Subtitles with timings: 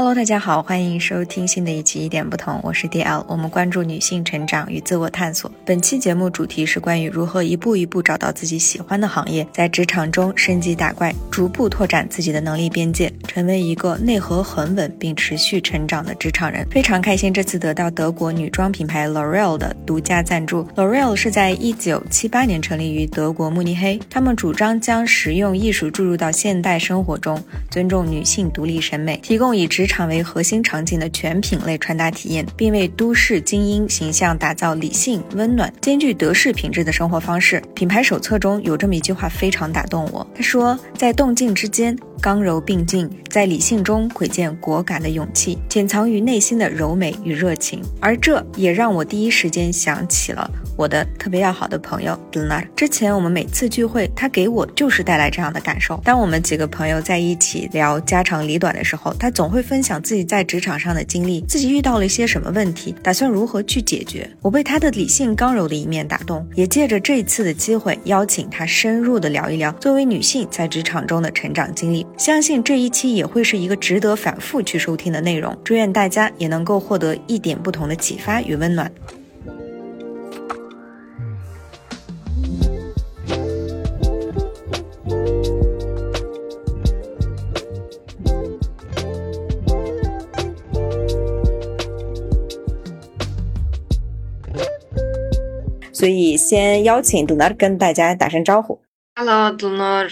[0.00, 5.52] Hello，大家好，欢迎收听新的一期一点不同，我是 DL，我们关注女性成长与自我探索。
[5.62, 16.66] 本期节目主题是关于如何一步一步找到自己喜欢的行业，在职场中升级打怪，逐步拓展自己的能力边界，成为一个内核很稳并持续成长的职场人。
[16.70, 20.66] 非常开心这次得到德国女装品牌 L'Oreal 的独家赞助。
[20.76, 27.38] L'Oreal 是在一九七八年成立于德国慕尼黑，他们主张将实用艺术注入到现代生活中，
[27.70, 37.60] 尊重女性独立审美，提供以职场为核心场景的全品类穿搭体验，并为都市精英形象打造理性、温暖、兼具德式品质的生活方式。
[37.74, 50.48] 品牌手册中有这么一句话非常打动我，他说：“在动静之间，刚柔并进，在理性中窥见果敢的勇气，潜藏于内心的柔美与热情。”而这也让我第一时间想起了。
[50.76, 56.00] 我的特别要好的朋友 d n a 之前我们每次聚会，他给我就是带来这样的感受。
[56.02, 64.30] 当我们几个朋友在一起聊家长里短的时候，他总会分分享自己在职场上的经历，自己遇到了一些什么问题，打算如何去解决。
[64.42, 72.06] 我被他的理性刚柔的一面打动，也借着这一次的机会邀请他深入的聊一聊作为女性在职场中的成长经历。
[72.18, 75.56] 相信这一期也会是一个值得反复去收听的内容。
[75.64, 78.92] 祝愿大家也能够获得一点不同的启发与温暖。
[96.00, 98.80] 所以先邀请杜娜跟大家打声招呼。
[99.16, 100.08] Hello，杜娜，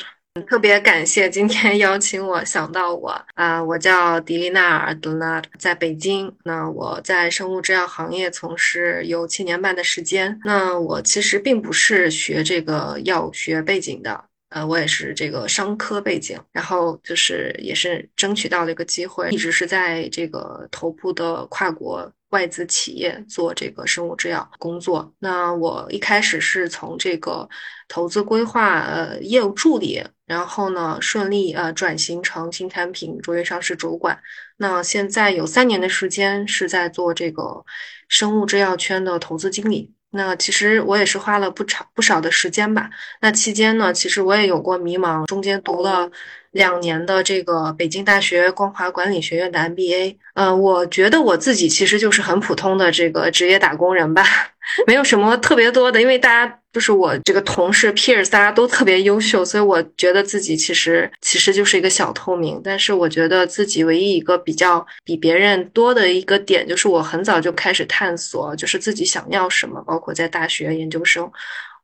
[0.47, 6.31] 特别感谢今天邀请我，想到我啊，我叫迪丽娜尔·杜娜，在北京。
[6.44, 10.39] 那我在生物制药行业从事有七年半的时间。
[10.44, 16.39] 那我其实并不是学这个药学背景的，呃，我也是这个商科背景。
[16.53, 22.12] 然后就是也是争取到了一个机会，一直是在这个头部的跨国。
[22.31, 27.48] 外资企业做这个生物制药工作，那我一开始是从这个
[27.89, 34.19] 投资规划呃业务助理，然后呢顺利呃转型成新产品卓越上市主管。
[34.59, 37.65] 那现在有三年的时间是在做这个
[38.09, 39.94] 生物制药圈的投资经理。
[40.11, 42.88] 那其实我也是花了不长不少的时间吧。
[43.21, 46.11] 那期间呢，其实我也有过迷茫，中间读了。
[46.58, 54.24] 两年的这个北京大学光华管理学院的 MBA，呃，我觉得我自己其实就是很普通的这个职业打工人吧，
[54.84, 62.60] 没有什么特别多的，因为大家就是我这个同事 peer，大家都特别优秀，所以我觉得自己其实其实就是一个小透明。
[62.64, 71.30] 但是我觉得自己唯一一个比较比别人多的一个点，就是我很早就开始探索，就是自己想要什么，包括在大学研究生，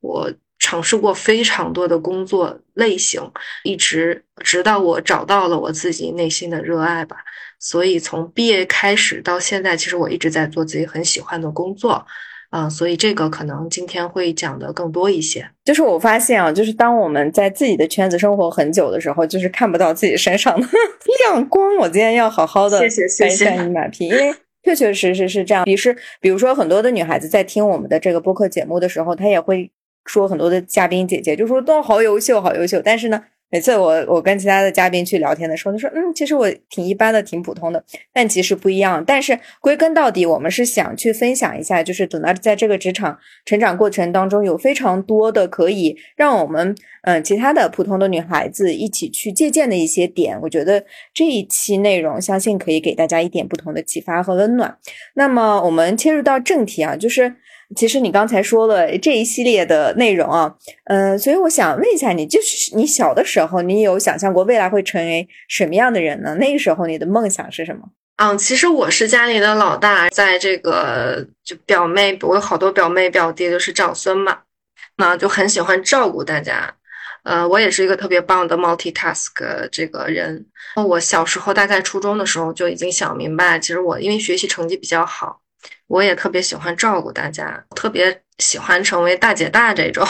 [0.00, 0.28] 我。
[0.59, 3.20] 尝试过非常多的工作类型，
[3.65, 7.16] 一直直到我找到了我自己内心的热爱吧。
[7.59, 12.04] 所以从毕业开始到现在，其实我一直在做自己很喜欢的工作，
[12.50, 15.48] 啊，所以这个可能今天会讲的更多一些。
[15.65, 20.66] 就是我发现啊，就是当我们在自己的圈子生活很久的时候，就是看不到自己身上的
[21.25, 21.76] 亮光。
[21.76, 25.65] 我今天要好好的谢谢谢谢你马屁，因为确确实实是这样。
[25.65, 29.71] 比是比如说很多的女孩子在听我们的这个播客节目的时候，她也会。
[30.04, 32.81] 说很多的嘉宾姐姐就说都好优秀，好优秀。
[32.84, 37.82] 但是呢，每次我我跟其他的嘉宾去聊天的时候，他说嗯，其实我挺一般的，挺普通的。
[38.12, 39.03] 但其实不一样。
[39.06, 50.38] 但是归根到底，我们是想去分享一下，就是等到在这个职场成长过程当中，有非常多的可以让我们嗯其他的普通的女孩子一起去借鉴的一些点。
[50.42, 50.84] 我觉得
[51.15, 54.76] 这一期内容相信可以给大家一点不同的启发和温暖。
[55.15, 57.36] 那么我们切入到正题啊，就是。
[57.75, 60.54] 其实你刚才说了这一系列的内容啊，
[60.84, 66.34] 嗯，所以我想问一下你，就是你小的时候，你有想象过未来会成为什么样的人呢？
[66.36, 67.82] 那个时候你的梦想是什么？
[68.16, 74.38] 嗯，其实我是家里的老大，在这个就表妹，我有好多表妹表弟都是长孙嘛，
[74.97, 76.72] 那就很喜欢照顾大家。
[77.24, 79.32] 呃，我也是一个特别棒的 multitask
[79.72, 80.47] 这个人。
[80.86, 85.41] 我小时候大概初中的时候就已经想明白，其实我因为学习成绩比较好。
[85.87, 90.07] 我也特别喜欢照顾大家，特别喜欢成为大姐大这种，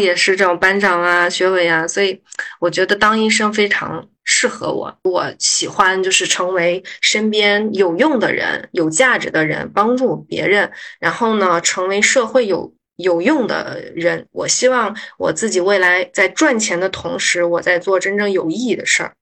[0.00, 2.22] 也是这种班长啊、学委啊，所以
[2.60, 4.96] 我觉得当医生非常适合我。
[5.04, 14.26] 我喜欢就是成为身边有用的人、有价值的人，帮助别人，然后呢，成为社会有有用的人。
[14.32, 19.12] 我希望我自己未来在赚钱的同时，我在做真正有意义的事儿。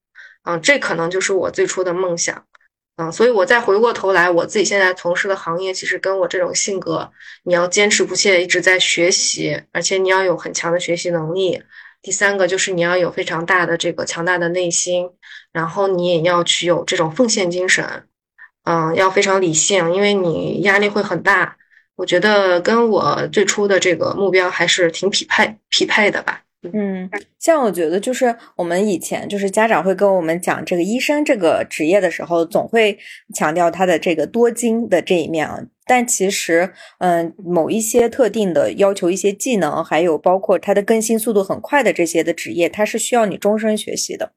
[0.44, 2.44] 嗯，这可能就是我最初的梦想。
[3.00, 7.08] 嗯，所以我再回过头来，我自己现在从事的行业，其实跟我这种性格，
[7.44, 11.62] 你要坚持不懈，一直在学习，而且你要有很强的学习能力。
[12.02, 15.08] 第三个就是你要有非常大的这个强大的内心，
[15.52, 18.08] 然后你也要去有这种奉献精神。
[18.64, 21.56] 嗯，要非常理性，因为你压力会很大。
[21.94, 26.42] 我觉得跟我最初的这个目标还是挺匹配匹配的吧。
[26.62, 27.08] 嗯，
[27.38, 32.98] 像我觉得就是我们以前就是家长会跟我们讲这个医生这个职业的时候，总会
[33.32, 35.60] 强调他的这个多金的这一面啊。
[35.86, 44.32] 但其实，嗯，某一些特定的要求一些技能，还有包括它的更新速度很快的这些的职业，它是需要你终身学习的。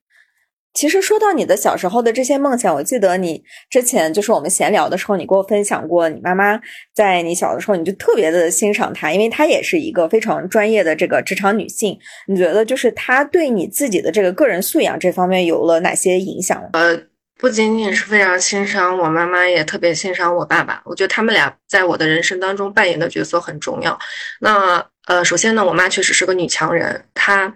[0.74, 6.58] 其实说到你的小时候的这些梦想，我记得你之前就是我们闲聊的时候，你给我分享过，你妈妈
[6.96, 12.00] 在你小的时候，你就特别的欣赏她，因为她也是一个非常专业的这个职场女性。
[12.28, 16.64] 你觉得就是她对你自己的这个个人素养这方面有了哪些影响？
[16.72, 16.98] 呃，
[17.38, 20.82] 不仅仅是非常欣赏我妈妈，也特别欣赏我爸爸。
[20.86, 24.00] 我觉得他们俩在我的人生当中扮演的角色很重要。
[24.40, 27.54] 那呃，首先呢，我妈确实是个女强人，她。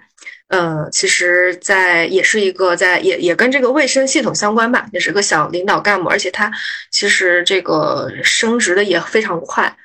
[0.47, 6.51] 呃，其实，在也是一个在也也跟这个卫生系统相关吧，也是个小领导干部，而且他
[6.91, 9.75] 其实这个升职的也非常快。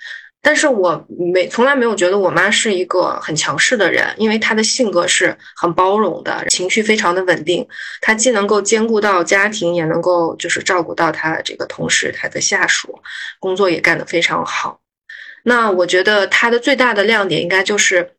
[0.43, 7.67] 但是我没从来没有觉得我妈是一个很强势的人，因为她的性格是很包容的，情绪非常的稳定。
[8.03, 13.01] 她既能够兼顾到家庭，也能够就是照顾到她这个同事、她的下属，
[13.39, 14.79] 工作也干得非常好。
[15.43, 18.13] 那我觉得她的最大的亮点应该就是。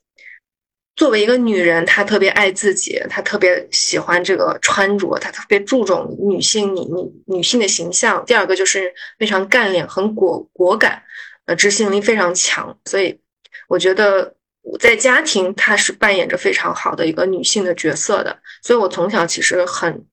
[1.01, 8.23] 作为一个女人，她特别爱自己，她特别喜欢这个穿着，她特别注重女性你你女性的形象。
[8.23, 11.01] 第二个就是非常干练，很果果敢，
[11.47, 12.77] 呃，执行力非常强。
[12.85, 13.19] 所以
[13.67, 14.35] 我觉得
[14.79, 18.37] 在家庭，她是扮演着非常好的一个女性的角色的。
[18.61, 20.05] 所以我从小其实很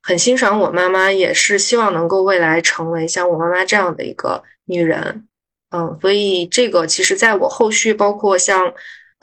[0.00, 5.26] 很欣赏我妈妈，也是希望能够未来成为像我妈妈这样的一个女人。
[5.70, 8.72] 嗯，所以这个其实在我后续包括像。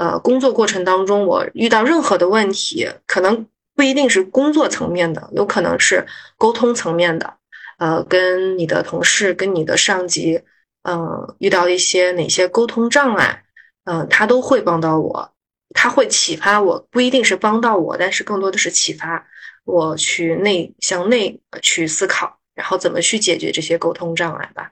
[0.04, 6.06] 呃，工作过程当中，我遇到任何的问题，可能不一定是工作层面的，有可能是
[6.38, 7.36] 沟通层面的。
[7.78, 10.42] 呃，跟你的同事、跟你的上级，
[10.82, 13.46] 嗯，遇到一些哪些沟通障碍，
[13.86, 15.32] 嗯，他都会帮到我，
[15.74, 19.26] 他会启发我，不一定是帮到我，但是更多的是启发
[19.64, 24.72] 我去内向内去思考，然后怎么去解决这些沟通障碍吧。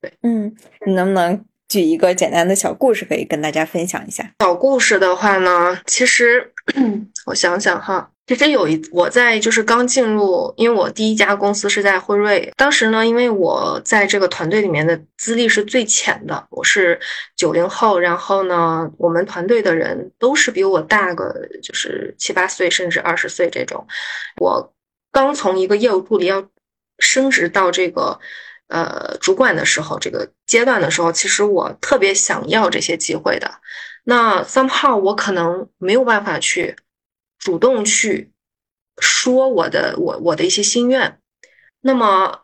[0.00, 1.44] 对，嗯，你能不能？
[1.72, 4.30] 举一个简单的小故事，可以跟大家分享一下。
[4.40, 6.52] 小故事的话呢，其实
[7.24, 17.00] 我想想哈，其实有一我在就是刚进入，因为我第一家公司是在辉瑞，当时呢，因为我在这个团队里面的资历是最浅的，我是
[17.36, 23.86] 九零后，然后呢，我们团队的人都是比我大个就是七八岁，甚至二十岁这种。
[24.36, 24.74] 我
[25.10, 26.46] 刚从一个业务助理要
[26.98, 28.20] 升职到这个。
[28.72, 33.60] 呃，主管的时候，这个阶段的时候，其实我特别想要这些机会的。
[34.04, 36.74] 那 somehow 我可能没有办法去
[37.38, 38.32] 主动去
[38.98, 41.20] 说我的我我的一些心愿。
[41.82, 42.40] 那么。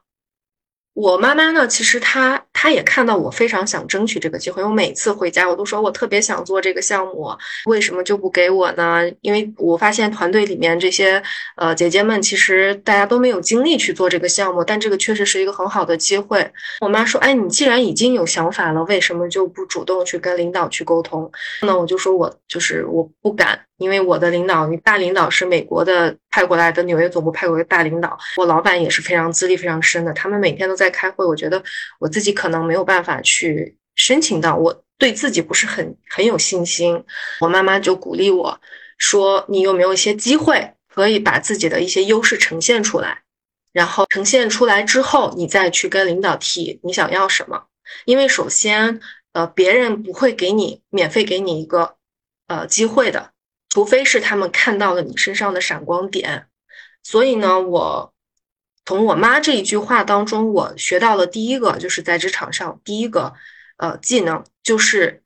[0.94, 4.64] 我妈妈呢，其实她他也看到我非常想争取这个机会。
[4.64, 7.30] 我每次回家，我都说我特别想做这个项目，
[7.66, 9.08] 为什么就不给我呢？
[9.20, 11.22] 因为我发现团队里面这些
[11.54, 16.50] 呃姐姐们，其实大家都没有精力去做这个项目，但这个确实是一个很好的机会。
[16.80, 21.30] 我妈说：“哎，你既然已经有想法了，为什么就不主动去跟领导去沟通？”
[21.62, 23.67] 那我就说我就是我不敢。
[23.78, 31.24] 因为我的领导，大领导是美国的派过来的纽约总部派过来的大领导，我老板也是非常资历非常深的，他们每天都在开会。
[31.24, 31.62] 我觉得
[32.00, 37.04] 我自己可能没有办法去申请到，我对自己不是很很有信心。
[37.40, 38.60] 我妈妈就鼓励我
[38.98, 43.22] 说：“你有没有一些机会可以把自己的一些优势呈现出来？
[43.72, 47.62] 然后呈现出来之后，你再去跟领导提你想要什么？
[48.06, 49.00] 因为首先，
[49.34, 51.94] 呃，别人不会给你免费给你一个
[52.48, 53.30] 呃机会的。”
[53.78, 56.48] 除非是他们看到了你身上的闪光点，
[57.04, 58.12] 所以呢，我
[58.84, 63.34] 从我妈这一句话当中，我学到了第一个，就是在职场上第一个
[63.76, 65.22] 呃技能，就是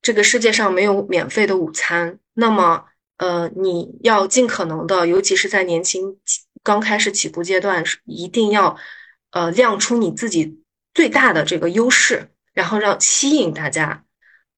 [0.00, 2.20] 这个世界上没有免费的午餐。
[2.34, 2.84] 那么，
[3.16, 6.16] 呃，你要尽可能的，尤其是在年轻
[6.62, 8.76] 刚开始起步阶段，一定要
[9.32, 10.62] 呃亮出你自己
[10.94, 14.04] 最大的这个优势，然后让吸引大家，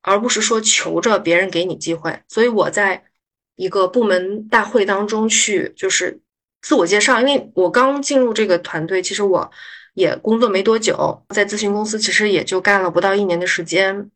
[0.02, 2.20] 而不是说求着别人给你机会。
[2.28, 3.04] 所以我在。
[3.56, 6.20] 一个部门大会当中去，就是
[6.60, 7.20] 自我介绍。
[7.20, 9.50] 因为我刚进入这个团队，其实我
[9.94, 14.10] 也工作没多久，在咨询公司其实也就干了不到一年的时间。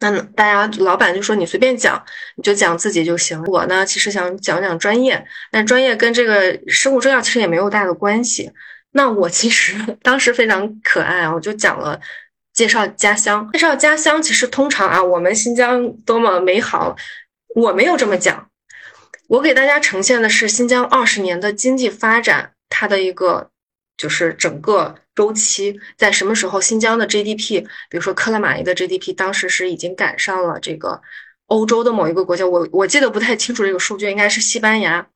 [0.00, 2.02] 那大家老板就说你随便讲，
[2.36, 3.42] 你就讲自己就行。
[3.44, 8.50] 我呢，其实想讲讲专业，但专业跟这个生物制药其实也没有大的关系。
[8.92, 12.00] 那我其实当时非常可爱啊，我就讲了
[12.52, 14.22] 介绍家乡，介绍家乡。
[14.22, 16.96] 其实通常啊，我们新疆多么美好。
[17.58, 18.48] 我没有这么讲，
[19.26, 23.50] 我给大家呈现的是新疆二十年的经济发展，它的一个
[23.96, 31.02] 就是整个周期，在什么时候新疆的 GDP，比如说克拉玛依的 GDP，当时是已经赶上了这个
[31.48, 35.08] 欧洲的某一个国家，我我记得不太清楚这个数据，应该是西班牙。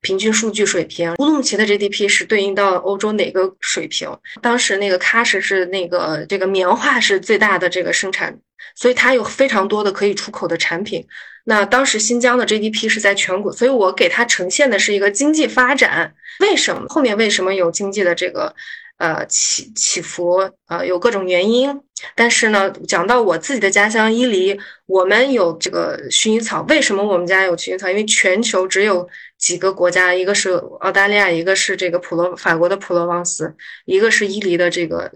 [0.00, 4.18] 平均数据水平，乌鲁木齐的 GDP 是对应到欧洲哪个水平？
[4.42, 8.38] 当时那个喀什是那个这个棉花是最大的这个生产，
[8.74, 11.06] 所以它有非常多的可以出口的产品。
[11.44, 16.14] 那当时新疆的 GDP 是在全国，所以我给它呈现的是一个经济发展。
[16.40, 18.54] 为什么后面为什么有经济的这个？
[18.96, 21.80] 呃，起起伏，呃，有各种原因。
[22.14, 24.56] 但是呢，讲到我自己的家乡伊犁，
[24.86, 26.64] 我们有这个薰衣草。
[26.68, 27.90] 为什么我们家有薰衣草？
[27.90, 29.06] 因为全球只有
[29.36, 33.52] 几个国家，一个是澳大利亚，一个是这个普罗法国的普罗旺斯，
[33.84, 35.10] 一个是伊犁的这个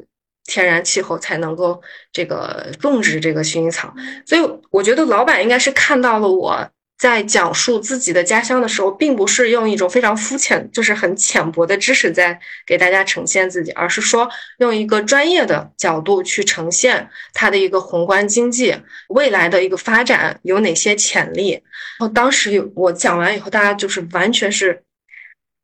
[0.48, 1.80] 天然气候才能够
[2.12, 3.94] 这个种植这个薰衣草。
[4.26, 4.40] 所以
[4.70, 6.68] 我觉得老板应该是看到了我。
[6.98, 12.36] 在讲述自己的家乡的时候，并不是用一种非常肤浅，就是很浅薄的知识在
[12.66, 14.28] 给大家呈现自己，而是说
[14.58, 18.74] 用一个专业的角度去呈现它的一个宏观经济
[19.10, 21.52] 未来的一个发展有哪些潜力。
[21.52, 21.62] 然
[22.00, 24.82] 后当时有我讲完以后，大家就是完全是。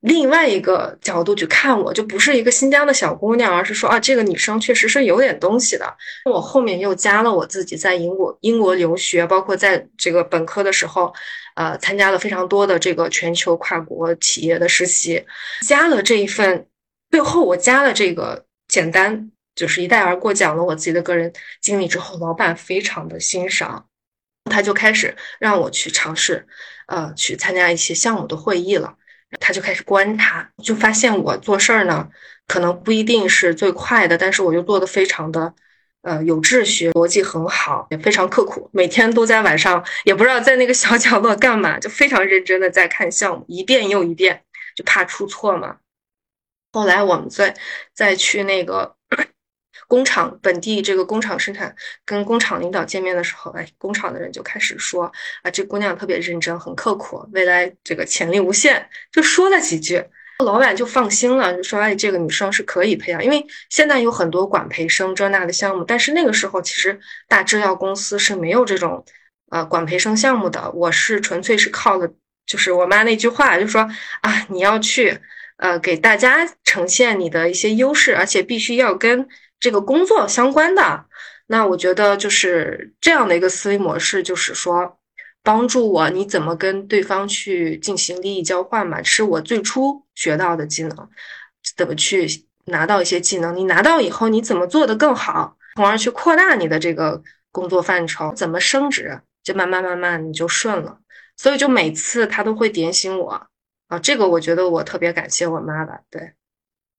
[0.04, 5.96] 另外一个角度去看，我就不是一个新疆的小姑娘，而是说啊，这个女生确实是有点东西的。
[6.26, 11.10] 我后面又加了我自己在英国英国留学，包括在这个本科的时候，
[11.54, 15.24] 呃，参加了非常多的这个全球跨国企业的实习，
[15.66, 16.66] 加了这一份，
[17.10, 21.32] 最后我加了这个简单就是一带而过讲了我自己的个人
[21.62, 23.86] 经历之后，老板非常的欣赏，
[24.50, 26.46] 他就开始让我去尝试，
[26.88, 28.96] 呃，去参加一些项目的会议了。
[29.40, 32.08] 他就开始观察，就发现我做事儿呢，
[32.46, 35.54] 可能不一定是最快的，但是我又做的非常的，
[36.02, 44.42] 呃，有秩序，逻辑很好，也非常刻苦，每天都在晚上，也不知道在那个小角落干嘛，就非常认真的在看项目，一遍又一遍，
[44.74, 45.76] 就怕出错嘛。
[46.72, 47.54] 后来我们在
[47.94, 48.96] 再去那个。
[49.94, 51.72] 工厂本地这个工厂生产，
[52.04, 55.04] 跟工厂领导见面的时候，哎，工厂的人就开始说
[55.44, 60.02] 啊，这姑娘特别认真，很刻苦，未来这个潜力无限，就说了几句，
[60.44, 66.98] 老板就放心了，就说哎，这个女生是可以培养，因为现在有很多管培生这那的项目，但是那个时候其实
[67.28, 69.04] 大制药公司是没有这种
[69.50, 72.08] 呃管培生项目的，我是纯粹是靠了，
[72.46, 73.88] 就是我妈那句话，就说
[74.22, 75.20] 啊，你要去
[75.58, 79.28] 呃给大家呈现你的一些优势，而且必须要跟。
[79.64, 81.06] 这个工作相关的，
[81.46, 84.98] 那我觉得就是这样的一个思维模式，就是说
[85.42, 91.08] 帮助我你怎么跟对方去进行利益交换嘛，是我最初学到的技能，
[91.78, 92.28] 怎么去
[92.66, 100.98] 拿到一些技能，你拿到以后你怎么做的更好，从而去扩大你的这个工作范畴，怎么升职，就慢慢慢慢你就顺了。
[101.38, 103.48] 所以就每次他都会点醒我
[103.88, 106.34] 啊，这个我觉得我特别感谢我妈吧，对。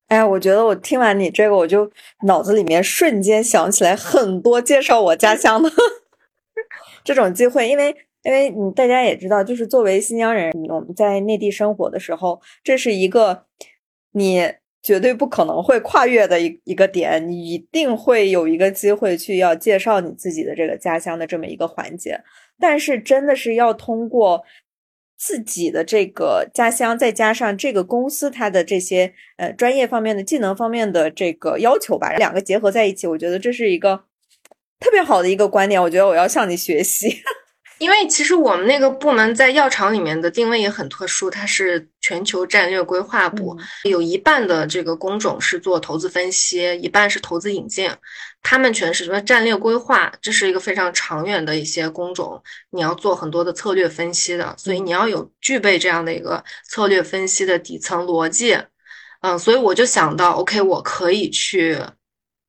[0.08, 1.92] 哎呀，我觉得我听完你这个，我就
[2.28, 5.70] 脑子里面瞬间想起来很多介绍我家乡的
[7.04, 13.46] 这种机会，因为因为你大家也知道，就是作为新疆人，我们在内地生活的时候，这是一个
[14.12, 22.22] 你绝对不可能会跨越的一一个点，你一定会有一个机会去要介绍你自己的这个家乡的这么一个环节，
[22.60, 24.44] 但是真的是要通过。
[25.18, 34.04] 自己的这个家乡，再加上这个公司它的这些呃专业方面的技能方面的这个要求吧，两个结合在一起，我觉得这是一个
[34.80, 35.82] 特别好的一个观点。
[35.82, 37.22] 我觉得我要向你学习。
[37.78, 47.90] 因为其实我们那个部门在药厂里面的定位也很特殊，它是全球战略规划部，有一半的这个工种是做投资分析，一半是投资引进。
[48.42, 58.58] 他们全是什么战略规划，这是一个非常长远的一些工种，你要做很多的策略分析的，所以你要有具备这样的一个策略分析的底层逻辑。
[59.22, 61.78] 嗯，所以我就想到，OK，我可以去。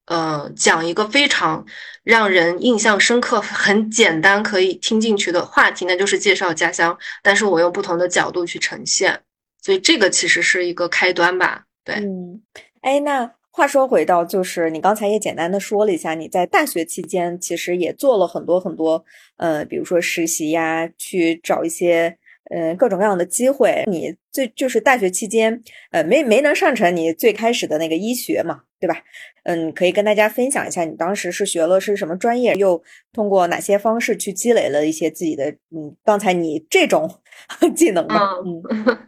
[0.06, 1.64] 呃，讲一个非常
[2.02, 9.20] 让人印象深刻、 很简单可以听进去的话题，那就是介绍家乡，但是我用不同的角度去呈现，
[9.62, 11.64] 所以这个其实是一个开端吧。
[11.84, 12.40] 对，嗯，
[12.82, 19.04] 哎，那话说回到，就是你刚才也简单的说了一下，你在大学期间其实也做了很多很多，
[19.36, 22.16] 呃，比如说实习呀，去找一些。
[22.48, 25.60] 嗯，各种各样的机会，你最就是大学期间，
[25.90, 28.96] 呃，没没能上成你最开始的那个医学嘛，对吧？
[29.44, 37.20] 嗯，可以跟大家分享一下，你当时是学了是什么专业，又通过哪些方式去积累了一些自己的，嗯，刚才你这种
[37.74, 38.32] 技能吗？
[38.44, 38.62] 嗯，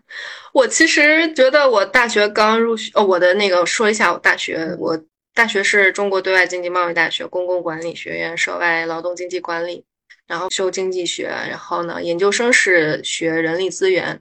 [0.54, 4.98] 我其实觉得我大学刚入学，哦，我的那个说一下，我大学，我
[5.34, 9.84] 大学是中国对外经济贸易大学公共管理学院涉外劳动经济管理。
[10.26, 14.20] 然后修经济学，然后呢，研究生是学人力资源，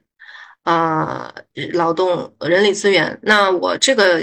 [0.62, 1.34] 啊，
[1.74, 3.18] 劳动人力资源。
[3.20, 4.22] 那我这个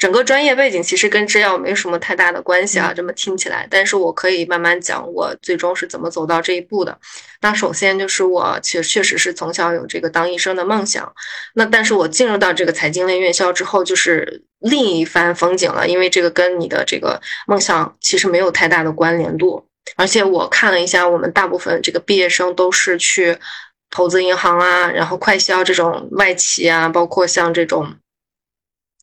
[0.00, 3.68] 整个专业背景其实跟制药没什么太大的关系啊，这么听起来。
[3.70, 6.98] 但是我可以慢慢讲，我最终是怎么走到这一步的。
[7.42, 11.12] 那首先就是我其实确实是从小有这个当医生的梦想。
[11.54, 19.66] 那但是我进入到这个财经类院校之后，就是另一番风景了，因为这个跟你的这个梦想其实没有太大的关联度。
[19.96, 23.36] 而且我看了一下，我们大部分这个毕业生都是去
[23.90, 27.86] 投资银行啊，然后快销这种外企啊，包括像这种。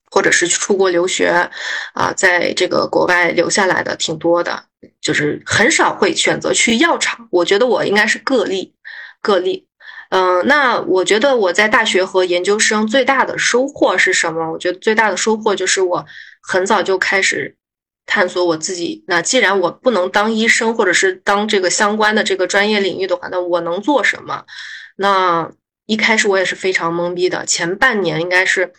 [0.10, 1.50] 或者是去出国留学，
[1.94, 4.64] 啊，在这个国外留下来的挺多的，
[5.02, 7.28] 就是很少会选择去药厂。
[7.30, 8.74] 我觉得我应该是个例，
[9.22, 9.68] 个例。
[10.10, 14.50] 嗯，那我觉得我在大学和研究生最大的收获是什么？
[14.54, 16.06] 我觉得最大的收获就是我
[16.42, 17.58] 很早就开始
[18.06, 19.04] 探索我自己。
[19.08, 24.46] 那既然我不能当医生，或者是当这个相关的这个专业领域的话，那我能做什么？
[24.96, 25.52] 那
[25.86, 28.72] 一开始我也是非常懵逼的，前半年应该是。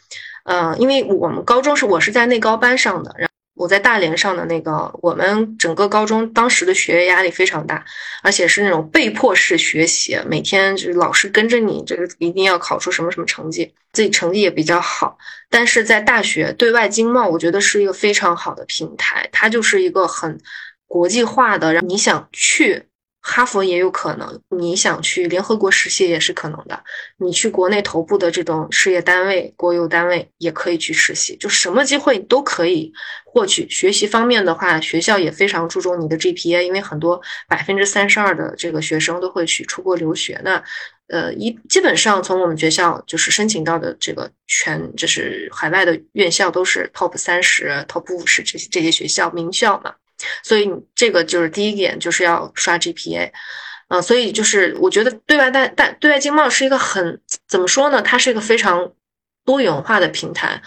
[0.49, 7.85] 嗯，因为我们高中是我是在内高班上的，然后我在大连上的那个，我们整个高中当时的学业压力非常大，
[8.23, 15.19] 而且是那种被迫式学习，每天就是老师跟着你，这个一定要考出什么什么成绩，自己成绩也比较好。
[15.51, 20.41] 但是在大学对外经贸，我觉得是一个非常好的平台，它就是一个很
[20.87, 22.88] 国际化的，让你想去。
[23.21, 26.83] 哈佛也有可能，你想去联合国实习也是可能的。
[27.19, 32.93] 你去国内头部的这种事业单位、国有单位也可以去实习，就什么机会都可以
[33.27, 33.69] 获取。
[33.69, 40.41] 学习方面的话，学校也非常注重你的 GPA，因为很多百分之三十二的这个学生都会去出国留学。
[40.45, 40.63] 那
[41.09, 49.95] 呃，一基本上从我们学校就是申请到的这个全就是海外的院校都是 top 三十、top 五十这些这些学校名校嘛。
[50.43, 53.31] 所以这个就是第一点，就是要刷 GPA，
[53.89, 58.03] 嗯，所以就是我觉得对外大大对外经贸是一个很怎么说呢？
[58.03, 58.93] 它是一个非常
[59.45, 60.61] 多元化的平台。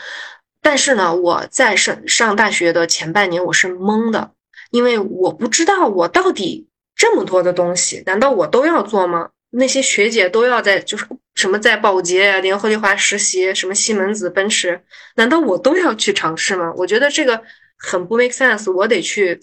[0.61, 4.31] 但是呢，我在上上大学的前半年我是懵的，
[4.69, 9.29] 因为我不知道我到底这么多的东西，难道我都要做吗？
[9.49, 14.81] 那些学姐都要在就是什么在保洁呀、联合利华实习，什么西门子、奔驰，
[15.15, 16.73] 难道我都要去尝试吗？
[16.77, 17.41] 我觉得这个。
[17.83, 19.41] 很不 make sense，我得去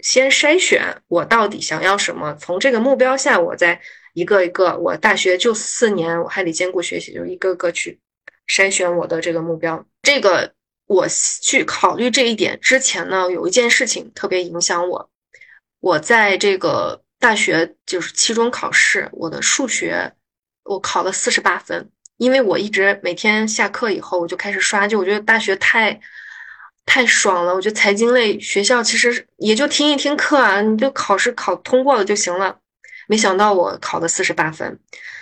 [0.00, 3.80] 先筛选我到底想要什么，从这个目标下，我再
[4.14, 8.00] 一个一个，我大学就四年，我还得兼顾学习，就一个个去
[8.48, 9.86] 筛选我的这个目标。
[10.02, 10.52] 这个
[10.86, 15.08] 我去考虑这一点之前呢，有一件事情特别影响我，
[15.78, 20.12] 我在这个大学就是期中考试，我的数学
[20.64, 26.00] 我考了四十八分，因为我一直每天下课以后我就开始刷，就我觉得大学太。
[26.88, 27.54] 太爽了！
[27.54, 32.56] 我觉得财经类学校其实也就听一听课啊，你就考试考通过了就行了。
[33.06, 34.78] 没想到我考了四十八分，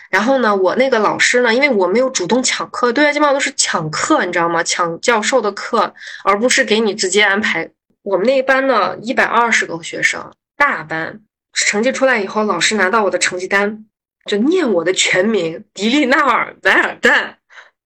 [0.09, 4.62] 然后呢，我那个老师呢，因为我没有主动抢课，对外基本上都是抢课，你知道吗？
[4.62, 7.68] 抢教授的课，而不是给你直接安排。
[8.02, 11.20] 我们那一班呢，一百二十个学生，大班，
[11.52, 13.85] 成绩出来以后，老师拿到我的成绩单，
[14.24, 17.35] 就念我的全名迪丽娜尔·莱尔旦，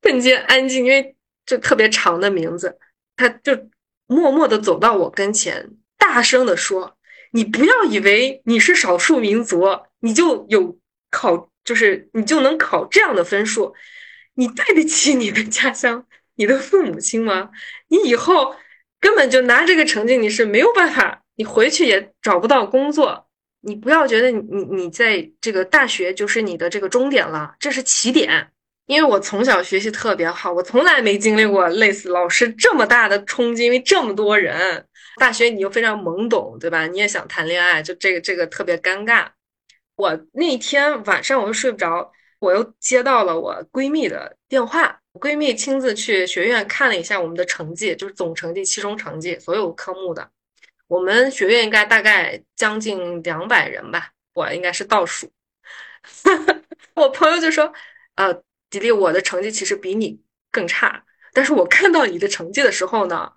[0.02, 1.16] 瞬间安静，因为
[1.46, 2.78] 就特别长的名字。
[3.20, 3.68] 他就
[4.06, 6.96] 默默地走到我跟前，大声地说
[7.33, 9.66] ：“你不要以为你是少数民族，
[10.00, 10.78] 你就有
[11.11, 13.74] 考，就是你就能考这样的分数。
[14.33, 16.06] 你对得起你的家乡、
[16.37, 17.50] 你的父母亲吗？
[17.88, 18.56] 你以后
[18.98, 23.26] 根本就拿这个成绩，你是没有办法，你回去也找不到工作。
[23.61, 28.52] 你不要觉得你你你在这个大学就是你的这个终点了，这是起点。”
[28.90, 34.85] 因为我从小学习特别好，我从来没经历过类似老师这么大的冲击，因为这么多人，
[35.20, 36.88] 大学你又非常懵懂，对吧？
[36.88, 39.29] 你也想谈恋爱，就这个这个特别尴尬。
[39.94, 50.29] 我那天晚上我又睡不着，我又接到了我闺蜜的电话，闺蜜亲自去学院看了一下我们的成绩，就是总成绩、期中成绩，所有科目的。
[50.88, 55.31] 我们学院应该大概将近两百人吧，我应该是倒数。
[56.96, 57.72] 我朋友就说，
[58.16, 58.42] 呃。
[58.70, 60.20] 迪丽，我的成绩其实比你
[60.52, 61.02] 更差，
[61.33, 63.33] 但是我看到你的成绩的时候呢，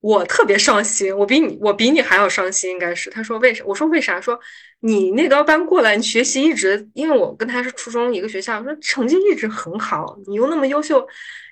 [0.00, 1.16] 我特别伤心。
[1.18, 3.10] 我比你，我比你还要伤心，应该是。
[3.10, 3.64] 他说为啥？
[3.66, 4.20] 我说为啥？
[4.20, 4.38] 说
[4.80, 11.06] 你那高班过来，你学习一直，因为我跟他是初中一个学校，说成绩一直很好，你又那么优秀，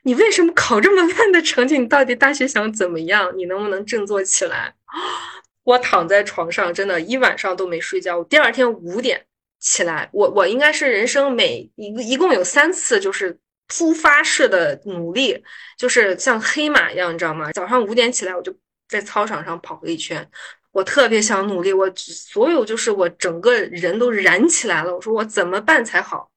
[0.05, 1.77] 你为什么考这么烂的成绩？
[1.77, 3.33] 你到底大学想怎么样？
[3.37, 4.75] 你能不能振作起来？
[5.65, 8.19] 我躺在床上，真的一晚上都没睡觉。
[8.19, 9.27] 我第二天五点。
[9.67, 15.43] 起来，我我应该是人生每一一共有三次，就是突发式的努力，
[15.77, 17.51] 就是像黑马一样，你知道吗？
[17.51, 18.57] 早上五点起来，我就
[18.89, 20.25] 在操场上跑了一圈，
[20.71, 24.95] 我特别想努力，我所有就是我整个人都燃起来了。
[24.95, 26.31] 我说我怎么办才好？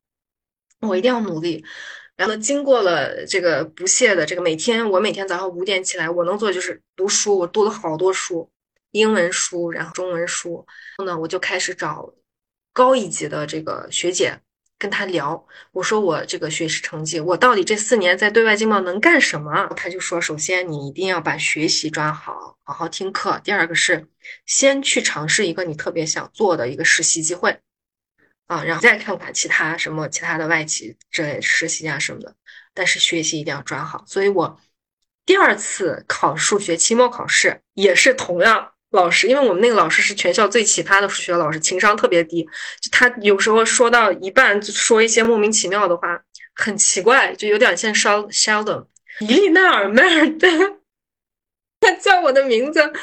[0.82, 1.64] 我一定要努力。
[2.16, 8.50] 然后经过了这个不懈的这个每天，我每天早上五点起来，我能做就是读书，我读了好多书，
[8.92, 10.66] 英文书，然后中文书，
[10.98, 12.12] 然后呢，我就开始找
[12.80, 14.40] 高一级的这个学姐
[14.78, 19.68] 跟她聊，我说我这个学习成绩，我到底这四年在对外经贸能干什么？
[19.76, 24.08] 她就说，首先你一定要把学习抓好，好好听课，第二个是
[24.46, 27.60] 先去尝试一个你特别想做的一个实习机会。
[28.48, 32.34] 啊，然后再看看其他什么其他的外企这实习啊什么的，
[32.74, 34.06] 但是学习一定要抓好。
[34.08, 34.58] 所以我
[35.26, 42.44] 第二次考数学期末考试也是同样老师，因为我们那个老师是全校最奇葩的数学老师，情商特别低，
[42.82, 46.20] 就他有时候说到一半就说一些莫名其妙的话，
[46.56, 48.86] 很奇怪，就有点像 Sheldon
[49.20, 50.80] 伊丽娜尔迈尔登，
[51.80, 52.94] 他叫我的名字。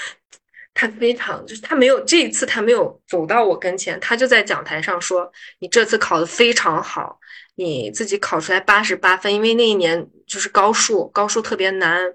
[0.79, 7.19] 他非常就是他没有这一次他没有走到我跟前，他就在讲台上说：“你这次考的非常好，
[7.55, 12.13] 你自己考出来八十八分，因为那一年就是高数，高数特别难，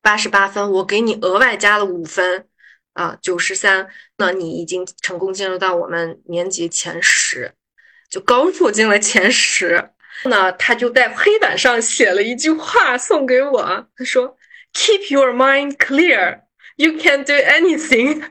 [0.00, 2.46] 八十八分，我给你额外加了五分，
[2.92, 7.52] 啊，九十三，那你已经成功进入到我们年级前十，
[8.08, 9.90] 就高数进了前十。
[10.24, 14.36] 那他就在黑板上写了一句话送给我，他说
[14.74, 16.42] ：‘Keep your mind clear’。”
[16.76, 18.22] You can do anything。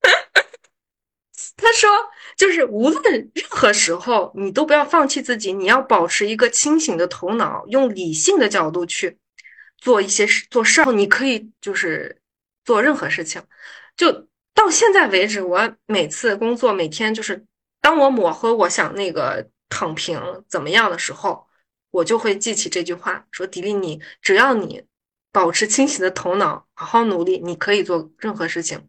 [1.56, 1.90] 他说，
[2.36, 9.18] 就是无论任何时候，你都不要放弃自己，你要保持一个清醒的头脑，用理性的角度去
[9.78, 10.92] 做一些事、做事儿。
[10.92, 12.20] 你可以就是
[12.66, 13.42] 做任何事情。
[13.96, 17.46] 就到现在为止，我每次工作，每天就是
[17.80, 21.46] 当我抹黑我想那个躺平怎么样的时候，
[21.90, 24.84] 我就会记起这句话，说：“迪丽，你只要你。”
[25.32, 28.88] 保持清醒的头脑，好好努力，你可以做任何事情。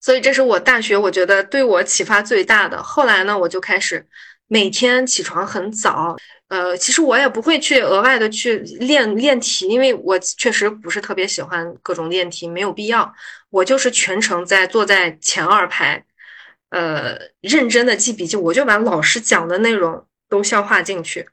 [0.00, 2.82] 所以这是我大学我觉得对我启发最大的。
[2.82, 4.08] 后来呢，我就开始
[4.52, 6.14] 每天起床很早。
[6.48, 13.10] 呃，其实我也不会去额外的去练练题，因为我确实不是特别喜欢各种练题，没有必要。
[13.48, 16.04] 我就是全程在坐在前二排，
[16.68, 21.26] 呃，认真的记笔记，我就把老师讲的内容都消化进去。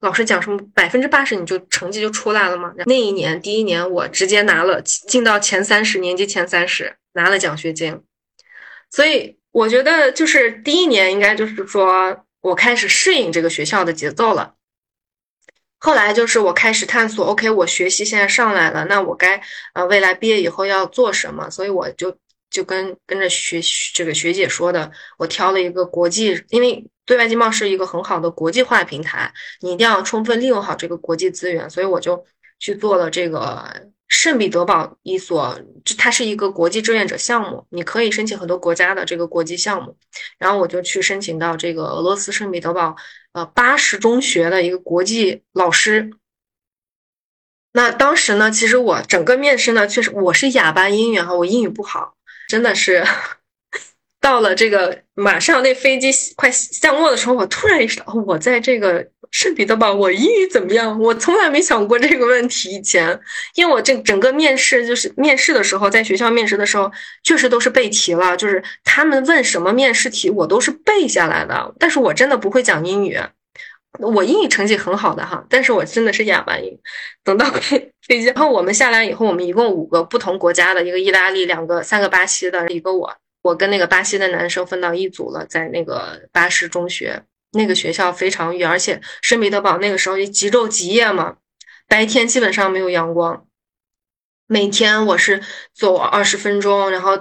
[0.00, 2.74] 老师讲什么，百分之八十你就成绩就出来了吗？
[2.84, 7.98] 那一年第一年我直接拿了进到前三十，年级前三十，拿了奖学金。
[8.90, 14.54] 所以我觉得就是第一年应该就是说我开始适应这个学校的节奏了。
[15.78, 19.42] 后来就是我开始探索，OK，我学习现在上来了，那我该
[19.74, 21.48] 呃未来毕业以后要做什么？
[21.50, 22.16] 所以我就
[22.50, 23.60] 就跟跟着学
[23.94, 26.86] 这个学姐说的，我挑了一个国际，因为。
[27.06, 31.68] 对外经贸是一个很好的国际化平台，你一定要充分利用好这个国际资源。
[31.68, 32.24] 所以我就
[32.60, 35.58] 去做了这个圣彼得堡一所，
[35.96, 39.96] 它是一个国际志愿者项目，你可以申请很多国家的这个国际项目。
[40.36, 42.96] 然后我就去申请到这个俄罗斯圣彼得堡
[43.32, 46.10] 呃巴什中学的一个国际老师。
[47.72, 52.16] 那当时呢，其实我整个面试呢，确实我是哑巴英语哈，我英语不好，
[52.48, 53.06] 真的是。
[54.20, 61.00] 到了这个马上那飞机快降落的时候，我突然意识到，我在这个圣彼得堡，我英语怎么样？
[61.00, 62.70] 我从来没想过这个问题。
[62.70, 63.18] 以前，
[63.54, 66.90] 因为我这整个面试就是面试的时候，在学校面试的时候，
[67.24, 71.74] 确实都是背题了，就是他们问什么面试题，我都是背下来的。
[71.78, 73.18] 但是我真的不会讲英语，
[73.98, 76.78] 我英语成绩很好的哈，但是我真的是哑巴英语。
[77.24, 83.14] 等到飞飞机，然后我们下来以后，我们一共五个不同国家的，一个意大利，两个，三个巴西的，一个我。
[83.42, 87.22] 我跟那个巴西的男生分到一组了，在那个巴士中学，
[87.52, 91.36] 那个学校非常远，而且圣彼得堡那个时候也极昼极夜嘛，
[91.88, 93.46] 白天基本上没有阳光。
[94.46, 95.40] 每天我是
[95.72, 97.12] 走二十分钟，然后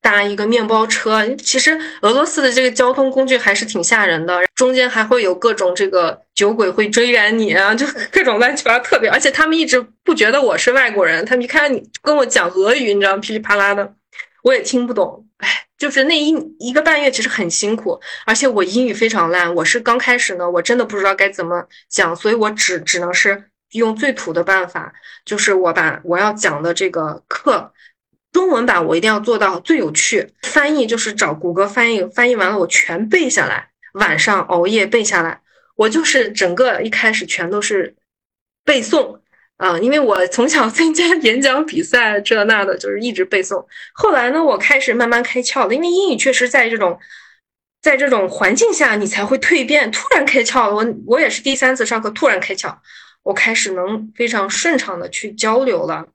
[0.00, 1.26] 搭一个面包车。
[1.36, 9.10] 其实俄罗斯的这个交通工具还是挺吓人的，中间还会有各种这个酒鬼会追赶你啊， 就各种乱七八糟特别。
[9.10, 13.94] 而且他们一直不觉得我是外国人，他们一看你跟我讲俄语，你知道噼里啪啦的，
[14.44, 15.26] 我也听不懂。
[15.38, 19.52] 哎，就是那一一个半月，其实很辛苦，而且我英语非常烂。
[19.54, 24.92] 我是刚开始呢，我真的不知道该怎么讲，所以我只只能是用最土的办法，
[25.24, 27.72] 就是我把我要讲的这个课
[28.32, 30.34] 中文版，我一定要做到最有趣。
[30.42, 35.40] 翻译就是找谷歌翻译，翻译完了我全背下来，晚上熬夜背下来。
[35.76, 37.96] 我就是整个一开始全都是
[38.62, 39.20] 背诵。
[39.64, 43.64] 啊，因为我从小 参加演讲比赛，这那的，就是一直背诵。
[43.94, 47.00] 后来呢，我开始慢慢开窍了，因为英语确实在这种，
[47.80, 50.74] 在这种环境下，你才会蜕变，突然开窍了。
[50.74, 52.76] 我我也是第三次上课突然开窍，
[53.22, 56.08] 我开始能非常顺畅的去交流了。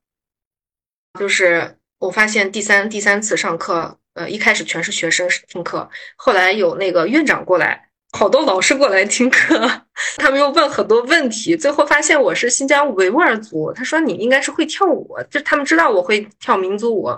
[1.19, 7.88] 就是我发现第三第三次上课，呃，一开始全是学生听课，后来有那个院长过来。
[8.12, 9.60] 好多老师过来听课，
[10.17, 13.72] 他们又问很多问题，最后发现我是新疆维吾尔族。
[13.74, 17.10] 他说你应该是会跳舞，就他们知道我会跳民族舞，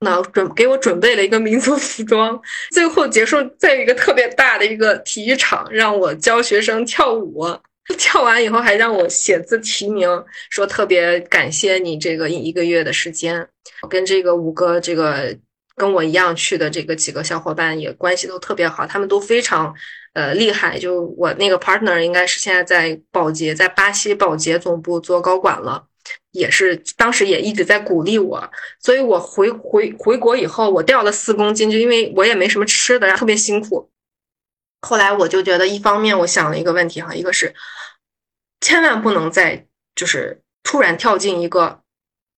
[0.00, 2.40] 那准给我准备了一个民族服装。
[2.70, 7.46] 最后结束在一个特别大的一个体育场，让我教学生跳舞。
[7.98, 10.08] 跳完以后还让我写字提名，
[10.48, 13.46] 说特别感谢你这个一个月的时间。
[13.88, 15.36] 跟这个五个这个
[15.74, 19.74] 跟我一样去的这个几个小伙伴也关系都特别好，他们都非常
[20.12, 20.78] 呃厉害。
[20.78, 25.86] 就我那个 partner 应该是现在在保洁，在巴西保洁总部做高管了，
[26.32, 28.50] 也是当时也一直在鼓励我。
[28.78, 33.90] 所以我回回回国以后，我掉了四公斤，就因为我也没什么吃的，特别辛苦。
[34.82, 37.54] 后来我就觉得，一方面我想了一个问题哈，一个是
[38.60, 41.82] 千万不能再就是突然跳进一个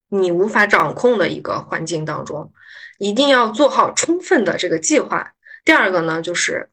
[0.09, 2.51] 你无法掌控的一个环境当中，
[2.97, 5.31] 一定要做好充分的这个计划。
[5.63, 6.69] 第二个呢，就是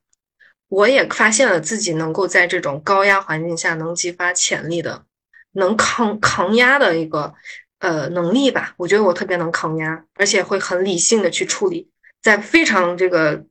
[0.71, 5.05] 我也发现了自己能够在这种高压环境下能激发潜力的，
[5.53, 7.35] 能抗抗压的一个
[7.81, 8.73] 呃能力吧。
[8.79, 11.91] 我觉得我特别能抗压，而且会很理性的去处理，
[12.23, 13.45] 在非常这个。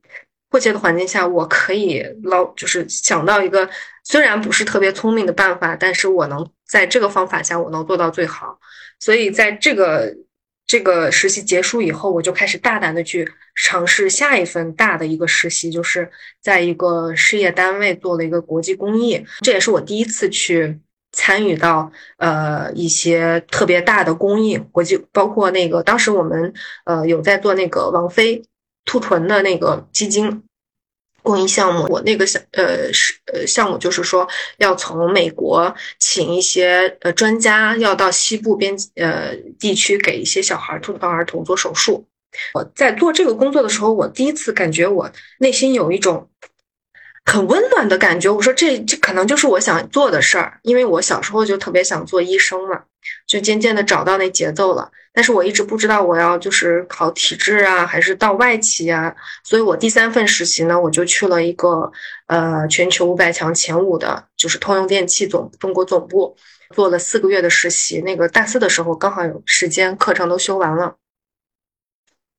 [0.52, 3.70] 迫切的环境下，我可以捞，就是想到一个
[4.02, 8.58] 虽然不是特别聪明的办法，但是我能在这个方法下，我能做到最好。
[8.98, 10.12] 所以在这个
[10.70, 16.08] 这个实习结束以后，我就开始大胆的去尝试下一份大的一个实习，就是
[16.40, 20.78] 在一个事业单位做了一个国际公益，这也是我第一次去
[21.10, 26.54] 参与到呃一些特别大的公益国际，包括那个当时我们
[26.84, 28.40] 呃有在做那个王菲。
[28.86, 30.42] 兔唇的那个基金
[31.30, 34.26] 公益项目，我那个项呃是呃项目就是说
[34.58, 42.04] 要从美国请一些呃专家，要到西部边呃地区给一些小孩兔唇儿童做手术。
[42.54, 46.28] 我在做这个工作的时候，我第一次感觉我内心有一种。
[47.26, 52.82] 很温暖的感觉，我说这这可能就是我想做的事儿，因为我小时候就特别想做医生嘛，
[53.26, 54.90] 就渐渐的找到那节奏了。
[55.12, 59.14] 但是我一直不知道我要就是考体制啊，还是到外企啊。
[59.44, 61.90] 所以我第三份实习呢，我就去了一个
[62.26, 66.36] 呃全球五百强前五的，就是通用电气总中国总部，
[66.74, 68.00] 做了四个月的实习。
[68.00, 70.96] 那个大四的时候刚好有时间，课程都修完了。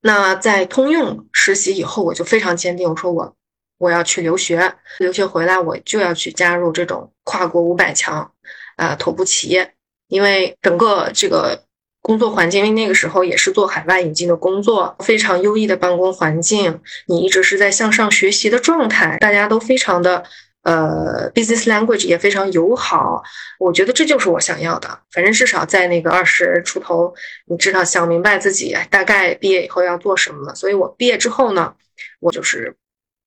[0.01, 3.35] 那在通用实习以后，我就非常坚定，我说我。
[3.77, 8.31] 我要去留学，留学回来我就要去加入这种跨国五百强，
[8.75, 9.73] 啊，头部企业，
[10.11, 11.63] 因为整个这个
[12.01, 20.23] 工作环境，因为那个时候也是做海外引进的工作，非常优异的办公环境，你一直是在向上学习的状态，大家都非常的
[20.63, 23.23] 呃，business language 也非常友好，
[23.57, 27.13] 我觉得这就是我想要的，反正至少在那个二十出头，
[27.45, 31.73] 你至少想明白自己大概毕业以后要做什么了，所以我毕业之后呢，
[32.19, 32.75] 我就是。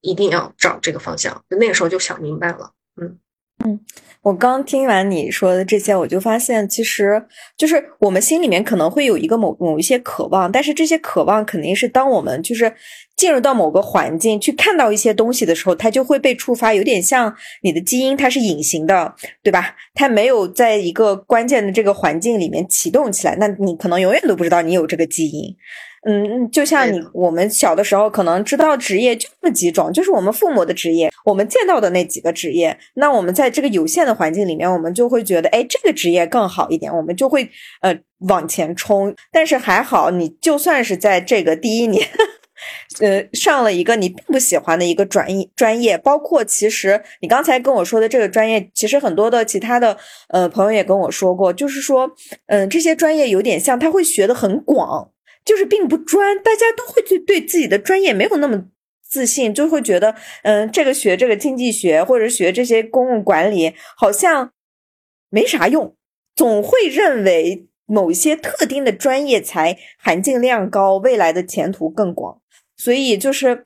[0.06, 2.72] 一定要找这个方向，就那个时候就想明白了。
[3.00, 3.18] 嗯
[3.64, 3.80] 嗯，
[4.24, 7.22] 我刚听完你说的这些，我就发现，其实
[7.58, 12.72] 就是我们心里面可能会有一个某某一些渴望，但是这些渴望肯定是当我们就是
[13.16, 19.76] 进入到某个环境去看到一些东西的时候，它就会被触发，有点像你的基因，它是隐形的，对吧？
[19.92, 25.54] 它没有在一个关键的这个环境里面启动起来，那你可能永远都不知道你有这个基因。
[26.06, 32.76] 嗯，就像你我们小的时候可能知道职业就那么几种，就是我们父母的职业，我们见到的那几个职业。
[32.94, 37.48] 那我们在这个有限的环境里面，我们就会觉得，哎，这个职业更好一点，我们就会
[37.80, 39.14] 呃往前冲。
[39.32, 42.06] 但是还好，你就算是在这个第一年，
[43.00, 49.96] 呃，上了一个你并不喜欢的一个专业专业，包括其实你刚才跟我说的这个专业，其实很多的其他的
[50.28, 52.10] 呃朋友也跟我说过，就是说，
[52.48, 55.12] 嗯，这些专业有点像，他会学的很广。
[55.44, 58.64] 就是并不专，大家都会对对自己的专业没有那么
[59.02, 64.52] 自信，就会觉得，嗯，这个学这个经济学或者学这些公共管理好像
[65.30, 65.94] 没啥用，
[66.34, 72.40] 总会认为某些特定的专业才含金量高，未来的前途更广，
[72.76, 73.64] 所以就是。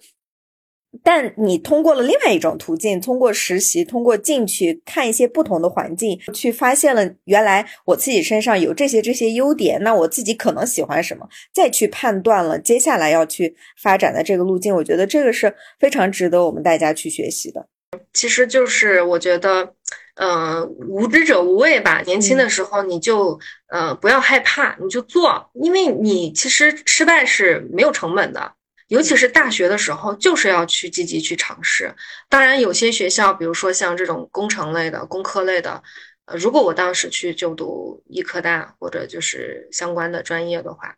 [1.05, 14.75] 但你通过了另外一种途径，通过实习，通过进去看一些不同的环境，去发现了原来我自己身上有这些这些优点，那我自己可能喜欢什么，再去判断了接下来要去发展的这个路径。
[14.75, 17.67] 我觉得这个是非常值得我们大家去学习的。
[18.13, 19.75] 其实就是我觉得，
[20.17, 22.03] 嗯，无知者无畏吧。
[22.05, 28.53] 年轻的时候你就，呃，不要害怕，你就做，因为你其实失败是没有成本的。
[28.89, 31.95] 尤其是大学的时候，就是要去积极去尝试。
[32.29, 35.83] 当然，有些学校，比如说像这种工程类的、工科类的，
[36.25, 40.95] 呃，如果我当时去就读医科大或者就是相关的专业的话，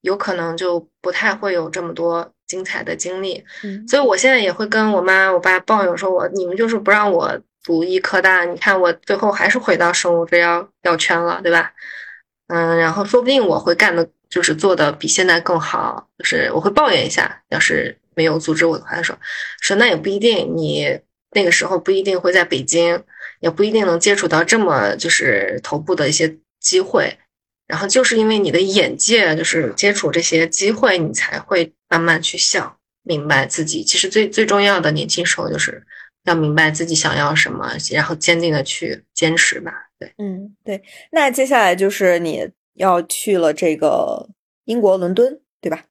[0.00, 3.44] 有可能就不太会有这么多精彩的经历。
[3.62, 11.72] 嗯所以我现在也会跟我妈我爸抱怨说我你们就是不让我读医科大，你看我最后还是回到生物制药药圈了，对吧？
[12.48, 19.18] 嗯，然后说不定我会干的，就是做的比现在更好，就是我会抱怨一下，要是没有阻止我的话，他说
[19.60, 21.00] 说那也不一定，你
[21.32, 23.02] 那个时候不一定会在北京，
[23.40, 27.18] 也不一定能接触到这么就是头部的一些机会，
[27.66, 33.82] 然后就是因为你的眼界，就是接触这些机会，你才会慢慢去想明白自己。
[33.84, 35.82] 其实最最重要的年轻时候就是
[36.24, 39.72] 要明白自己想要什么，然后坚定的去坚持吧。
[39.98, 40.82] 对，嗯，对。
[41.10, 44.28] 那接下来就是你要去了这个
[44.64, 45.84] 英国伦敦，对吧？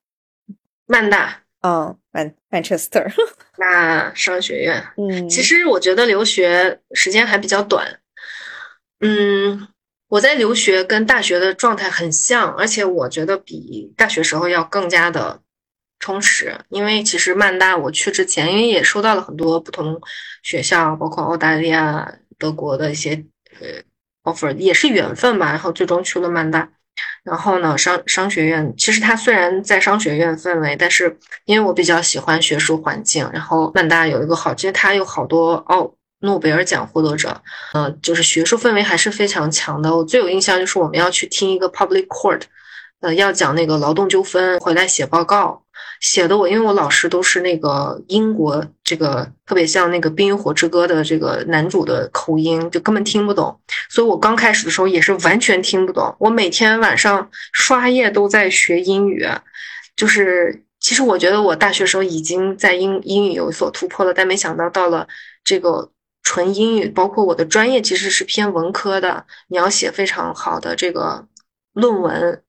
[0.85, 3.05] 曼大嗯，曼曼彻斯特。
[3.59, 7.99] 那商学院，嗯，其实我觉得留学时间还比较短。
[9.01, 9.67] 嗯，
[10.07, 15.41] 我在留学跟大学的状态很像，而且我觉得比大学时候要更加的
[15.99, 16.57] 充实。
[16.69, 19.99] 因为其实曼大我去之前，因为也收到了很多不同
[20.43, 23.25] 学校，包括澳大利亚、德国的一些
[23.59, 25.47] 呃 offer，也是缘分吧。
[25.47, 26.71] 然后最终去了曼大。
[27.23, 37.41] 然后呢，商商学院其实它虽然在商学院氛围，但是因为我比较喜欢学术环境，然后曼大有一个好，其实它有好多奥诺贝尔奖获得者，
[37.73, 39.95] 呃，就是学术氛围还是非常强的。
[39.95, 42.41] 我最有印象就是我们要去听一个 public court，
[43.01, 45.61] 呃，要讲那个劳动纠纷，回来写报告，
[45.99, 53.59] 写的我因为我老师都是那个英国这个特别像那个《冰与火之歌》的这个男主的口音，就根本听不懂。
[53.89, 56.15] 所以我刚开始的时候也是完全听不懂。
[56.19, 59.27] 我每天晚上刷夜都在学英语，
[59.95, 65.07] 就是其实我觉得我大学时候已经在英英语有所突破了，但没想到到了
[65.43, 65.91] 这个
[66.23, 71.25] 纯英语，包括我的专业其实是偏文科的，你要写非常好的这个
[71.73, 72.43] 论文，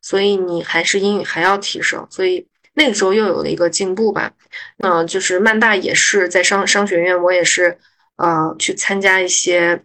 [0.00, 4.32] 所以你还是英语还要提升，所以那个时候又有了一个进步吧。
[4.76, 7.78] 那就是曼大也是在商商学院，我也是
[8.16, 9.82] 呃去参加一些。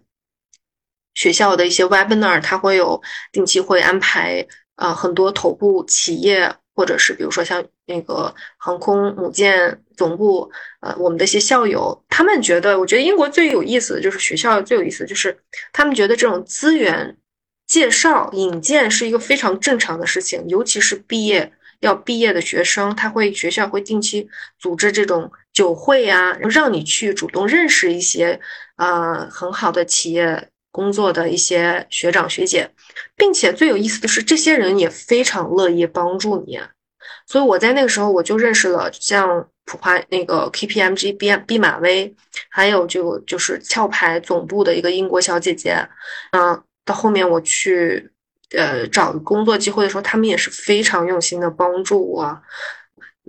[1.16, 3.02] 学校的一些 webinar，它会有
[3.34, 4.48] 定期会安排，
[4.78, 10.50] 呃，很多头部企业，或者是比如说像那个航空母舰总部，
[10.80, 15.38] 呃，我们的一些校友，他们觉得，我觉得英国最有意思的就是学校最有意思就是
[15.74, 17.18] 他们觉得这种资源
[17.68, 28.40] 介绍引荐是一个非常正常的事情，尤其是毕业要毕业的学生，他会学校会定期组织这种酒会啊，让你去主动认识一些
[28.78, 30.50] 呃很好的企业。
[30.72, 32.70] 工作的一些学长学姐，
[33.18, 36.60] 并且最有意思的是，这些人也非常乐意帮助你。
[37.26, 42.16] 所以我在那个时候我就认识了像普华那个 KPMG 毕毕马威，
[42.50, 45.76] 还有就就是壳牌总部的一个英国小姐姐。
[46.34, 48.12] 嗯，到后面我去
[48.56, 52.42] 呃找工作机会的时候，他们也是非常用心的帮助我。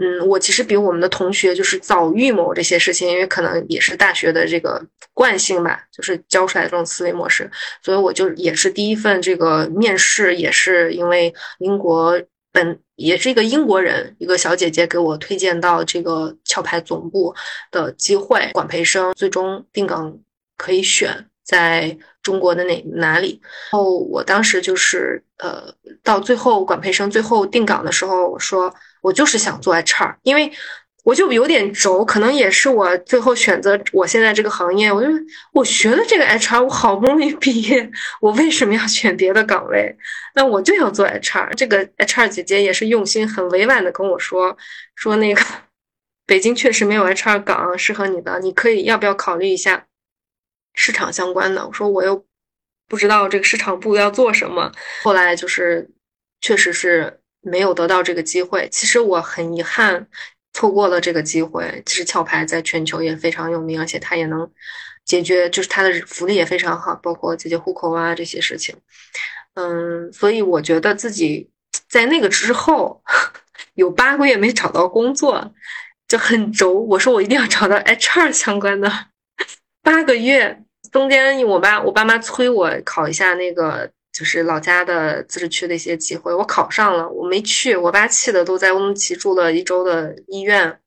[0.02, 7.50] 嗯，我其实比我们的同学就是早预谋这些事情，因为可能也是大学的这个惯性吧，就是教出来的这种思维模式，
[7.82, 12.18] 所以我就也是第一份这个面试，也是因为英国
[12.50, 17.34] 本也是一个英国人，一个小姐姐给我推荐到这个壳牌总部
[17.70, 20.18] 的机会，管培生最终定岗
[20.56, 23.40] 可以选在中国的哪哪里。
[23.72, 28.74] 然后我当时就是呃，到最后管培生最后定岗的时候，我说。
[29.02, 30.52] 我就是想做 HR，因为
[31.04, 34.92] 我就有点轴，可能也是我最后选择我现在这个行业。
[34.92, 35.08] 我就
[35.54, 39.96] 我学了这个 HR，我好不容易毕业，我为什么要选别的岗位？
[40.34, 41.54] 那我就要做 HR。
[41.54, 44.54] 这个 HR 姐姐也是用心，很委婉的跟我说，
[44.96, 45.42] 说那个
[46.26, 49.86] 北京确实没有 HR 岗适合你的，你可以要不要考虑一下
[50.80, 51.66] 市场相关的？
[51.66, 52.24] 我说我又
[52.88, 54.72] 不知道这个市场部要做什么。
[55.02, 55.90] 后来就是
[56.40, 57.18] 确实是。
[57.42, 60.06] 没有得到这个机会，其实我很遗憾，
[60.52, 61.82] 错过了这个机会。
[61.86, 64.46] 其实壳牌在全球也非常有名，而且它也能
[65.06, 68.76] 解决，就是它的福利也非常好，包括解决户口啊这些事情。
[69.54, 71.48] 嗯，所以我觉得自己
[71.88, 73.02] 在那个之后
[73.72, 75.54] 有八个月没找到工作，
[76.06, 76.74] 就很轴。
[76.74, 79.06] 我说我一定要找到 HR 相关的，
[79.82, 83.90] 八个月中间，我爸我爸妈催我考一下那个。
[84.12, 90.80] 就是老家的自治区的一些机会，我考上了，我没去，我爸气的都在乌鲁木齐住了一周的医院。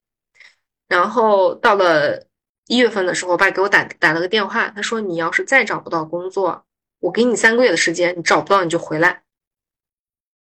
[0.88, 2.26] 然后到了
[2.66, 6.66] 一月份的时候，我爸给我打打了个电话，他说：“你要是再找不到工作，
[7.00, 9.22] 我给你三个月的时间，你找不到你就回来。”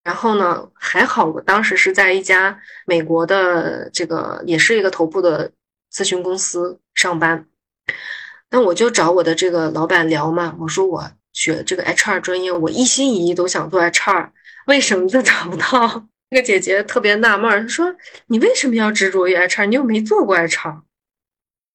[0.03, 5.51] 然后呢，还好我当时是在一家美国的这个也是一个头部的
[5.93, 7.47] 咨询公司上班，
[8.53, 11.11] 那我就找我的这个老板聊嘛，我说我。
[11.33, 14.29] 学这个 HR 专业，我一心一意都想做 HR，
[14.67, 17.95] 为什么就找不到 那个姐姐特别纳闷儿，说
[18.29, 19.65] ：“你为什么要执着于 HR？
[19.65, 20.83] 你又没做过 HR，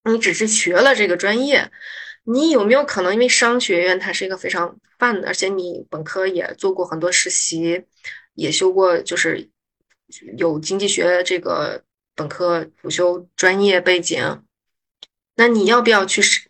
[0.04, 1.72] 你只是学了这个专业，
[2.22, 7.82] 你有没有可能因为商学院它是一个非常泛的，而且你本科也做过很多实习，
[8.34, 9.50] 也修过就是
[10.36, 11.82] 有经济学这个
[12.14, 14.40] 本科辅修专业背景，
[15.34, 16.47] 那你要不要去试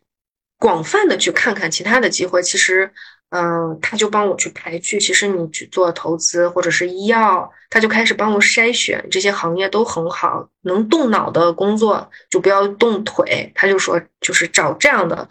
[0.59, 2.43] 广泛的去看看其他的机会？
[2.43, 2.93] 其实。”
[3.31, 4.99] 嗯，他就帮我去排序。
[4.99, 13.53] 其实你去做投资或者是医药，他就开始帮我筛选这些行业都很好，能动脑的工作就不要动腿。
[13.55, 15.29] 他就说，就是找这样的，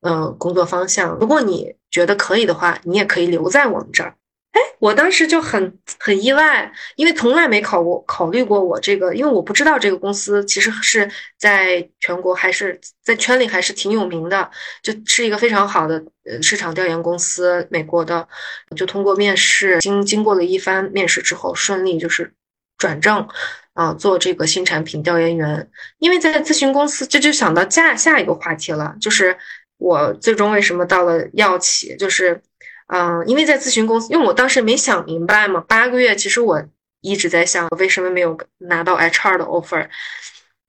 [0.00, 1.18] 嗯，工作方向。
[1.20, 4.14] 如果你觉得可以的话，你也可以留在我们这儿。
[4.54, 14.48] 哎，我当时就很很意外，因为从来没考过考虑过我这个，因为我不知道这个公司其实是在全国还是在圈里还是挺有名的，
[14.80, 16.04] 就是一个非常好的
[16.40, 18.28] 市场调研公司，美国的，
[18.76, 22.32] 就通过面试，经经过了一番面试之后，顺利就是
[22.78, 23.26] 转正
[23.72, 25.68] 啊，做这个新产品调研员。
[25.98, 29.36] 因为在咨询公司，这就想到下下一个话题了，就是
[29.78, 32.40] 我最终为什么到了药企，就是。
[32.86, 36.62] 嗯，因为在咨询公司，因为我当时没想明白嘛，八个月，其实我
[37.00, 39.88] 一直在想，为什么没有拿到 HR 的 offer？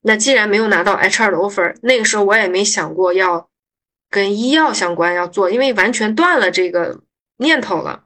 [0.02, 3.50] 那既然没有拿到 HR 的 offer，那个时候我也没想过要
[4.10, 7.02] 跟医药相关要做，因为完全断了这个
[7.38, 8.06] 念头了。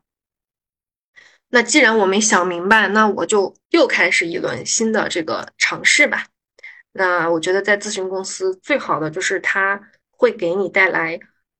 [1.49, 6.25] 那既然我没想明白，那我就又开始一轮新的这个尝试吧。
[6.93, 9.79] 那我觉得在咨询公司最好的就是它
[10.09, 11.19] 会给你带来。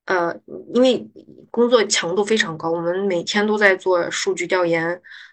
[0.09, 0.35] 呃，
[0.73, 1.07] 因为
[1.51, 4.83] 工作强度非常高，我们每天都在做数据调研，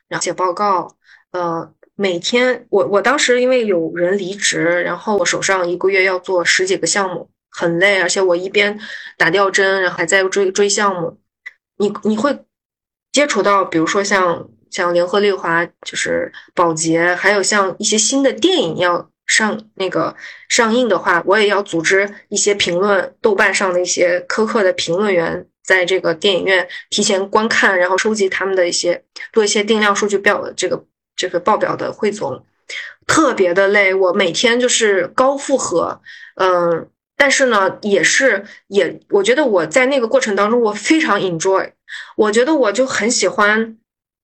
[0.06, 0.94] 然后写报告。
[1.30, 8.78] 呃，每天我我当时因为有人离职，然后我手上一个月要做十几个项目，很累，而且我一边
[9.16, 11.18] 打吊针，然后还在追追项目。
[11.78, 12.38] 你你会
[13.12, 19.10] 接触到，比如说像像联合利华，就是保洁，还有像一些新的电影要。
[19.26, 20.14] 上那个
[20.48, 29.02] 上映的话，我也要组织一些评论，豆瓣上的一些苛刻的评论员，在这个电影院提前观看，然后收集他们的一些
[29.32, 30.84] 做一些定量数据表，这个
[31.16, 32.44] 这个报表的汇总，
[33.06, 33.92] 特别的累。
[33.92, 36.00] 我每天就是高负荷，
[36.36, 41.72] 嗯，但是呢，也是也，我觉得我在那个过程当中，我非常 enjoy，
[42.16, 43.76] 我觉得我就很喜欢，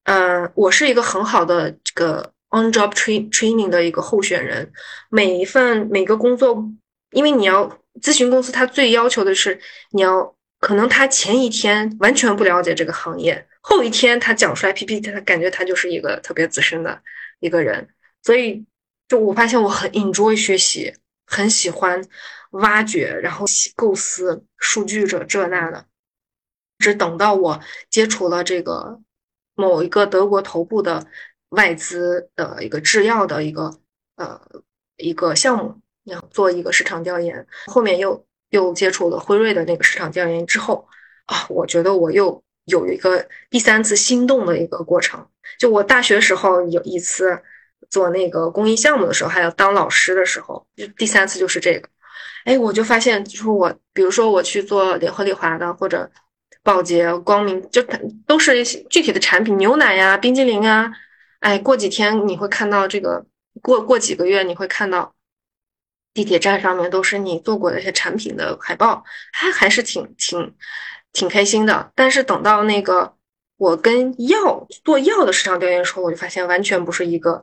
[0.05, 2.32] 嗯，我是一个很好的这个。
[2.53, 4.70] On-job train training 的一个候选人，
[5.09, 6.70] 每一份每个工作，
[7.11, 9.59] 因为你要咨询公司，他最要求的是
[9.90, 17.03] 你要可能他前一天完全不了解这个行业，后一天他讲出来 PPT，他感觉他就是一个特别资深的
[17.40, 17.88] 一个人，
[18.22, 18.64] 所以
[19.09, 20.94] 就我发现我很 enjoy 学习，
[21.26, 22.05] 很喜欢
[22.50, 25.86] 挖掘，然后构思数据这这那的，
[26.78, 29.00] 只等到我接触了这个
[29.55, 31.07] 某一个德国头部的。
[31.53, 33.72] 外资的一个制药的一个
[34.16, 34.40] 呃
[34.96, 40.86] 一个项目，要做一个市场调研，后面又又接触了辉瑞的那个市场调研之后
[41.26, 45.26] 啊，我觉得我又有一个第三次心动的一个过程。
[45.59, 47.38] 就我大学时候有一次
[47.90, 51.88] 做那个公益项目的时候，还有当老师的时候，就第三次就是这个。
[52.44, 56.11] 哎，我就发现，就是我比如说我去做联合利华的或者
[56.62, 57.84] 宝洁、光明，就
[58.26, 60.90] 都是一些具体的产品，牛奶呀、冰激凌啊。
[61.43, 63.26] 哎，过几天你会看到这个，
[63.61, 65.12] 过过几个月你会看到
[66.14, 70.55] 地铁站上面都是你做过的一些产品的海报，还还是挺挺
[71.12, 71.90] 挺开心的。
[71.97, 73.14] 但是等到那个
[73.57, 77.43] 我跟药做药的市场调研的时候，我就发现完全不是一个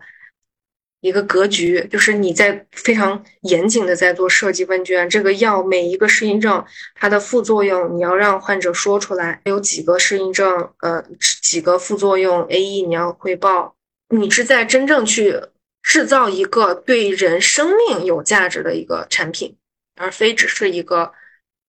[1.01, 1.85] 一个格局。
[1.91, 6.63] 就是你在非常严谨的在做设计问卷，这个药每一个适应症
[6.95, 11.03] 它的副作用你要让患者说出来，有几个适应症，呃，
[11.41, 13.75] 几个副作用 AE 你要汇报。
[14.09, 15.39] 你是在真正去
[15.81, 19.55] 制造一个对人生命有价值的一个产品，
[19.95, 21.11] 而非只是一个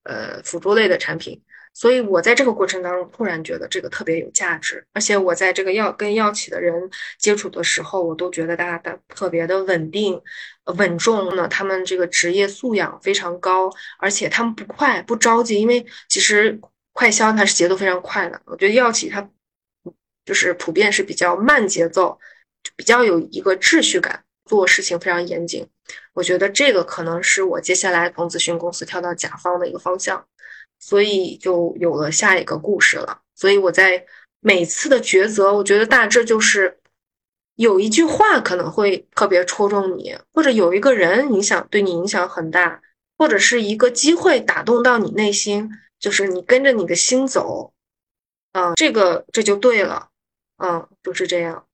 [0.04, 1.42] 呃辅助类的产品。
[1.72, 10.20] 所以我在这个过程当中突然觉得这个特别有价值，而且我在这个药跟药企的人接触的时候，我都觉得大家的特别的稳定、
[10.64, 11.46] 稳重呢。
[11.46, 13.70] 他们这个职业素养非常高，
[14.00, 16.58] 而且他们不快不着急，因为其实
[16.92, 18.42] 快销它是节奏非常快的。
[18.46, 19.30] 我觉得药企它
[20.24, 22.18] 就是普遍是比较慢节奏。
[22.80, 25.68] 比较有一个秩序感，做事情非常严谨。
[26.14, 30.26] 我觉得这个可能是我接下来从咨询公司跳到甲方的一个方向，
[30.78, 33.20] 所以就有了下一个故事了。
[33.34, 34.06] 所以我在
[34.40, 36.78] 每次的抉择，我觉得大致就是
[37.56, 42.80] 有一句话可能会特别戳中你，或者有一个人影响对你影响很大，
[43.18, 47.74] 或者是一个机会打动到你内心，就是你跟着你的心走，
[48.54, 50.08] 嗯，这个这就对了，
[50.56, 51.66] 嗯，就是这样。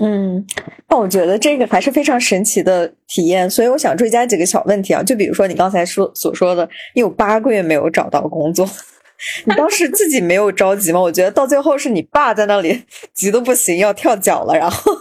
[0.00, 0.44] 嗯，
[0.88, 8.68] 那我觉得这个还是非常神奇的体验，所以我想追加几个小问题啊，就比如说你刚才说所说的，你有八个月没有找到工作，
[9.44, 11.00] 你当时自己没有着急吗？
[11.00, 12.82] 我觉得到最后是你爸在那里
[13.12, 14.92] 急的不行，要跳脚了，然后。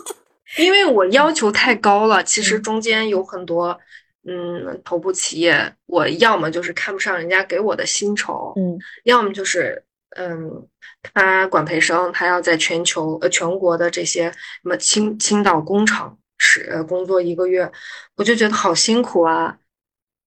[0.58, 3.80] 因为我要求太高了，其实中间有很多
[4.28, 9.82] 嗯头部企业，我要么就是看不上人家给我的薪酬，嗯，要么就是
[10.18, 10.68] 嗯。
[11.02, 17.72] 他管培生，他要在全球呃全国的这些什么青青岛工厂是工作一个月，
[18.16, 19.58] 我就觉得好辛苦啊。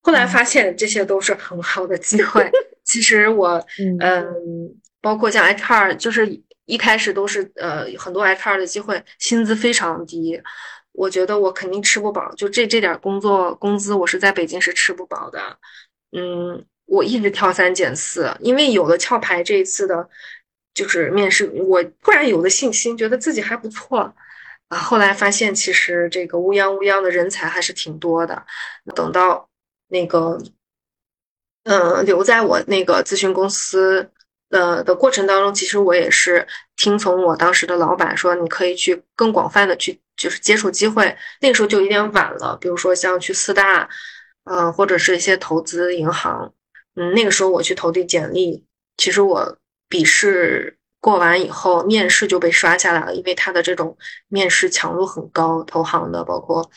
[0.03, 2.51] 后来发现这些都是很好的机会。
[2.83, 3.65] 其实我
[4.01, 4.27] 嗯，
[5.01, 10.43] 包括像 HR，就是一开始都是呃很多 HR 的机会，薪资非常低，
[10.91, 12.35] 我觉得我肯定吃不饱。
[12.35, 15.41] 就这这点工作工资，我是在北京是吃不饱的。
[16.11, 20.09] 嗯，我一直挑三拣四，因为有了壳牌这一次的。
[20.75, 24.13] 就是面试，我突然有了信心，觉得自己还不错
[24.67, 24.77] 啊。
[24.77, 28.45] 后来发现，其实这个乌泱乌泱的人才还是挺多的。
[28.93, 29.49] 等到
[29.87, 30.37] 那个，
[31.63, 34.11] 嗯，留在我那个咨询公司
[34.51, 41.17] 的的过程当中，其实我也是听从我当时的老板说，你可以去更广泛的去，就是接触机会。
[41.41, 43.89] 那个时候就有点晚了，比如说像去四大，
[44.45, 46.53] 嗯，或者是一些投资银行，
[46.95, 48.65] 嗯，那个时候我去投递简历，
[48.97, 49.59] 其实我。
[49.87, 56.69] 笔试过完以后，面试就被刷下来了，因为他的这种面试强度很高，投行的包括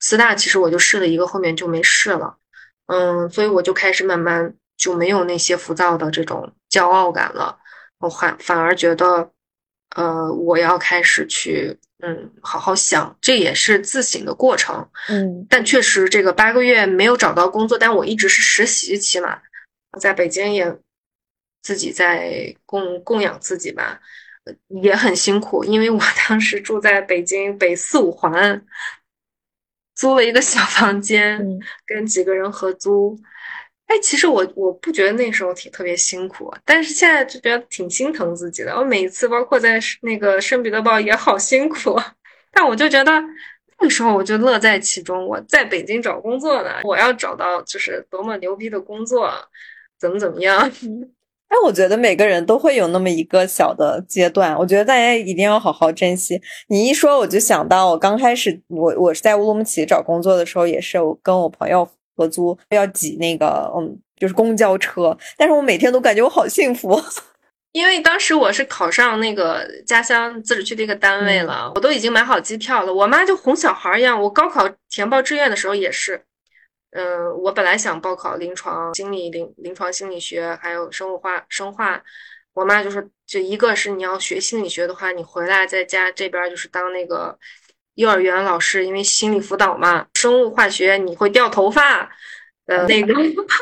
[0.00, 2.36] 四大，其实我就试了一个，后面就没试了。
[2.86, 7.58] 嗯，所以我就开始慢慢就没有那些浮躁的这种骄傲感了，
[7.98, 9.30] 我反反而觉得，
[9.94, 14.88] 呃，我要开始去嗯好好想，这也是自省的过程。
[15.08, 19.38] 嗯，但确实这个八个月没有找到工作，但我一直是实习期嘛，
[19.98, 20.76] 在北京也。
[21.64, 24.00] 自己在供供养自己吧，
[24.82, 28.66] 也很辛苦，因为我 当时住在北京北四五环，
[29.94, 31.38] 租了一个小房间，
[31.86, 33.16] 跟几个人合租。
[33.86, 38.76] 哎，其实我我不觉得那时候挺特别辛苦，但是现在就觉得挺心疼自己的。
[38.76, 41.96] 我每一次包括在那个圣彼得堡也好辛苦，
[42.50, 43.12] 但我就觉得
[43.78, 45.24] 那个时候我就乐在其中。
[45.24, 49.32] 我在北京找工作呢，我要找到就是多么牛逼的工作，
[50.02, 50.68] 怎么怎么样。
[51.48, 56.40] 但 我觉得每个人都会有那么一个小的阶段，我觉得大家一定要好好珍惜。
[56.66, 65.16] 你一说，我就想到我刚开始，我我是在乌鲁木齐找工作的时候，也是我跟我朋友合租，要挤那个嗯，就是公交车。
[65.36, 67.00] 但是我每天都感觉我好幸福，
[67.72, 72.92] 因为当时我是考上那个家乡自治区的一个单位了，我都已经买好机票了。
[72.92, 76.24] 我妈就哄小孩一样，我高考填报志愿的时候也是。
[76.92, 82.02] 嗯，我本来想报考临床心理、临临床心理学，还有生物化、生化。
[82.52, 87.38] 我妈就说，就一个是你要学心理学的话，你回来在家这边就是当那个
[87.94, 90.06] 幼儿园老师，因为心理辅导嘛。
[90.16, 92.10] 生物化学你会掉头发，
[92.66, 93.14] 呃，那个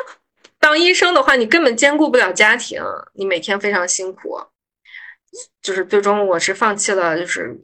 [0.58, 2.82] 当医生的话，你根本兼顾不了家庭，
[3.14, 4.40] 你每天非常辛苦。
[5.62, 7.56] 就是最终我是放弃了，就是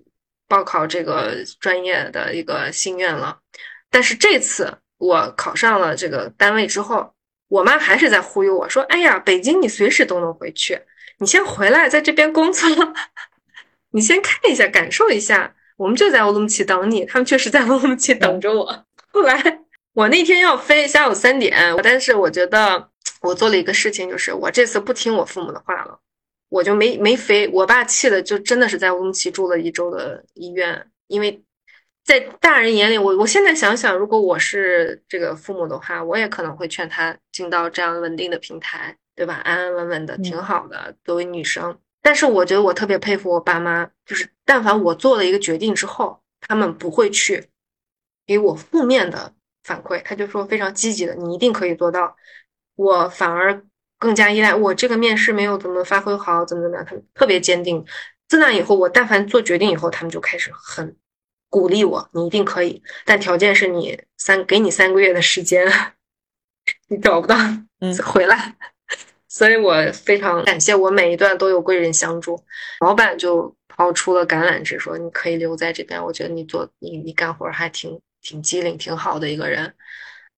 [0.47, 3.41] 报考这个专业的一个心愿了。
[3.91, 4.73] 但是这次。
[4.99, 7.13] 我考上了这个单位之后，
[7.49, 10.81] 我妈还是在忽悠我说：“哎呀，北京你随时都能回去，
[11.19, 12.69] 你先回来，在这边工作，
[13.93, 18.85] 你先看一下，感受一下，我们就在乌鲁木齐等你。”他们确实在乌鲁木齐等着我。
[19.13, 19.61] 后来
[19.93, 22.91] 我那天要飞，下午三点，但是我觉得
[23.21, 25.99] 我做了一个事情，就是我这次不听我父母的话了，
[26.49, 27.47] 我就没没飞。
[27.49, 31.43] 我爸气的就真的是在乌鲁木齐住了一周的医院，因为。
[32.07, 39.41] 在大人眼里，我我现在想想，如果我是这个父母的话，我也可能会劝他进到这样稳定的平台，对吧？
[39.43, 40.95] 安安稳稳的，挺好的。
[41.03, 47.45] 作为女生，但是我觉得我特别佩服我爸妈，就是但凡我做了一个决定之后，他们不会去
[48.25, 49.35] 给我负面的
[49.65, 52.15] 反馈，他就说非常积极的，你一定可以做到。
[52.77, 53.61] 我反而
[53.99, 57.85] 更加依赖我这个面试没有怎么发挥好，怎么怎么样，他们特别坚定。
[58.29, 60.97] 自那以后，我但凡做决定以后，他们就开始很。
[61.57, 65.67] 鼓励我，你一定可以，但条件是你三给你三个月的时间，
[66.89, 67.35] 你找不到，
[67.81, 68.55] 嗯，回来。
[69.27, 72.39] 所以我非常感谢，我每一段都有贵人相助。
[72.81, 79.73] 老板就抛出了橄榄枝，说你可以留在这边，我觉得你做你你干活还挺挺机灵，挺好的一个人，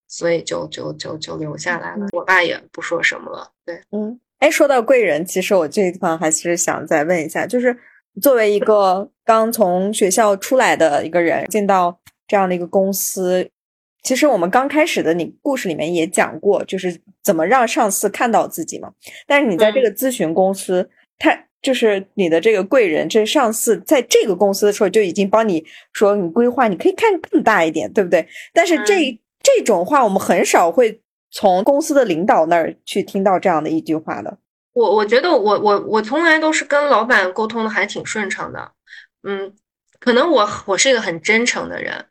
[0.07, 2.07] 所以就就就就留下来了。
[2.13, 3.51] 我爸也不说什么了。
[3.65, 7.77] 对，嗯，哎，说到贵人，其实我这一地方还是想再问一下，就是。
[8.21, 13.49] 作为一个刚从学校出来的一个人，进到这样的一个公司，
[14.03, 18.91] 其实我们刚开始的你故事里面也讲过，就是怎么让上司看到自己嘛。
[19.27, 28.25] 但是你在这个咨询公司，他就是你的这个贵人，这上司在这个公司的时候就已经帮你说你规划，你可以看更大一点，对不对？
[28.53, 31.01] 但是这这种话，我们很少会
[31.31, 34.37] 从公司的领导那儿去听到这样的一句话的。
[34.79, 38.71] 我我觉得我我我从来都是跟老板沟通的还挺顺畅的，
[39.23, 39.53] 嗯，
[39.99, 42.05] 可能我我是一个很真诚的人，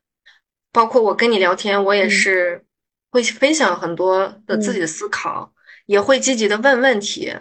[0.71, 2.63] 包括我跟你聊天，我也是
[3.11, 5.51] 会分享很多的自己的思考，
[5.87, 7.35] 也会积极的问问题。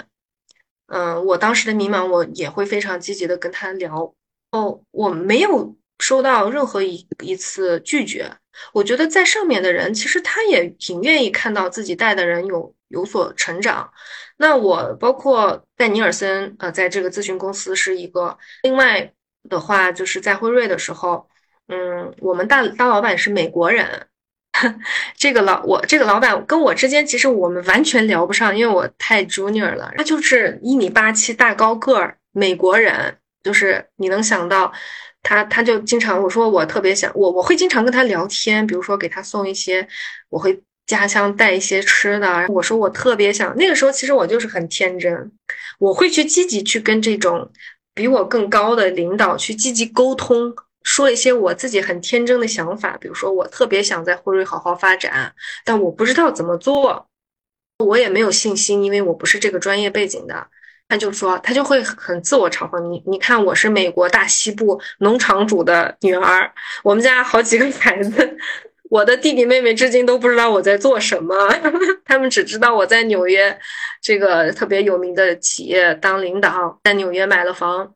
[0.88, 4.16] 嗯，我当时的迷茫，我也会非常积极的跟他聊。
[4.52, 8.32] 哦，我没有收到任何一一次拒绝。
[8.72, 13.92] 我觉得在上面的人，其实他也挺愿意看到自己带的人有有所成长。
[14.38, 18.38] 那我包括在尼尔森，呃，在这个咨询公司是一个。
[18.64, 19.12] 另外
[19.50, 21.28] 的话，就是在辉瑞的时候，
[21.68, 24.08] 嗯，我们大大老板是美国人。
[25.16, 29.94] 这个老我这个老板跟我之间其实我们完全聊不上，因为我太 junior 了。
[29.96, 34.74] 他就是一米八七大高个儿美国人，就是你能想到
[35.22, 39.88] 他，他就经常我说我特别想我我会经常跟他聊天，比如说给他送一些，
[40.30, 42.48] 我会家乡带一些吃的。
[42.50, 45.32] 我说我特别想那个时候其实我就是很天真，
[45.78, 47.52] 我会去积极去跟这种
[47.94, 50.56] 比我更高的领导去积极沟通。
[50.84, 55.34] 说一些我自己很天真的想法，比如说我特别想在辉瑞好好发展，
[55.66, 57.06] 但我不知道怎么做，
[57.80, 60.48] 我也没有信心，因为我不是这个专业背景的。
[60.88, 63.04] 他就说，他就会很自我嘲讽你。
[63.06, 66.50] 你看，我是美国大西部农场主的女儿，
[66.82, 68.38] 我们家好几个孩子，
[68.90, 71.36] 我的弟弟妹妹至今都不知道我在做什么，
[72.06, 73.60] 他们只知道我在纽约
[74.02, 77.94] 这个特别有名的企业当领导，在纽约买了房，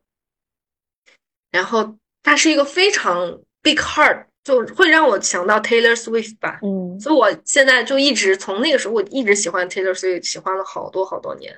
[1.50, 1.96] 然后。
[2.24, 6.60] 他是一个非常 big heart，就会让我想到 Taylor Swift 吧。
[6.62, 11.52] 嗯，所以我现在就一直从那个时候，我一直喜欢 Taylor Swift，喜欢了好多好多年。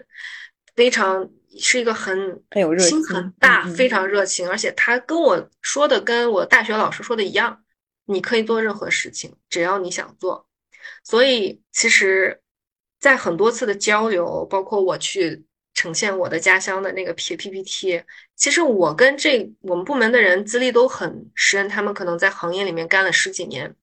[0.75, 1.29] 非常
[1.59, 7.61] 是一个很很有热心、很大、非常热情，而且他跟我说的，跟我大学老师说的一样，
[8.05, 10.47] 你可以做任何事情，只要你想做。
[11.03, 12.41] 所以其实，
[13.01, 15.45] 在很多次的交流，包括我去。
[15.77, 18.01] 呈现我的家乡的那个 P P P T，
[18.37, 23.75] 其实我跟这我们部门的人资历都很深，他们可能在行业里面干了十几年。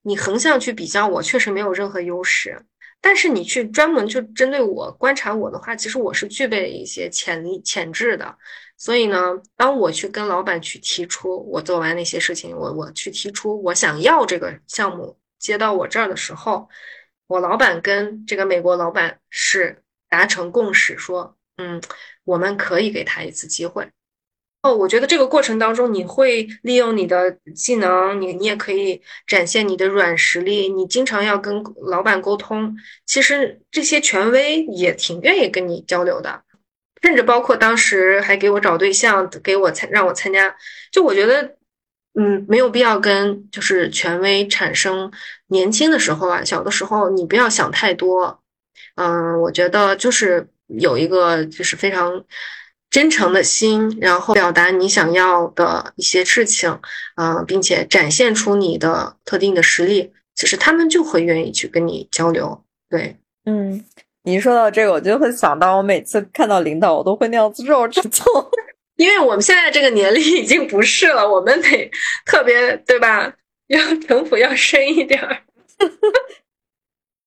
[0.00, 2.64] 你横向去比较，我确实没有任何优势。
[3.02, 8.38] 但是你去专门去针对我观察我的话，其实我是具备一些潜力潜质的。
[8.76, 9.18] 所以呢，
[9.56, 16.68] 当我去跟老板去提出我做完那些事情，我我去提出我想要这个项目接到我这儿的时候，
[17.26, 19.80] 我老板跟这个美国老板是。
[20.06, 21.82] 达成共识，说，嗯，
[22.22, 23.88] 我们可以给他一次机会。
[24.62, 30.68] 哦，我觉得这个过程当中，你会利用你的技能，你你也可以展现你的软实力。
[30.68, 36.43] 你经常要跟老板沟通，其实这些权威也挺愿意跟你交流的，
[37.04, 40.56] 甚至包括当时还给我找对象，给我参让我参加。
[40.90, 41.56] 就我觉得，
[42.18, 45.12] 嗯，没有必要跟就是权威产生。
[45.48, 48.40] 年轻的时候啊，小的时候，你不要想太多。
[48.94, 52.24] 嗯，我觉得就是有一个就是非常
[52.88, 56.80] 真诚的心，然后表达你想要的一些事情，
[57.16, 62.64] 嗯，并且展现出你的特定的实力，其实他们就会愿意去跟你交流。
[62.88, 63.84] 对，嗯，
[64.24, 68.24] 你说到这个，我就会想到，我每次看到领导，我都会那样子肉着走，
[68.96, 71.90] 因为我们现在这个年龄已经不是了，我们得
[72.24, 73.32] 特别对吧？
[73.68, 75.38] 要城府要深一点儿。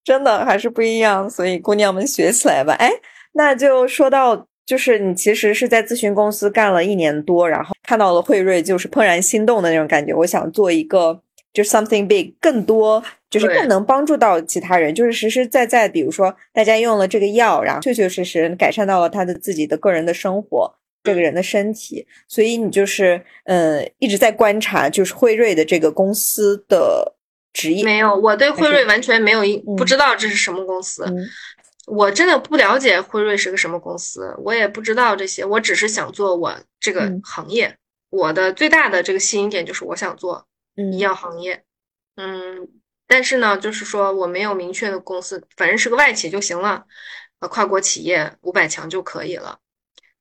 [0.04, 2.74] 真的还是不一样，所以姑娘们学起来吧。
[2.74, 2.92] 哎，
[3.34, 10.14] 那就说到，就是你其实是在咨询公司干了一年多，然后看到了惠瑞，就是怦然心动的那种感觉。
[10.14, 11.22] 我想做一个，
[11.58, 20.72] 就 something big，更多，就是更能帮助到其他人，就是实实在在，比如说大家用了这个药，然后确确实实改善到了他的自己的个人的生活，
[21.04, 22.06] 这个人的身体。
[22.28, 27.16] 所以你就是，呃，一直在观察，就是辉瑞的这个公司的。
[27.54, 31.04] 职业没有，我对辉瑞完全没有一不知道这是什么公司，
[31.88, 37.76] 我真的不了解辉瑞是个什么公司，我也不知道这些，我只是想做我这个行业，
[38.12, 40.46] 我的最大的这个吸引点就是我想做
[40.92, 41.64] 医药行业，
[42.16, 42.70] 嗯，
[43.08, 46.86] 但是呢，就是说我没有明确的公司，反正是个外企就行了，
[47.40, 49.60] 呃，跨国企业五百强就可以了。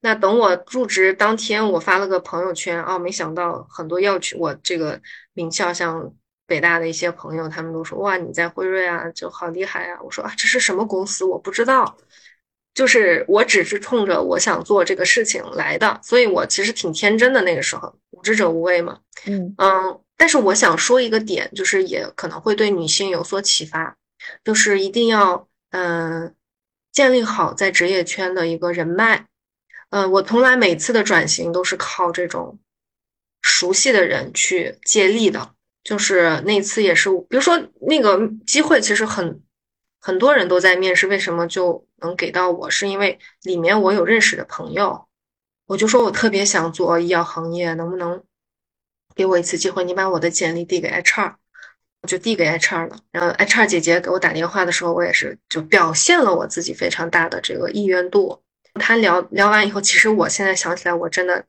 [0.01, 5.01] 那等我入职当天，我发了个朋友圈啊，没想到很多要去我这个
[5.33, 6.15] 名校像。
[6.49, 9.99] 北大的一些朋友，他们都说哇，你在辉瑞啊，就好厉害啊！
[10.01, 11.25] 我说啊，这是什么公司？
[11.25, 11.99] 我不知道，
[12.73, 17.43] 就是我只是冲着我想做这个事情来的，所以我其实挺天真的。
[17.43, 19.01] 那个时候，无知者无畏嘛。
[19.27, 23.97] 嗯嗯，但是我想说一个点，就是也可能会对女性有所启发，
[24.45, 26.35] 就是一定要嗯
[26.93, 29.27] 建立好在职业圈的一个人脉。
[29.91, 32.59] 嗯，我从来每次的转型都是靠这种
[33.43, 35.53] 熟悉的人去借力的。
[35.85, 39.41] 就是那次也是，比如说那个机会，其实很
[40.01, 42.69] 很多人都在面试，为什么就能给到我？
[42.69, 45.07] 是因为里面我有认识的朋友，
[45.67, 48.21] 我就说我特别想做医药行业，能不能
[49.17, 49.83] 给我一次机会？
[49.83, 51.35] 你把我的简历递给 HR，
[52.03, 52.99] 我就递给 HR 了。
[53.11, 58.43] 然后 HR 姐姐给我打电话的时候，我也是就表现了我自己非常大的这个意愿度。
[58.75, 61.45] 他聊聊完以后，其实我现在想起来，我真的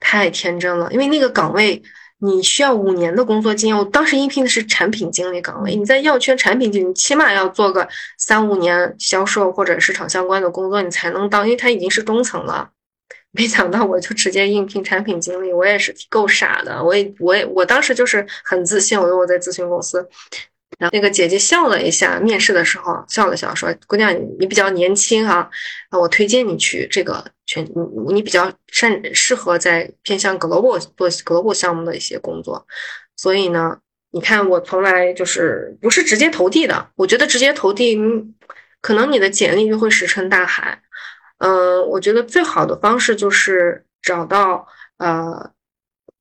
[0.00, 1.82] 太天真了，因为那个岗位。
[2.24, 3.76] 你需要五年的工作经验。
[3.76, 5.74] 我当时应聘的是产品经理岗位。
[5.74, 12.70] 你在药圈产品经理，起码要做个三五年销售或者市场相关的工作，你才能当，因为他已经是中层了。
[13.32, 16.82] 没想到我就直接应聘产品经理，我也是够傻的。
[16.84, 20.06] 我也，我也，我当时就是很自信，我说我在咨询公司。
[20.78, 25.48] 然后那个姐姐笑了一下，面试的时候笑了笑，说：“姑娘，你比较年轻哈，
[25.90, 32.66] 啊，我推荐你去这个全，你你比较善适合在偏向 global 做 global 项目的一些工作。
[33.16, 33.78] 所以呢，
[34.10, 37.96] 你看我从来就是不是直接投递的，我觉得直接投递，
[38.80, 40.82] 可能你的简历就会石沉大海。
[41.42, 44.66] 嗯，我觉得最好的方式就是找到
[44.98, 45.52] 呃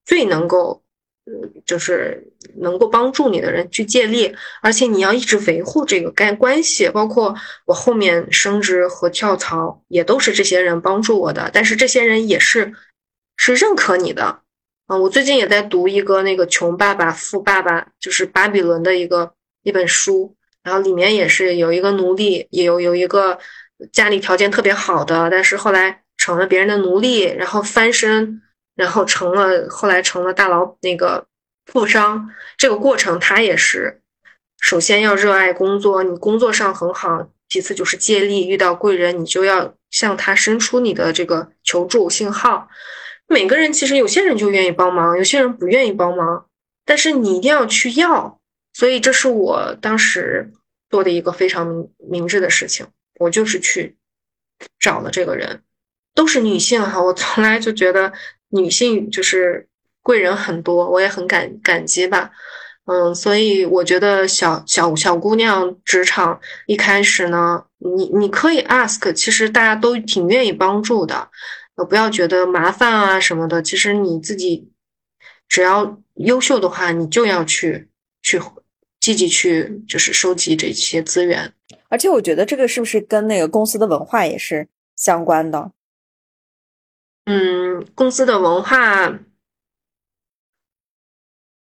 [0.06, 0.82] 最能够。”
[1.24, 1.34] 呃
[1.68, 6.90] 就是能够帮助你的人去借力，而且你要一直维护这个干关系。
[6.90, 11.48] 包括我后面升职和跳槽，也都是这些人帮助我的。
[11.54, 12.74] 但是这些人也是
[13.38, 14.42] 是认可你的。
[14.88, 23.38] 嗯，我最近也在读一个那个《穷爸爸富爸爸》，就是巴比伦的一个一本书，然后里面也是有一个奴隶，也有有一个
[23.92, 28.42] 家里条件特别好的，但是后来成了别人的奴隶，然后翻身。
[28.74, 31.26] 然后成了，后来成了大老那个
[31.66, 32.32] 富商。
[32.58, 34.02] 这个过程他也是，
[34.62, 37.28] 首先要热爱工作，你工作上很好。
[37.50, 42.70] 其次就是借力，遇到贵人，你就要向他伸出你的这个求助信号。
[43.28, 46.46] 每个人其实有些人就愿意帮忙，有些人不愿意帮忙，
[46.86, 48.40] 但是你一定要去要。
[48.74, 50.50] 所以这是我当时
[50.90, 52.88] 做的一个非常明明智的事情，
[53.22, 53.96] 我就是去
[54.80, 55.64] 找了这个人，
[56.14, 58.12] 都是女性哈，我从来就觉得。
[58.54, 59.70] 女性就是
[60.02, 62.32] 贵人很多，我也很感感激吧，
[62.84, 71.30] 嗯，所以我觉得小小小姑娘职场一开始呢，你你可以 ask，其实大家都挺愿意帮助的，
[71.76, 74.70] 呃，不要觉得麻烦啊什么的，其实你自己
[75.48, 77.88] 只要优秀的话，你就要去
[78.22, 78.42] 去
[79.00, 81.54] 积极去就是收集这些资源，
[81.92, 85.74] 而且我觉得这个是不是跟那个公司的文化也是相关的？
[87.26, 89.20] 嗯，公司的文化，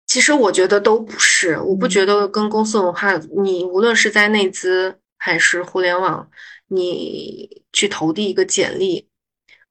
[0.07, 1.59] 其实我觉得都不是。
[1.59, 6.31] 我不觉得跟公司文化，你无论是在内资还是互联网，
[6.69, 9.09] 你去投递一个简历，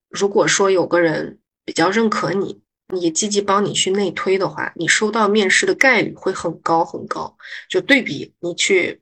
[0.10, 2.62] 如果说有个人比较认可你，
[3.00, 7.38] 也积极帮你去内推的话，你收到面试的概率会很高很高。
[7.70, 9.01] 就对比你去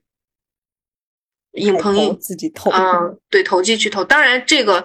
[1.52, 4.04] 硬碰硬自己投，嗯，对，投机去投。
[4.04, 4.84] 当然这个。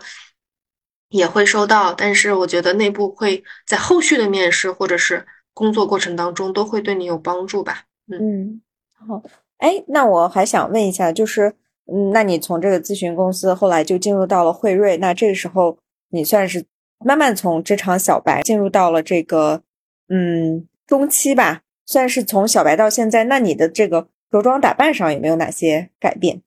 [1.09, 7.83] 也会收到，但是我觉得内部会在后续的面试或者是工作过程当中都会对你有帮助吧。
[8.11, 8.61] 嗯，
[8.91, 9.21] 好，
[9.59, 11.53] 哎，那我还想问一下，就是，
[11.85, 15.77] 嗯，那你从这个咨询公司后来就进入到了汇瑞，那这个时候
[16.09, 16.65] 你算是
[17.05, 19.61] 慢慢从职场小白进入到了这个，
[20.09, 26.41] 嗯，中期吧，算是从小白到现在，那你的这个着装打扮上有没有哪些改变？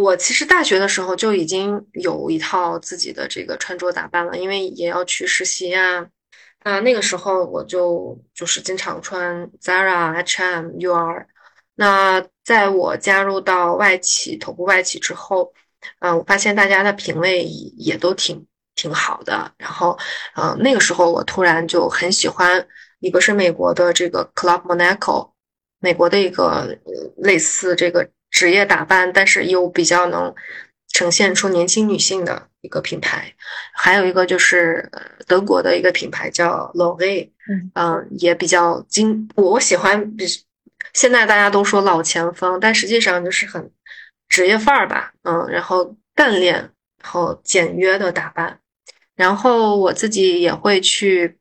[0.00, 6.08] 我其实大学的时候就已经有一套自己的这个穿着打扮了，因为也要去实习呀。
[6.62, 11.26] 那那个时候我就就是经常穿 Zara、H&M、UR。
[11.74, 15.52] 那在我加入到外企头部外企之后，
[15.98, 18.46] 嗯，我发现大家的品味也都挺
[18.76, 19.52] 挺好的。
[19.58, 19.98] 然后，
[20.36, 22.64] 嗯，那个时候我突然就很喜欢
[23.00, 25.32] 一个是美国的这个 Club Monaco，
[25.80, 26.78] 美国的一个
[27.16, 28.08] 类似这个。
[28.38, 30.32] 职业打扮，但是又比较能
[30.92, 33.34] 呈现出年轻女性的一个品牌，
[33.74, 34.88] 还有一个就是
[35.26, 37.32] 德国的一个品牌叫 l o v e
[37.74, 39.28] 嗯，也比较精。
[39.34, 40.24] 我喜欢比，
[40.92, 43.72] 现在大家都说老前锋，但实际上就是很
[44.28, 46.54] 职业范儿吧，嗯，然后干练，
[47.02, 48.60] 然后简约的打扮，
[49.16, 51.36] 然后我自己也会去。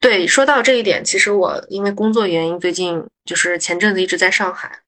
[0.00, 4.81] 对，说到这一点，其实我因为工作原因，最近就是前阵子一直在上海。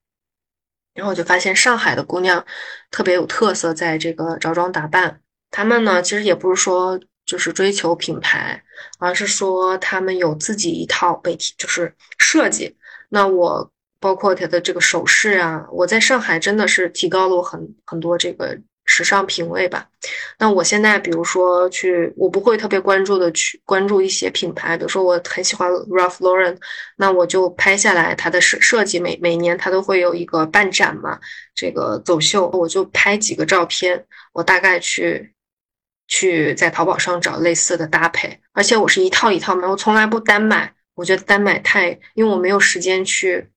[0.94, 2.44] 然后我就发现上海的姑娘
[2.90, 5.20] 特别有特色，在这个着装打扮，
[5.50, 8.62] 她们呢其实也不是说就是追求品牌，
[8.98, 12.76] 而是说她们有自己一套被体就是设计。
[13.08, 19.88] 那我包括她的这个首饰啊，我在上海真的是提高了我很很多这个时尚品味吧。
[20.38, 26.58] 那我现在比如说去，我不会特别关注的去关注一些品牌，比如说我很喜欢 Ralph Lauren，
[26.96, 31.18] 那我就拍下来它的设设计，每每年它都会有一个办展嘛，
[31.54, 35.32] 这个走秀，我就拍几个照片，我大概去
[36.06, 43.48] 去在淘宝上找类似的搭配，而且我是一套一套买，我从来不单买，我觉得单买太，因为我没有时间去，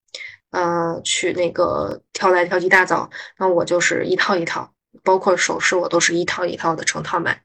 [0.52, 4.72] 呃，去那个挑来挑去大早，那我就是一套一套。
[5.04, 7.42] 包括首饰，我都是一套一套的成套买，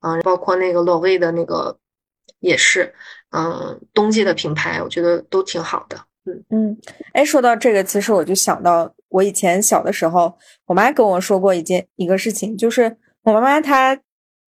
[0.00, 1.76] 嗯，包括那个裸卫的那个
[2.40, 2.94] 也是，
[3.30, 6.78] 嗯，冬季的品牌，我觉得都挺好的，嗯嗯。
[7.12, 10.36] 哎，说到这个，其实我就想到我以前小的时候，
[10.66, 13.98] 我妈跟我说过一件一个事情，就是我妈妈她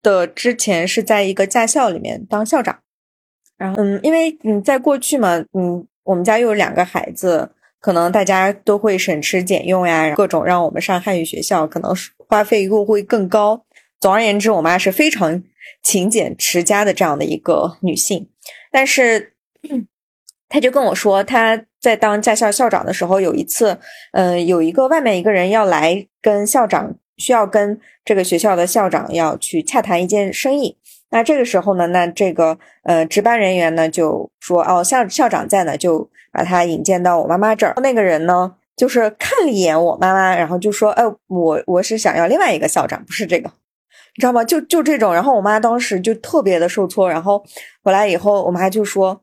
[0.02, 2.78] 的之前是在一个驾校里面当校长，
[3.56, 7.50] 然后嗯，因为嗯，在过去嘛，嗯，我们家又有两个孩子。
[7.78, 13.64] 可能大家都会省吃俭用呀，各种让我们上汉语学校，可能是花费又会更高。
[14.00, 15.42] 总而言之，我妈是非常
[15.82, 18.28] 勤俭持家的这样的一个女性。
[18.70, 19.32] 但是，
[20.48, 23.78] 她就跟我说，她在当驾校校长的时候，有一次，
[24.12, 30.76] 嗯，有一个外面一个人要来跟校长，需要跟这个学校的校长要去洽谈一件生意。
[31.10, 36.10] 那这个时候呢，那这个呃值班人员呢就说，哦，校校长在呢，就。
[36.32, 44.44] 把他引荐到我妈妈这儿，那个人呢，就是看了一眼我妈妈，然后就说：“哎，我我是想要另外一个校长，不是这个，你知道吗？
[44.44, 47.08] 就就这种。”然后我妈当时就特别的受挫。
[47.08, 47.42] 然后
[47.82, 49.20] 回来以后，我妈就说：“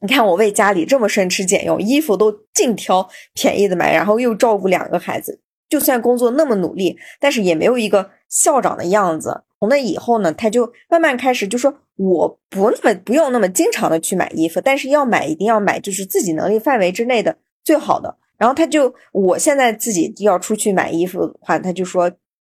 [0.00, 11.74] 你看我为家里这么省吃俭用，衣服都尽挑便宜的买，然后又照顾两个孩子，就算工作那么努力，但是也没有一个校长的样子。”从那以后呢，他就慢慢开始就说。
[11.96, 18.16] 我不那么不用那么经常的去买衣服，但是要买一定要买就是自己能力范围之内的最好的。
[18.38, 22.10] 然后他就我现在自己要出去买衣服的话，他就说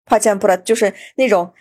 [0.04, 1.52] 抱歉不了，就是那种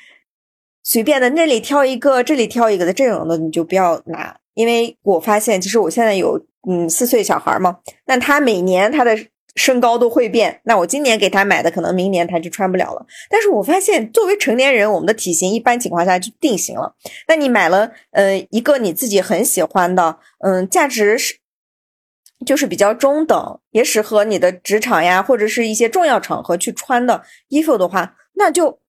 [0.84, 9.18] 随便的那里挑一个这里挑一个的这种的你就不要拿，因为我发现其实我现在有嗯四岁小孩嘛，那他每年他的。
[9.58, 13.06] 身高都会变，那我今年给他买的，可能明年他就穿不了了。
[13.30, 16.94] 但是我发现，作为成年人，我们的体型一般情况下就定型了。
[17.30, 21.38] 那你买了，呃，一个你自己很喜欢的，嗯，价值是
[22.44, 28.80] 就是比较中等，也适合你的职场呀，或者是一些重要场合去穿的衣服的话，那就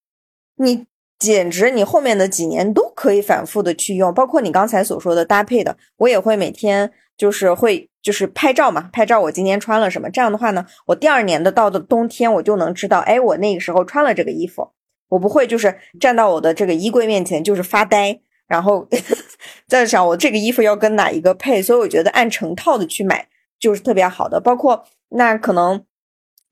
[0.57, 0.86] 你
[1.18, 7.90] 简直你后面的几年都可以反复的去用，包括你刚才所说的搭配的，我也会每天就是会。
[8.07, 14.70] 就是拍照嘛，拍照我今天穿了什么，这样的话呢，我第二年的到的冬天我就能知道，哎，我那个时候穿了这个衣服，
[15.09, 18.86] 我不会就是站到我的这个衣柜面前就是发呆，然后
[19.66, 23.26] 在想我这个衣服要跟哪一个配，所以我觉得按成套的去买
[23.59, 24.40] 就是特别好的。
[24.40, 25.84] 包括那可能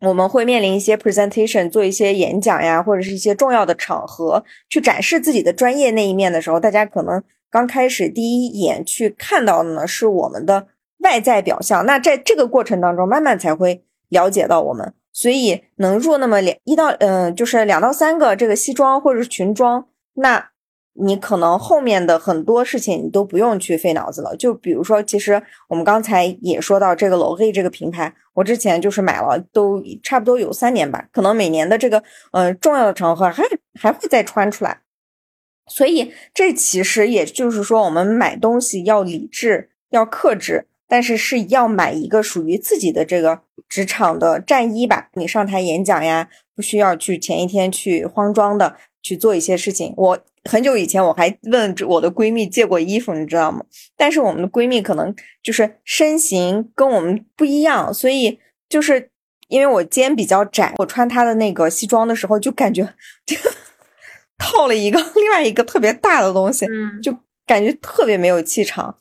[0.01, 10.69] 我们会面临一些 presentation，做一些演讲呀，或者是一些重要的场合去展示自己的专业那一面的时候，大家可能刚开始第一眼去看到的呢是我们的。
[10.99, 20.49] 外在表象，那在这个过程当中，慢慢才会了解到我们，所以能入那么两一到嗯，就是两到三个这个西装或者是裙装，那
[20.95, 24.35] 你可能后面的很多事情你都不用去费脑子了。
[24.37, 33.43] 就比如说，其实我们刚才也说到这个 LOE 这个品牌，我之前就是买了，都差不多有三年吧，可能每年的这个嗯重要的场合还
[33.79, 34.81] 还会再穿出来，
[35.67, 40.67] 所以这其实也就是说，我们买东西要理智，要克制。
[40.87, 45.09] 但是是要买一个属于自己的这个职场的战衣吧？
[45.15, 49.95] 你上台演讲呀，不需要去前一天去慌张的去做一些事情。
[49.97, 50.19] 我
[50.51, 53.65] 很久以前我还问我的闺蜜借过衣服，你知道吗？
[53.97, 58.39] 但是我们的闺蜜可能就是身形跟我们不一样，所以
[58.69, 59.11] 就是
[59.49, 62.95] 因为我肩比较窄，我穿她的那个西装的时候就感觉
[64.39, 66.67] 套了一个 另外一个特别大的东西，
[67.03, 67.17] 就
[67.47, 68.99] 感觉特别没有气场。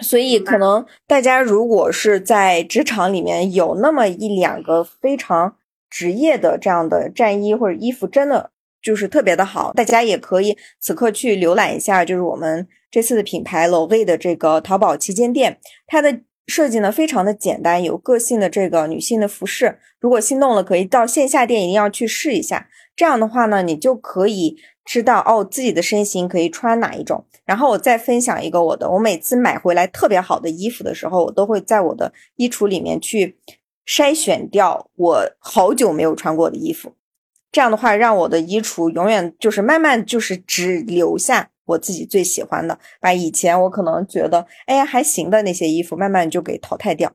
[0.00, 5.56] 所以，可能大家如果是在职场里面有那么一两个非常
[5.90, 8.50] 职业的这样的战衣或者衣服，真的
[8.82, 9.72] 就是特别的好。
[9.72, 19.78] 大家也可以此刻去浏览一下，就是我们这次的品牌 LOVE 的这个淘宝旗舰店，它的设计呢非常的简单，有个性的这个女性的服饰。
[19.98, 22.68] 如果心动了，可以到线下店一定要去试一下。
[22.94, 24.56] 这样的话呢，你就可以。
[24.82, 28.90] 知道哦，自己的身形可以穿哪一种，然后我再分享一个我的。
[28.90, 33.38] 我每次买回来特别好的衣服的时候，我都会在我的衣橱里面去
[33.86, 36.92] 筛选掉我好久没有穿过的衣服。
[37.52, 47.12] 这样的话，让我的衣橱永远就是慢慢就是只留下我自己最喜欢的，把以前我可能觉得哎呀还行的那些衣服慢慢就给淘汰掉。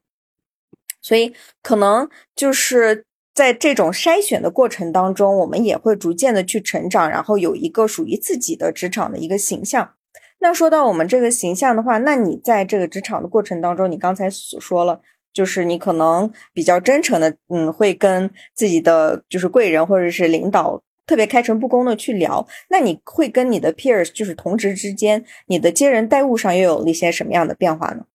[1.01, 3.05] 所以可能就是。
[3.35, 9.95] 在这种筛选的过程当中，我们也会逐渐的去成长，然后有一个属于自己的职场的一个形象。
[10.39, 15.01] 那说到我们这个形象的话，那你在这个职场的过程当中，你刚才所说了，
[15.35, 22.47] 就是你可能比较真诚的，嗯，会跟自己的就是贵人或者是领导特别开诚布公的去聊。
[22.69, 28.05] 那你会跟你的 peers，就是同职之间，你的接人待物上又有了一些什么样的变化呢？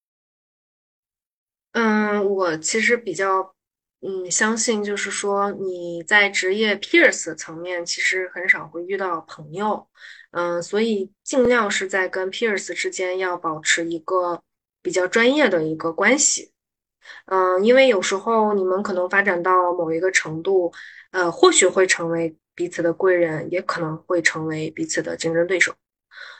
[1.72, 3.54] 嗯，我其实比较。
[4.02, 9.86] 嗯，相信就是说你在职业 peers 层面其实很少会遇到朋友，
[10.30, 14.42] 嗯，所以尽量是在跟 peers 之间要保持一个
[14.80, 16.49] 比较专业的一个关系，
[17.26, 20.72] 嗯，因为有时候你们可能发展到某一个程度，
[21.12, 25.74] 呃，或许会成为彼此的贵人，也可能会成为彼此的竞争对手，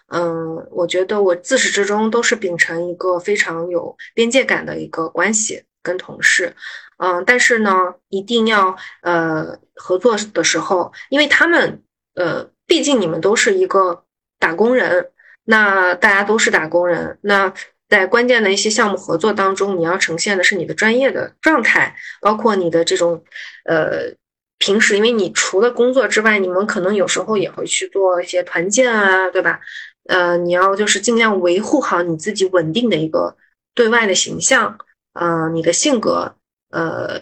[0.08, 6.54] 嗯，我觉得我自始至终都是秉承一个非常有边界感的一个关系跟同事。
[6.98, 11.82] 嗯，但是呢，一定要呃合作的时候，因为他们
[12.14, 14.04] 呃，毕竟你们都是一个
[14.38, 15.10] 打工人，
[15.44, 17.50] 那大家都是打工人，那
[17.90, 23.22] 在关键的一些项目合作当中，你要呈现的是你的专业的状态，包括你的这种
[23.64, 24.14] 呃
[24.58, 29.60] 平时，因为你除了工作之外，你们可能有时候也会去做一些团建啊，对吧？
[30.08, 33.36] 呃，你要就是尽量维护好你自己稳定的一个
[33.74, 34.78] 对外的形象，
[35.12, 36.36] 嗯，你的性格。
[36.70, 37.20] 呃，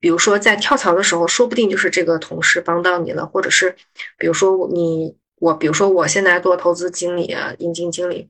[0.00, 3.76] 比如说在跳槽的时候，说不定就是这个同事帮到你了，或者是，
[4.16, 8.28] 比如说你我，比如说我现在做投资经理啊，引进经理，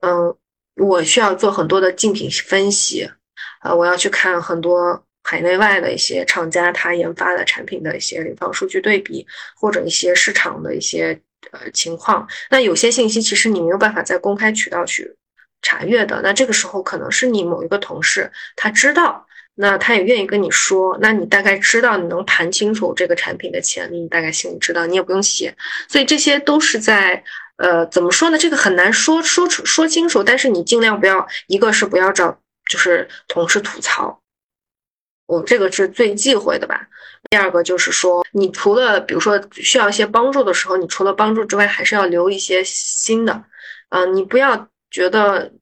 [0.00, 0.34] 嗯，
[0.80, 3.08] 我需要做很多的竞品分析，
[3.60, 11.20] 啊，我要去看很多海内外的一些厂家他研发的产品的一些临床数据对比，或者一些市场的一些
[11.52, 12.26] 呃情况。
[12.50, 15.14] 那有些信息其实你没有办法在公开渠道去
[15.62, 19.26] 查阅的，那这个时候可能是你某一个同事他知道。
[19.56, 25.54] 那他也愿意跟你说，那你大概知道，你能盘清楚这个产品的潜力，你大概心里知道，你也不用写，
[25.86, 27.22] 所以这些都是在，
[27.60, 28.38] 呃，怎么说呢？
[28.38, 32.40] 这个很难说说出说清楚，但是你尽量不要，一个是不要找
[32.70, 34.20] 就是同事吐槽，
[35.26, 36.88] 我这个是最忌讳的吧。
[37.30, 43.44] 第二个就是说，你除了比如说需要一些帮助的时候，你除了帮助之外，还是要留一些心的，
[43.90, 45.52] 嗯，你不要觉得。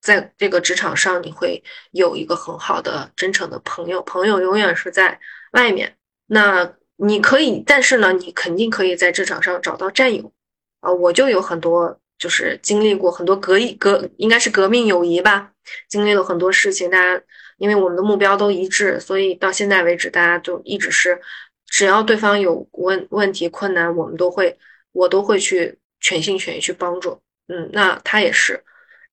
[0.00, 4.00] 在这个职场上，你会有一个很好的、真诚的朋友。
[4.02, 5.18] 朋友永远是在
[5.50, 5.96] 外面。
[6.28, 10.32] 那你可以，但是呢，你肯定可以在职场上找到战友。
[10.80, 15.52] 啊，我就有很多，就是经历过很多革革，应该是革命友谊吧。
[15.88, 17.22] 经历了很多事情，大家
[17.58, 21.20] 因为我们的目标都一致，所以到现在为止，大家就一直是，
[21.66, 24.56] 只要对方有问问题、困难，我们都会，
[24.92, 27.20] 我都会去全心全意去帮助。
[27.48, 28.64] 嗯，那他也是。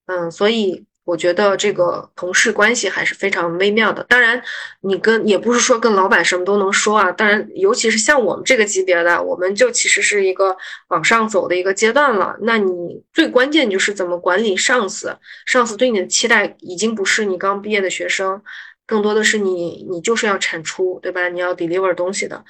[0.05, 4.03] 嗯，所以我觉得这个同事关系还是非常微妙的。
[4.09, 4.41] 当然，
[4.81, 7.11] 你跟也不是说跟老板什么都能说啊。
[7.11, 12.35] 当然，尤其是像我们这个级别的，我们就其实是一个往上走的一个阶段了。
[12.41, 18.41] 那你最关键就是怎么管理上司，上司对你的期待已经不是你刚毕业的学生，
[18.87, 21.29] 更多的是你你就是要产出，对吧？
[21.29, 22.43] 你要 deliver 东西的。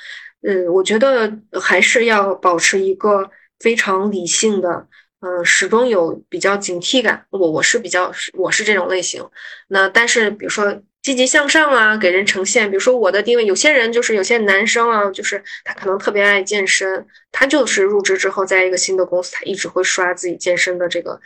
[0.48, 1.30] 嗯，我觉得
[1.62, 3.30] 还是要保持一个
[3.60, 4.88] 非常理性的。
[5.22, 7.26] 嗯，始终有比较警惕感。
[7.30, 9.28] 我我是比较我是这种类型。
[9.68, 21.20] 那但是比如说积极向上啊，给人呈现，比如说我的定位，有些人就是有些男生啊，就是他可能特别爱健身，他就是入职之后，在一个新的公司，他一直会刷自己健身的这个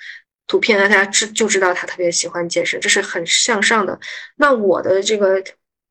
[0.47, 3.99] 图片，大家知就知道他特别喜欢健身，这是很向上的。
[4.37, 5.43] 那我的这个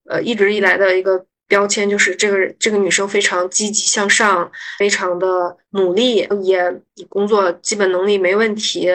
[0.08, 1.26] 呃一直以来的一个。
[1.48, 8.90] 标签就是这个这个女生非常积极向上，非常的努力，也工作基本能力没问题，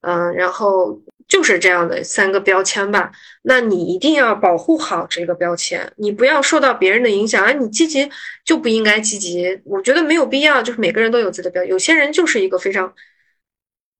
[0.00, 3.12] 嗯，然后就是这样的三个标签吧。
[3.42, 7.44] 那你一定要保护好这个标签，你不要受到别人的影响。
[7.44, 8.10] 啊，你积极
[8.44, 10.60] 就不应该积极，我觉得没有必要。
[10.60, 12.92] 就是每个人都有自己的标，有些人就是一个非常，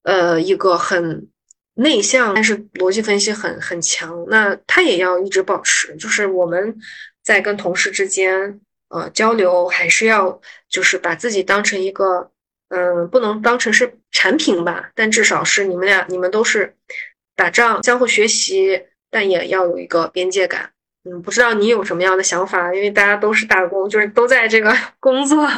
[0.03, 1.29] 呃，一个很
[1.75, 5.95] 内向，但是逻辑分析很很强，那他也要一直保持。
[5.95, 6.77] 就是我们。
[7.23, 12.31] 在跟同事之间，呃，交流还是要就是把自己当成一个，
[12.69, 16.75] 嗯，不能当成是产品吧，但至少是你们俩，你们都是
[17.37, 20.71] 打仗，相互学习，但也要有一个边界感。
[21.05, 22.75] 嗯，不知道你有什么样的想法？
[22.75, 25.49] 因为大家都是打工，就是都在这个 工作。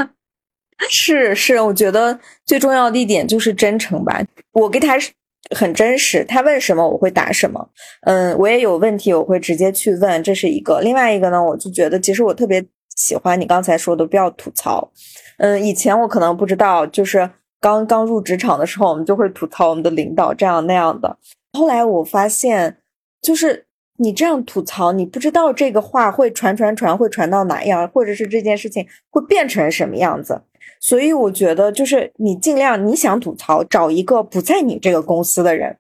[0.89, 4.21] 是是，我觉得最重要的一点就是真诚吧。
[4.53, 5.11] 我跟他是。
[5.55, 7.69] 很真实，他问什么我会答什么。
[8.03, 10.81] 嗯，我也有问题，我会直接去问，这是一个。
[10.81, 12.65] 另外一个呢，我就觉得其实我特别
[12.97, 14.91] 喜欢你刚才说的，不要吐槽。
[15.39, 17.29] 嗯，以前我可能不知道，就是
[17.61, 21.19] 刚刚入职场的时候，我们就会吐槽我们的领导这样那样的。
[21.53, 22.79] 后来我发现，
[23.21, 23.67] 就是
[23.99, 30.41] 你这样吐槽，你不知道这个话会传传传会传到哪样，或者是这件事情会变成什么样子。
[30.81, 35.77] 所以我觉得，就是你尽量你想吐槽，找一个不在你这个公司的人，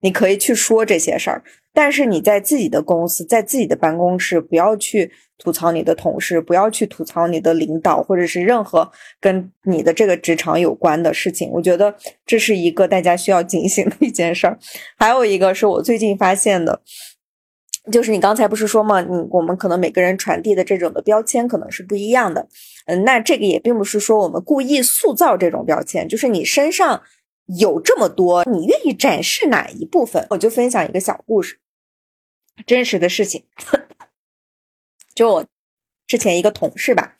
[0.00, 1.42] 你可以去说这些事儿。
[1.72, 11.48] 但是你在自己的公司，在自己的办公室，不要去吐槽你的同事，不要去吐槽你的领导，或者是任何跟你的这个职场有关的事情。
[11.52, 11.94] 我觉得
[12.26, 14.58] 这是一个大家需要警醒的一件事儿。
[14.96, 16.80] 还有一个是我最近发现的，
[17.90, 19.00] 就是你刚才不是说吗？
[19.00, 22.48] 你我们可能每个人传递的这种的标签可能是不一样的。
[22.86, 27.02] 嗯，那这个也并不是说我们故意塑造这种标签，就是你身上
[27.58, 30.26] 有这么多，你愿意展示哪一部分？
[30.30, 31.58] 我就分享一个小故事。
[32.66, 33.44] 真实的事情，
[35.14, 35.46] 就我
[36.06, 37.16] 之前一个同事吧，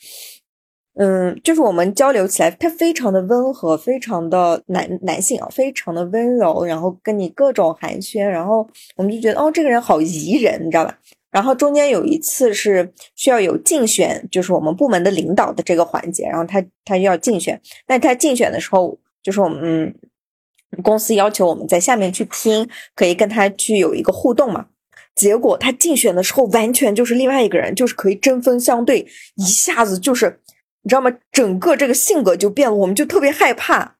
[1.01, 10.99] 嗯，就是我们交流起来，他非常的温和，非常的男男性啊，非常的温柔，然后跟你各种寒暄，然后我们就觉得哦，这个人好宜人，你知道吧？
[11.31, 19.95] 然后中间有一次是需要有竞选，就是我们部门的领导的这个环节，然后他他要竞选，那他竞选的时候，就是我们
[20.83, 24.67] 公司要求我们在下面去听，可以跟他去有一个互动嘛。
[25.15, 30.41] 结果他竞选的时候完全就是另外一个人，就是可以针锋相对，一下子就是
[30.83, 31.11] 你知道吗？
[31.33, 33.97] 整个这个性格就变了，我们就特别害怕。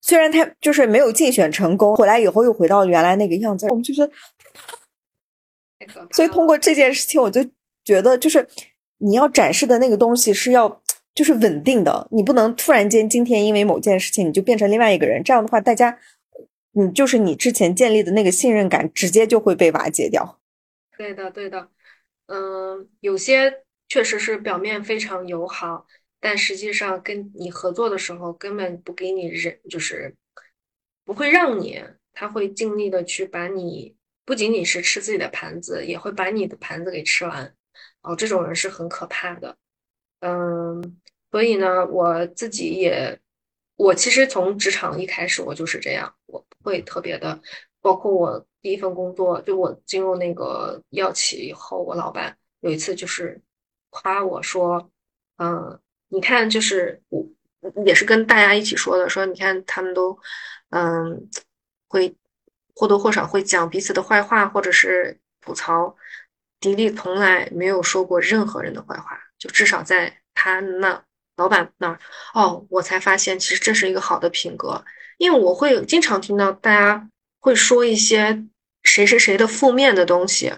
[0.00, 4.12] 虽然他就是没有竞选成功，回来以后又回到原来那个样子，我们就觉得。
[6.12, 7.44] 所以通过这件事情，我就
[7.84, 8.46] 觉得就是
[8.98, 10.82] 你要展示的那个东西是要
[11.14, 15.98] 就是稳定的，你不能突然间今天因为某件事情你就变成另外一个人，这样的话大家
[16.72, 20.38] 你就是你之前建立的那个信任感直接就会被瓦解掉。
[20.96, 21.68] 对的，对的，
[22.26, 25.86] 嗯，有些确实是表面非常友好，
[26.24, 30.14] 但实际上跟你合作的时候根本不给你忍，就是
[31.04, 37.52] 不会让你，他会尽力的去把你，不仅仅是吃自己的盘子，也会把你的盘子给吃完。
[38.02, 39.56] 哦，这种人是很可怕的。
[40.20, 41.00] 嗯，
[41.32, 43.18] 所以呢，我自己也，
[43.74, 47.42] 我其实从职场一开始我就是这样，我不会特别的。
[47.80, 53.42] 包括我第一份工作，就我进入那个药企以后，我老板有一次就是
[53.90, 54.88] 夸我说
[55.42, 55.80] ：“嗯，
[56.12, 57.26] 你看，就是我
[57.84, 60.16] 也是跟大家一起说的，说你看他们都
[60.70, 61.28] 嗯
[61.88, 62.14] 会
[62.74, 65.96] 或多或少会讲彼此的坏话，或者是吐槽。
[66.60, 71.02] 迪丽从来没有说过任何人的坏话，就至少在他那
[71.36, 71.98] 老板那儿
[72.34, 74.84] 哦，我才发现其实这是一个好的品格，
[75.18, 77.08] 因为我会经常听到大家。”
[77.44, 78.44] 会说一些
[78.84, 80.52] 谁谁谁的负面的东西，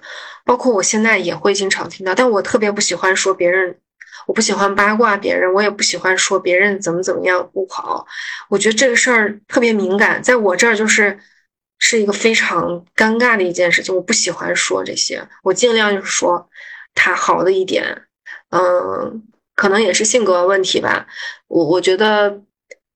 [0.45, 3.81] 包括我现在也会经常听到，但我特别不喜欢说别人，
[4.27, 8.07] 我不喜欢八卦别人，我也不喜欢说别人怎么怎么样不好。
[8.49, 11.19] 我觉得这个事儿特别敏感，在我这儿就是
[11.79, 16.49] 是一个非常尴尬的一件事情，我不喜欢说这些，我尽量就是说
[16.95, 18.03] 他好的一点，
[18.51, 19.23] 嗯，
[19.55, 21.07] 可能也是性格问题吧。
[21.49, 22.43] 我我觉得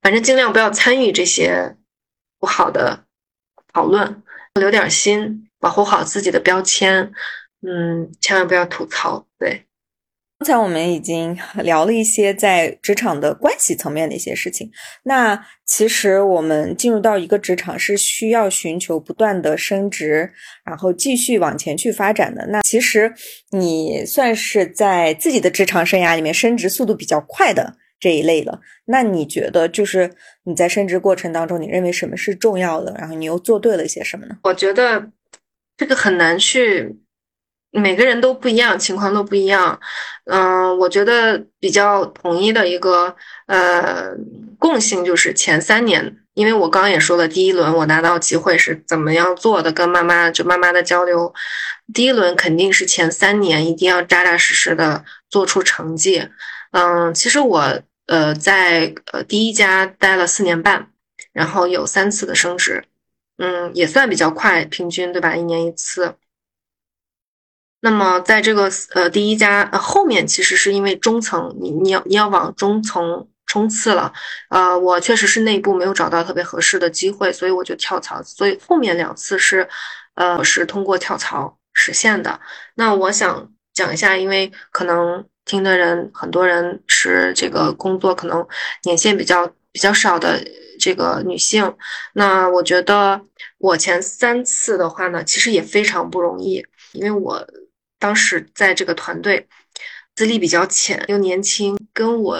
[0.01, 1.75] 反正尽量不要参与这些
[2.39, 3.05] 不好的。
[3.71, 4.23] 讨论，
[4.55, 7.13] 留点心，保护好自己的标签，
[7.61, 9.27] 嗯，千万不要吐槽。
[9.37, 9.67] 对，
[10.39, 14.71] 刚才我们已经聊了一些在职场的关系层面的一些事情。
[15.03, 20.31] 那其实我们进入到一个职场是需要寻求不断的升职，
[20.63, 22.47] 然后继续往前去发展的。
[22.47, 23.13] 那其实
[23.51, 27.75] 你算是在自己的职场生涯里面升职速度比较快的。
[27.99, 30.09] 这一类了，那你觉得就是
[30.45, 32.95] 你在升职过程当中，你认为什么是重要的？
[32.97, 34.37] 然后你又做对了些什么呢？
[34.43, 35.11] 我觉得
[35.75, 36.95] 这个很难去，
[37.71, 39.79] 每个人都不一样，情况都不一样。
[40.25, 43.15] 嗯，我觉得比较统一的一个
[43.47, 44.11] 呃
[44.57, 51.33] 共性就是前三年，因为我刚刚也说了，第一轮我拿到机会是怎么样做的，跟妈妈就妈妈的交流，
[51.93, 56.27] 第一轮肯定是前三年一定要扎扎实实的做出成绩。
[56.71, 57.81] 嗯，其实我。
[58.09, 60.87] 呃，在呃第一家待了四年半，
[61.31, 62.83] 然后有三次的升职，
[63.37, 65.35] 嗯，也算比较快，平均对吧？
[65.35, 66.15] 一年一次。
[67.81, 74.13] 那么在这个呃第一家呃后面，其实是因为中层，你你要你要往中层冲刺了，
[74.49, 79.67] 呃，我确实是内部没有找到特别合适的机会，所以我就跳槽，所以后面两次是，
[80.15, 82.39] 呃，是通过跳槽实现的。
[82.75, 85.25] 那我想讲一下，因为可能。
[85.45, 88.47] 听的人很多人是这个工作可能
[88.83, 90.39] 年限比较比较少的
[90.79, 91.75] 这个女性，
[92.13, 93.19] 那我觉得
[93.57, 97.43] 我前三次的话呢，其实也非常不容易，因为我
[97.99, 99.47] 当时在这个团队
[100.15, 102.39] 资历比较浅又年轻，跟我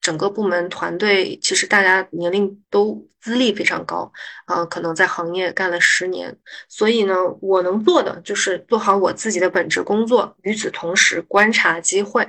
[0.00, 4.10] 整个部门团队其实大家年龄都资历非常高，
[4.46, 6.38] 啊，可能在行业干了十年，
[6.68, 12.26] 所以呢，我能做的就是做好我自己的本职工作，与此同时观察机会。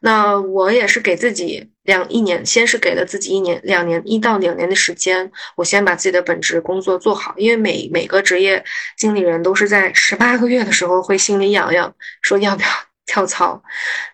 [0.00, 8.64] 那我也是给自己两一年，先是给了自己一年、两年、一到两年的时间，我先把自己的本职工作做好，因为每每个职业
[8.96, 12.68] 经理人都是在十八个月的时候会心里痒痒，说要不要。
[13.10, 13.60] 跳槽，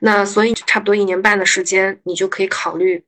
[0.00, 3.04] 那所以差不多一年半的时间，你就可以考虑，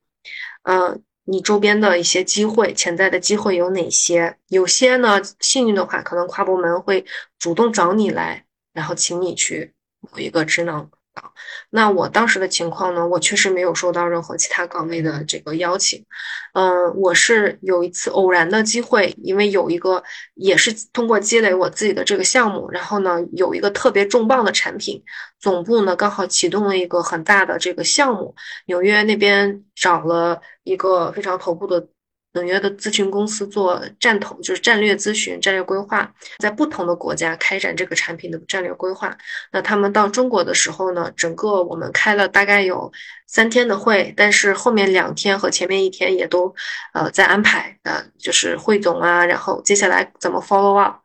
[0.61, 4.35] 呃，你周边的一些机会，潜在的机会有哪些？
[4.49, 7.03] 有些呢，幸运的话，可能跨部门会
[7.39, 10.87] 主动找你来，然后请你去某一个职能。
[11.69, 16.05] 那我当时的情况呢，我确实没有收到任何其他岗位的这个邀请。
[16.53, 20.03] 嗯，我是有一次偶然的机会，因为有一个
[20.35, 25.03] 也是通过积累我自己的这个项目，然后呢有一个特别重磅的产品，
[25.39, 28.33] 总部呢刚好启动了一个很大的这个项目，
[28.65, 31.87] 纽约那边找了一个非常头部的。
[32.33, 39.17] 纽约的咨询公司做战统，就是战略咨询、战略规划，在不同的国家开展这个产品的战略规划。
[39.51, 42.91] 那他们到中国的时候呢，整个我们开了大概有
[43.25, 46.53] 三天的会，但是后面两天和前面一天也都
[46.93, 50.97] 呃在安排，呃，就是汇总啊，然后接下来怎么 follow up。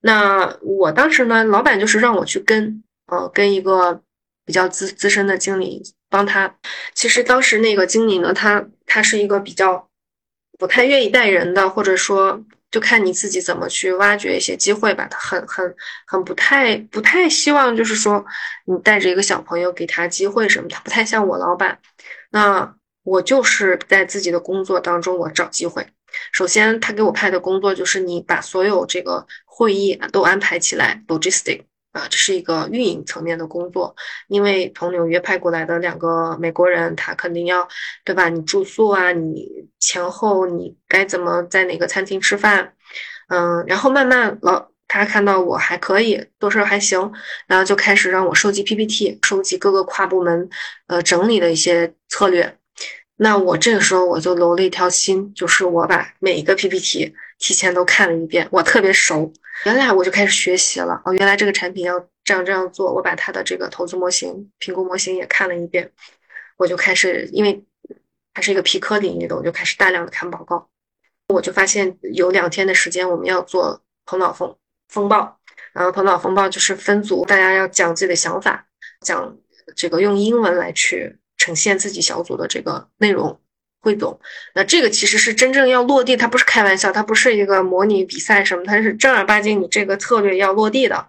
[0.00, 4.00] 那我当时呢，老板就是让我去跟，呃，跟一个
[4.46, 6.56] 比较资资深的经理帮他。
[6.94, 9.86] 其实当时那个经理呢，他他是一个比较。
[10.62, 12.40] 不太愿意带人的，或者说
[12.70, 15.08] 就看你自己怎么去挖掘一些机会吧。
[15.10, 15.74] 他很很
[16.06, 18.24] 很不太不太希望，就是说
[18.64, 21.80] 你带着一个小朋友给他机会什么，他不太像我老板。
[22.30, 25.84] 那我就是在自己的工作当中我找机会。
[26.30, 31.62] 首先，他给我派的工作就是你把所有这个会议都安排起来，logistic。
[31.92, 33.94] 啊，这是一个运营层面的工作，
[34.28, 37.68] 因为从纽约派过来的两个美国人，他肯定要，
[38.04, 38.28] 对吧？
[38.30, 39.46] 你住宿啊，你
[39.78, 42.72] 前后你该怎么在哪个餐厅吃饭，
[43.28, 47.12] 嗯，然后慢慢老他看到我还可以做事还行，
[47.46, 50.48] 然后就开始让我收集 PPT，收集各个跨部门
[50.86, 52.58] 呃整理的一些策略。
[53.16, 59.30] 那我这个时候我就留了一条心，就是我把每一个 PPT 提前都看了一遍，我特别熟。
[59.64, 62.94] 原来我就开始学习了哦，原来这个产品要这样这样做。
[62.94, 65.90] 我把它的这个投资模型、评估模型也看了一遍，
[66.56, 67.64] 我就开始，因为
[68.32, 70.68] 它是一个皮科领域的，我就开始大量的看报告。
[71.28, 74.56] 我就发现有两天的时间，我们要做头脑风
[74.88, 75.40] 风暴，
[75.72, 78.68] 然后头脑风暴就是分组，大家要讲自己的想法，
[79.00, 79.36] 讲
[79.74, 83.40] 这个用英文来去呈现自己小组的这个内容。
[83.82, 84.18] 汇总，
[84.54, 91.08] 那这个其实是真正要落地，它不是开玩笑，它不是一个模拟比赛什么，它是正儿八经你这个策略要落地的。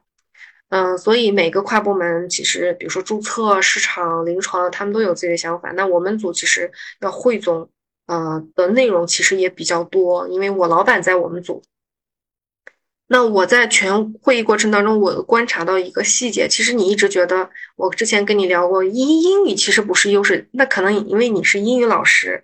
[0.69, 5.71] 嗯，所以每个跨部门其实，比如说注册、市场、临床，他们都有自己的想法。
[5.73, 7.69] 那我们组其实要汇总，
[8.07, 11.61] 呃的内容其实也比较多，因为我老板在我们组。
[13.05, 22.43] 那我在全会议过程当中，我观察到一个细节，其实你一直觉得我之前跟你聊过，英英语其实不是优势，那可能因为你是英语老师。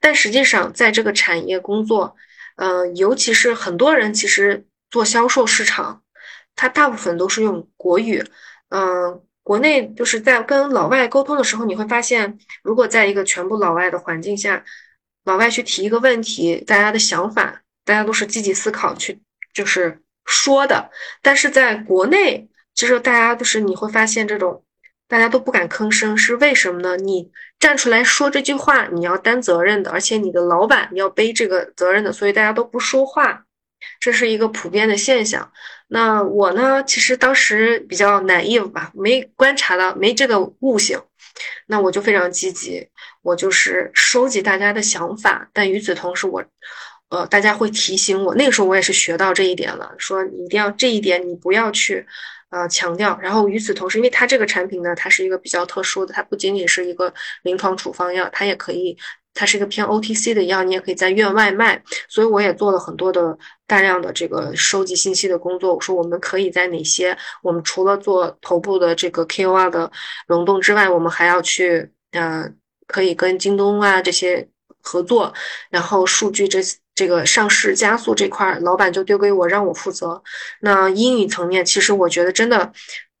[0.00, 2.16] 但实际上，在这个产业工作，
[2.56, 6.02] 嗯，尤其是很多人其实做销售市场，
[6.56, 8.24] 他大部分都是用国语。
[8.70, 14.64] 嗯，国内就是在跟老外沟通的时候，你会发现，如果在一个全部老外的环境下，
[15.24, 19.20] 老外去提一个问题，大家的想法，大家都是积极思考去
[19.54, 20.90] 就是说的。
[21.22, 24.62] 但是在国内，其实大家都是你会发现这种。
[25.08, 26.96] 大家都不敢吭声，是为什么呢？
[26.98, 33.44] 你站出来说这句话，你要担责任的，而且你的老板要背这个责任的，所以大家都不说话，
[33.98, 35.50] 这是一个普遍的现象。
[35.88, 41.00] 那我呢，其实当时比较 naive 吧，没观察到，没这个悟性，
[41.66, 42.86] 那我就非常积极，
[43.22, 46.44] 我就是收集大家的想法，但与此同时，我，
[47.08, 52.06] 呃，大家会提醒我，那个时候我也是学到这一点了，说你一定要这一点，你不要去。
[52.50, 57.12] 呃，强调，然后与此同时，因为它这个产品呢，它是一个比较特殊的，它不仅仅是一个
[57.42, 58.96] 临床处方药，它也可以，
[59.34, 65.74] 它是一个偏 OTC 的药，你也可以在院外卖，所以我也做了很多的大量的这个收集信息的工作。
[65.74, 69.92] 我说我们可以在哪些，我们除了做头部的这个 KOL 的
[70.26, 72.50] 溶洞之外，我们还要去，呃，
[72.86, 74.48] 可以跟京东啊这些
[74.80, 75.34] 合作，
[75.68, 76.78] 然后数据这些。
[76.98, 80.20] 这个上市加速这块，老板就丢给我，让我负责。
[80.62, 82.72] 那英语层面，其实我觉得真的，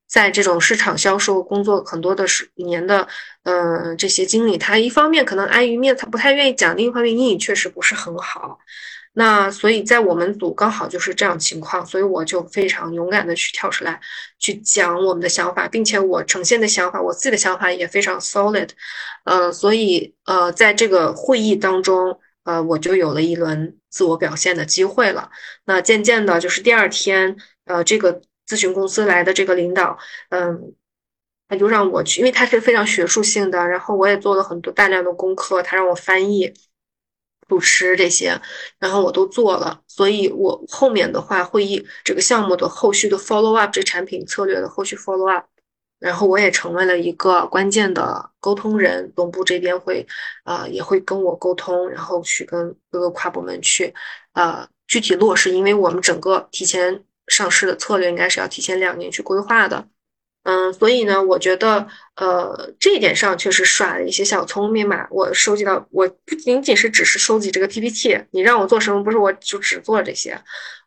[0.08, 3.06] 在这种市场销售工作很多的十年的，
[3.44, 8.58] 嗯，这些经理，他一方面可能碍于面子，他不太愿意讲；另一方面，英语确实不是很好。
[9.12, 14.00] 那所以在我们组刚好就是这样情况，所以我就非常勇敢的去跳出来，
[14.40, 18.68] 去讲我们的想法，并且我呈现的想法，我自己的想法也非常 solid，
[19.24, 25.30] 呃，所以呃，在这个会议当中，呃，我就有了一轮自我表现的机会了。
[25.64, 29.98] 那渐渐的，就是第二天，呃，这个咨询公司来的这个领导，
[30.30, 30.74] 嗯，
[31.48, 36.54] 他就让我去，因为他是非常学术性的，然后我也做了很多大量的功课，他让我翻译。
[37.48, 38.38] 主持这些，
[38.78, 45.46] 然后我都做了，所以我后面的话，会议这个项目的后续的 follow up，这产品策略的后续 follow up，
[45.98, 50.06] 然后我也成为了一个关键的沟通人，总部这边会，
[50.44, 53.92] 呃，也会跟我沟通，然后去跟各个跨部门去，
[54.32, 59.88] 呃，具体落实，因为我们整个提前上市的策略应该是要提前两年去规划的。
[60.48, 65.06] 嗯，所以呢，我觉得，呃，这一点上确实耍了一些小聪明嘛。
[65.10, 70.40] 我收集到，我不仅仅是只是收集这个 PPT，你让我做什么，不是我就只做这些，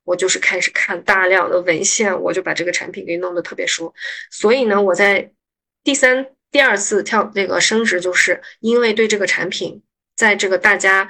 [0.04, 3.94] 我就是开始看大量的文献，我就把这个产品给弄得特别熟。
[4.32, 5.32] 所以呢，我在
[5.84, 9.84] 第三、第二次跳那个升职，就是因为对这个产品，
[10.18, 11.08] 在这个大家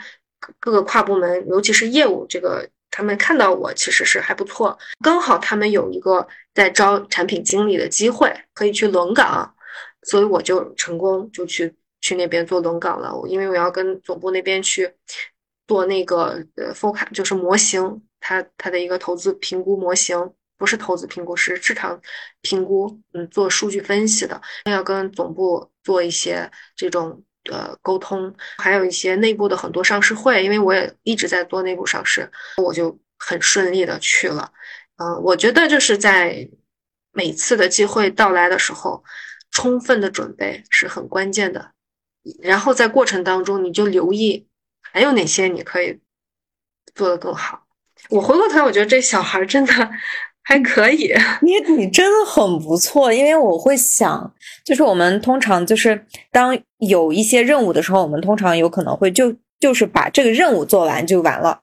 [0.59, 2.67] 各个跨部门，尤其是业务这个。
[2.91, 9.55] 他们看到我其实是还不错，刚好他们有一个在招产品经理的机会，可以去轮岗，
[10.03, 13.13] 所以我就成功就去去那边做轮岗了。
[13.27, 14.93] 因为我要跟总部那边去
[15.67, 21.99] 做那个呃 f o c a 就是模型，它它的一个投资评估模型，不是投资评估，是市场
[22.41, 27.23] 评估，嗯，做数据分析的，要跟总部做一些这种。
[27.49, 34.51] 呃，沟通还有一些内部的很多上市会，因为我也一直在做内部上市，我就很顺利的去了。
[34.97, 36.47] 嗯，我觉得就是在
[37.11, 39.03] 每次的机会到来的时候，
[39.49, 41.71] 充分的准备是很关键的。
[42.39, 44.47] 然后在过程当中，你就留意
[44.81, 45.99] 还有哪些你可以
[46.93, 47.65] 做得更好。
[48.09, 49.91] 我回过头，我觉得这小孩真的。
[50.43, 54.33] 还可以， 你你真的很不错，因为我会想，
[54.65, 61.59] 就是我们通常就是当有一些任务的时候，我们通常有可能会就就是把这个任务做完就完了，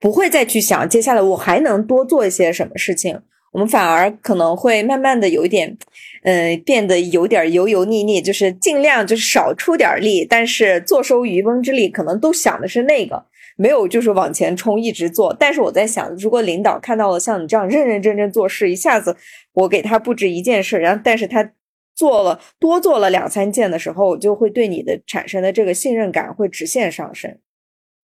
[0.00, 3.20] 不会再去想接下来我还能多做一些什么事情，
[3.52, 5.76] 我们反而可能会慢慢的有一点，
[6.24, 13.22] 嗯，变得有点油油腻腻，就是尽量就是少出点力，但是坐收渔翁之利，可能都想的是那个。
[13.56, 15.34] 没有，就是往前冲，一直做。
[15.38, 19.16] 但是我在想，如果领导看到了像你这样认认真真做事，一下子
[19.52, 21.52] 我给他布置一件事，然后但是他
[21.94, 27.38] 做了多做了两三件的时候，我就会对你的产生的这个信任感会直线上升。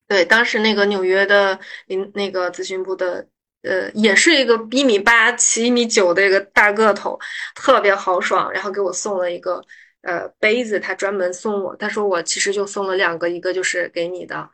[0.06, 3.26] 对，当时那个纽约的领那个咨询部的，
[3.62, 7.18] 呃，也是一个一米八七、一米九的一个大个头，
[7.56, 9.60] 特别豪爽，然后给我送了一个
[10.02, 14.48] 呃杯子，他专门送我，他说我其实就送了两个，一个就是给你的。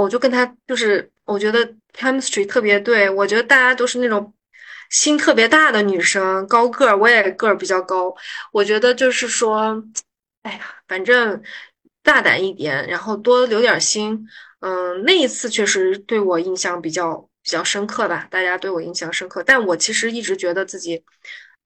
[0.00, 4.32] 我就跟他就是，我觉得 chemistry 特别对，我觉得大家都是那种
[4.90, 8.14] 心特别大的女生，高个儿，我也个儿比较高，
[8.52, 9.84] 我觉得就是说，
[10.42, 11.42] 哎呀，反正
[12.02, 14.26] 大胆一点，然后多留点心，
[14.60, 21.04] 嗯，那一次确实对我印象比较比较深刻吧，大家对我印象深刻，但我其实一直觉得自己，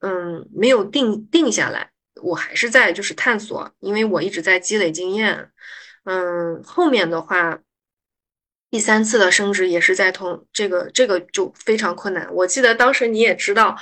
[0.00, 1.90] 嗯，没有定定下来，
[2.22, 5.50] 我还是在就是探索，因为我一直在积累经验，
[6.04, 7.60] 嗯，后面的话。
[8.76, 12.28] 第三次的升职也是在同这个这个就非常困难。
[12.30, 13.74] 我记得当时你也知道，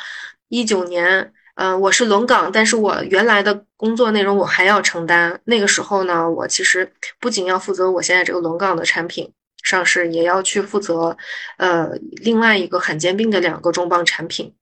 [0.49, 5.41] 一九年，嗯，我是轮岗，但是我原来的工作内容我还要承担。
[5.47, 9.33] 那个时候呢，我其实不仅要负责我现在这个轮岗的产品
[9.65, 11.17] 上市，也要去负责，
[11.59, 14.55] 呃，另外一个罕见病的两个重磅产品。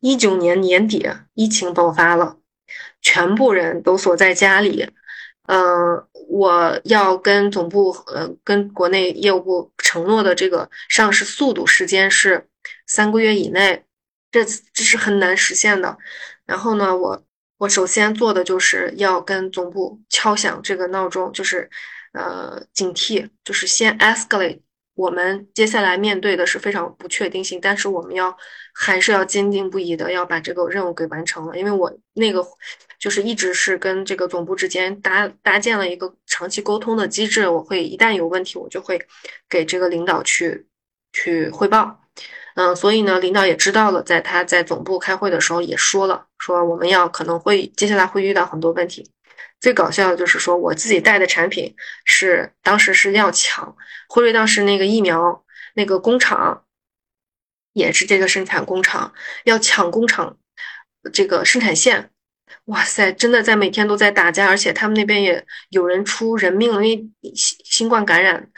[0.00, 2.38] 一九年年底，疫情爆发了，
[3.00, 4.88] 全部人都锁在家里。
[5.46, 12.48] 嗯，我要跟总部，呃，跟国内业务部承诺的这个上市速度时间是
[12.86, 13.84] 三个月以内，
[14.30, 15.96] 这这是很难实现的。
[16.44, 17.24] 然后呢，我
[17.58, 21.70] 我首先做的就是要跟总部敲响这个闹钟，就是
[22.12, 24.60] 呃警惕，就是先 escalate。
[24.94, 28.34] 我们接下来面对的是非常不确定性，但是我们要
[28.72, 32.42] 还是要坚定不移的要把这个任务给完成了，因为我那个
[32.98, 39.00] 就是一直是跟这个总部之间搭搭建了一个长期沟通的机制，我会一旦有问题，我就会
[39.48, 40.66] 给这个领导去
[41.12, 42.00] 去汇报，
[42.54, 49.10] 嗯，所以呢，领导也知道了，在他在总部开会的时候也说了，说我们要可能会接下来会遇到很多问题。
[49.58, 51.74] 最搞笑的就是说，我自己带的产品
[52.04, 53.74] 是当时是要抢
[54.08, 55.44] 辉瑞，当时那个疫苗
[55.74, 56.64] 那个工厂
[57.72, 59.14] 也是这个生产工厂
[59.44, 60.36] 要抢工厂
[61.12, 62.10] 这个生产线，
[62.66, 68.50] 哇塞，真的在每天都在打架，而且他们那边也有人出人命了，因为新新冠感染，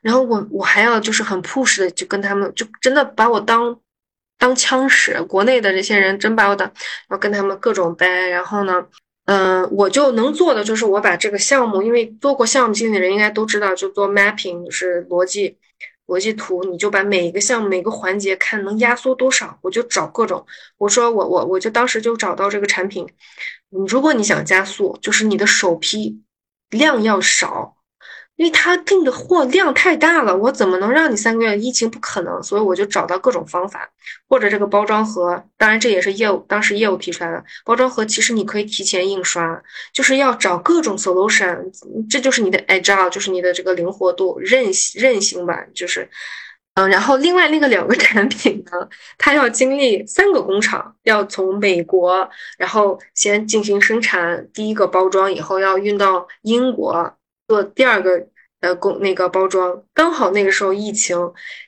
[0.00, 3.78] 然后我我还要就是很 push 的就跟他们就真的把我当
[4.38, 6.72] 当枪使，国内的这些人真把我当
[7.10, 8.82] 要跟他们各种掰，然后呢，
[9.26, 15.58] 嗯，我就能做的就是我把这个项目，因为做过项目经理的人应该都知道，就做 mapping 就是逻辑。
[16.10, 20.44] 逻辑图，你就把每一个项目每个环节看能压缩多少，我就找各种。
[20.76, 23.08] 我说我我我就当时就找到这个产品，
[23.68, 26.20] 你如果你想加速，就是你的首批
[26.70, 27.76] 量要少。
[28.40, 31.58] 因为他订的货量太大了，我怎么能让你三个月？
[31.58, 33.86] 疫情不可能，所以我就找到各种方法，
[34.26, 37.44] 或者这个包装盒，当然这也是业务当时业务提出来的。
[37.66, 39.62] 包装盒其实你可以提前印刷，
[39.92, 41.70] 就是要找各种 solution，
[42.08, 44.64] 这就是你的 agile，就是你的这个灵活度、韧
[44.94, 46.08] 韧性吧，就是，
[46.76, 48.88] 嗯，然后另外那个两个产品呢，
[49.18, 52.26] 它要经历三个工厂，要从美国，
[52.56, 57.14] 然后先进行生产第一个包装，以后要运到英国。
[57.50, 58.28] 做第二个
[58.60, 61.18] 呃工那个包装，刚好那个时候疫情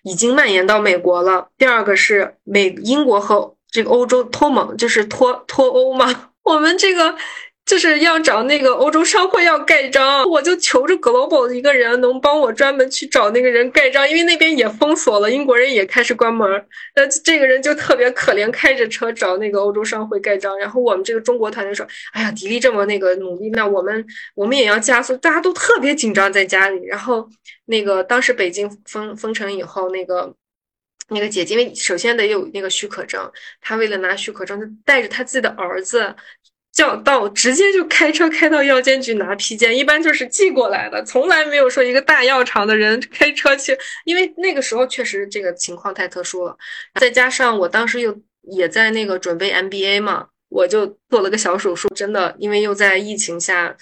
[0.05, 1.49] 已经蔓延到美国了。
[1.59, 6.31] 第二个是美英国和这个欧洲脱盟，就是脱脱欧嘛。
[6.45, 7.17] 我们这个。
[7.64, 16.66] 就是要找那个欧洲商会要盖章，我就求着 Global 一个人能帮我专门去找那个人盖章，因为那边也封锁了，英国人也开始关门。
[16.97, 20.59] 那这个人就特别可怜，开着车找那个欧洲商会盖章。
[20.59, 26.84] 然后我们这个中国团队说：“哎呀，迪丽这么那个努力，那我们我们也要加速。”大家都特别紧张在家里。
[26.84, 27.26] 然后
[27.66, 30.34] 那个当时北京封封城以后，那个
[31.09, 33.30] 那个姐姐，因为首先得有那个许可证，
[33.60, 36.14] 她为了拿许可证，就带着她自己的儿子。
[36.73, 46.57] 叫到直接就开车开到药监局拿批件，一般就是寄过来的，从来没有说一个大药厂的人开车去，因为那个时候确实这个情况太特殊了。
[46.99, 53.77] 再加上我当时又也在那个准备 MBA 嘛，我就做了个小手术，真的，因为又在疫情下，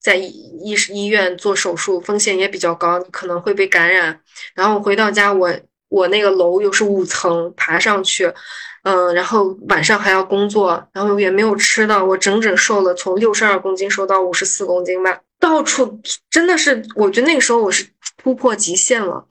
[0.00, 0.26] 在医
[0.64, 4.20] 医医院做手术，风险也比较高，可能会被感染。
[4.54, 5.48] 然后回到家，我
[5.92, 8.32] 我那个楼又是五层，爬上去。
[8.84, 17.86] 嗯，然后晚上还要工作，然后也没有吃的，我整整瘦了，从六十二公斤瘦到五十四公斤吧，到处真的是，我觉得那个时候我是
[18.16, 19.24] 突破极限了。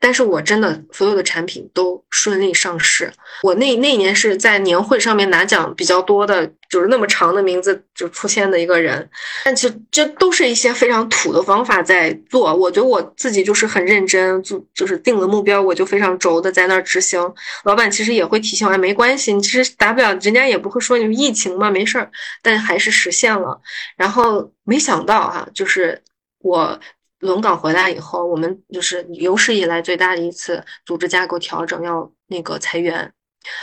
[0.00, 3.10] 但是我真的所有的产品都顺利上市。
[3.42, 9.08] 我那那年是在年会上面拿奖比较多的，就是那么长的名字就出现的一个人。
[9.44, 12.54] 但其实这都是一些非常土的方法在做。
[12.54, 17.20] 我觉得我自己就是很认真，就就是定了目标，我就非常轴的在那儿执行。
[17.64, 22.10] 老板其实也会提醒我，没关系，你其实达不了，人家也不会说你疫情嘛，没事儿。
[22.42, 23.60] 但还是实现了。
[23.96, 26.02] 然后没想到哈，就是
[26.40, 26.78] 我。
[27.20, 33.12] 轮岗回来以后，我们就是有史以来最大的一次组织架构调整，要那个裁员，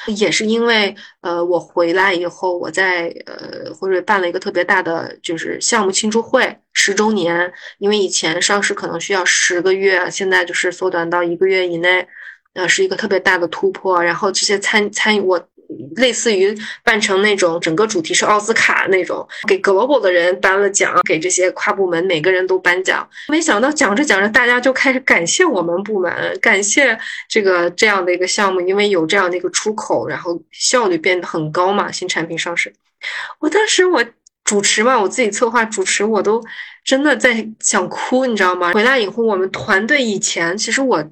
[0.07, 12.07] 也是因为呃，我回来以后，我在呃辉瑞办了一个特别大的就是项目庆祝会，十周年，因为以前上市可能需要十个月，现在就是缩短到一个月以内，
[12.53, 14.03] 呃，是一个特别大的突破。
[14.03, 15.47] 然后这些参参与我。
[15.95, 23.07] 类似于办成那种整个主题是奥斯卡那种，给 global 的人颁了奖，给这些跨部门每个人都颁奖。
[23.29, 26.97] 没想到讲着讲着，大家就开始感谢我们部门，感谢
[27.29, 31.91] 这个这样的一个项目，因为有这样的一个出口，然后效率变得很高嘛。
[31.91, 32.73] 新产品上市，
[33.39, 34.03] 我当时我
[34.43, 36.43] 主持嘛，我自己策划主持，我都
[36.83, 38.73] 真的在想哭，你知道吗？
[38.73, 41.03] 回来以后，我们团队以前其实我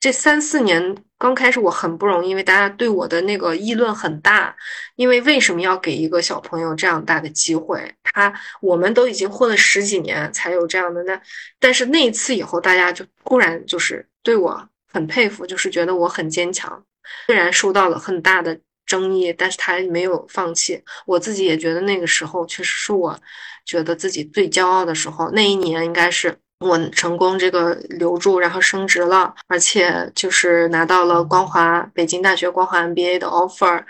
[0.00, 0.96] 这三四年。
[1.22, 4.56] 刚开始我很不容易，因为大家对我的那个议论很大。
[4.96, 7.94] 因为为什么要给一个小朋友这样大的机会？
[8.02, 11.22] 他我们都已经混了十几年才有这样的那，
[11.60, 16.84] 但是那一次以后，大家就突然就是对我很佩服，就是觉得我很坚强。
[17.26, 20.82] 虽然受到了很大的争议，但是他没有放弃。
[21.06, 23.16] 我自己也觉得那个时候确实是我
[23.64, 25.30] 觉得自己最骄傲的时候。
[25.30, 26.36] 那一年应该是。
[26.62, 33.82] 我成功这个留住，然后升职了，而且就是拿到了光华北京大学光华 MBA 的 offer，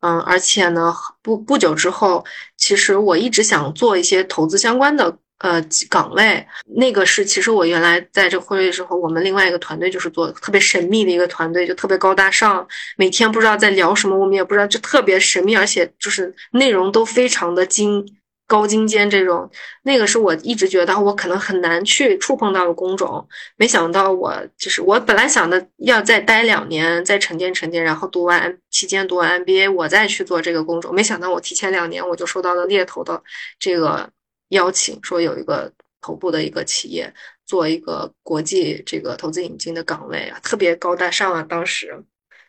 [0.00, 0.92] 嗯，而且呢，
[1.22, 2.24] 不不久之后，
[2.56, 6.46] 其实我一直想做一些投资相关的呃岗位，
[6.76, 12.66] 那个是其实我原来在这会议时候，我们另外一个团队就是做特别神秘的一个团队，就特别高大上，
[12.96, 18.04] 每天不知道在聊什么，我们也不知道，就特别神秘，而且就是内容都非常的精。
[18.48, 19.48] 高精尖这种，
[19.82, 23.28] 那个是我一直觉得我可能很难去触碰到的工种。
[23.56, 30.94] 没想到我就是我本来想的要再待两年，再沉淀沉淀，然后读完期间读完 MBA，我再去做这个工种。
[30.94, 33.22] 没想到我提前两年我就收到了猎头的
[33.58, 34.08] 这个
[34.48, 35.70] 邀请，说有一个
[36.00, 37.12] 头部的一个企业
[37.44, 42.02] 做一个国际这个投资引进的岗位啊，特别高大上啊，当时，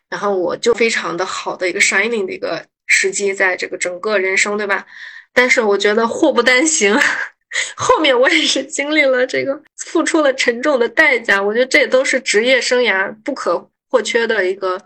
[0.08, 4.86] 然后我就非常的好的一个 shining 的一个时机，在这个整个人生，对吧？
[5.32, 6.94] 但是我觉得祸不单行，
[7.76, 11.42] 后面我也是经历了这个，付出了沉重的代价。
[11.42, 14.80] 我觉得这都是职业生涯不可或缺的一个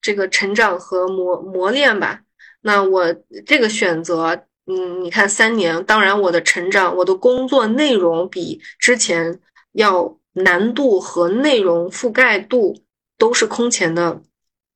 [0.00, 2.20] 这个成长和磨磨练吧。
[2.62, 3.14] 那我
[3.44, 9.40] 这个选择，嗯，你看三年，当然我的成长，我的工作内容比之前
[9.72, 12.82] 要难度和内容覆盖度
[13.18, 14.22] 都是空前的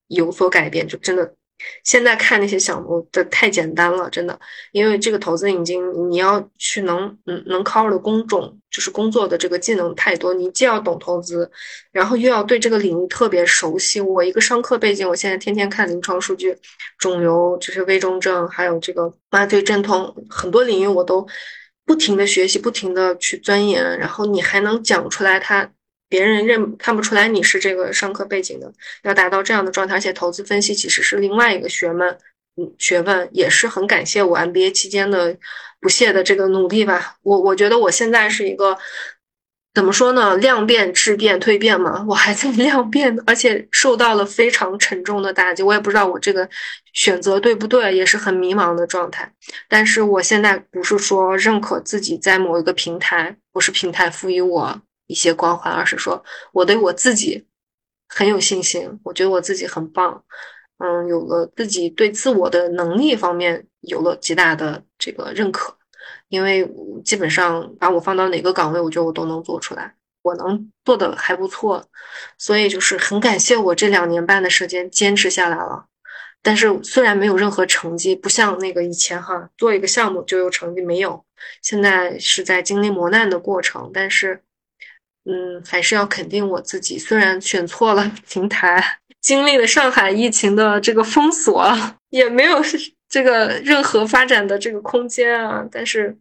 [0.08, 1.34] 有所改变，就真的。
[1.84, 4.38] 现在看那些项目的太简单了，真的，
[4.72, 11.50] 因为这个投资引进，你要去能嗯能 cover 的工种，就是工作的这个技能太多，你既要懂投资，
[11.92, 14.00] 然后又要对这个领域特别熟悉。
[14.00, 16.56] 我一个商科背景，我现在天天看临床数据，
[16.98, 21.26] 肿瘤就是危重症，还有这个麻醉镇痛，很多领域我都
[21.84, 25.70] 不停的学习，不停的去钻研，然后你还能讲出来它。
[26.08, 28.72] 别人认看不出来你是这个商科背景的，
[29.02, 32.18] 要达到这样的状态，而且投资分析其实是另外一个学问，
[32.56, 35.36] 嗯，学问也是很感谢我 MBA 期间的
[35.80, 37.16] 不懈的这个努力吧。
[37.22, 38.78] 我我觉得我现在是一个
[39.74, 40.36] 怎么说呢？
[40.38, 45.62] 量变、质变、蜕变嘛，我还在 量变，而且受到了非常沉重的打击。
[45.62, 46.48] 我也不知道我这个
[46.94, 49.30] 选择对不对，也是很迷茫的状态。
[49.68, 54.80] 但是我现在不是说认可自己在某一个平台，不是平台赋予我。
[55.06, 57.46] 一些光环，而是说我对我自己
[58.08, 60.24] 很有信心，我觉得我自己很棒，
[60.78, 65.76] 嗯，有了自己对自我的能力方面有了极大的这个认可，
[66.28, 66.68] 因为
[67.04, 71.84] 基本上把我放到哪个岗位，我觉得我都能做出来，我能做的还不错，
[72.38, 75.86] 所以就是很感谢我这两年半的时间坚持下来了。
[76.42, 81.24] 但是虽然没有任何成绩，不像那个以前哈，做一个项目就有成绩，没有，
[81.60, 84.42] 现在是在经历磨难的过程，但是。
[85.26, 86.98] 嗯，还是要肯定我自己。
[86.98, 88.82] 虽然选错了 平台，
[89.20, 91.70] 经历了上海疫情的这个封锁，
[92.10, 92.62] 也没有
[93.08, 95.66] 这个任何发展的这个空间啊。
[95.70, 96.16] 但是，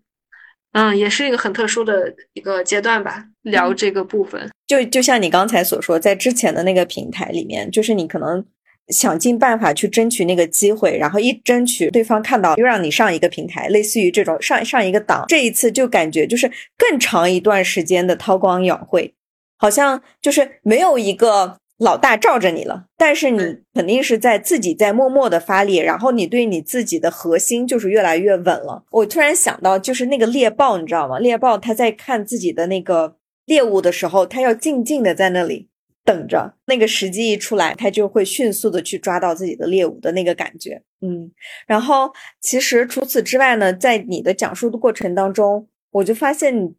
[0.73, 3.25] 嗯，也是一个很特殊的一个阶段吧。
[3.43, 8.43] 聊这个部分，就就像你刚才所说，在之前的那个平台里面，就是你可能。
[8.89, 15.25] 想尽办法去争取那个机会，然后一争取，对方看到又让你上一个平台，类似于这种上上一个档。
[15.27, 19.13] 这一次就感觉就是更长一段时间的韬光养晦，
[19.57, 22.85] 好像就是没有一个老大罩着你了。
[22.95, 28.83] 但是你肯定是在自己在默默的发力，然后你对你自己的核心就是越来越稳了。
[28.91, 31.17] 我突然想到，就是那个猎豹，你知道吗？
[31.17, 35.69] 猎豹它在看自己的那个猎物的时候，它要静静的在那里。
[36.05, 41.31] 等着那个时机一出来，他就会迅速的去抓到自己的猎物的那个感觉，嗯。
[41.65, 46.75] 然后其实除此之外呢，在你的讲述的过程当中，我就发现你，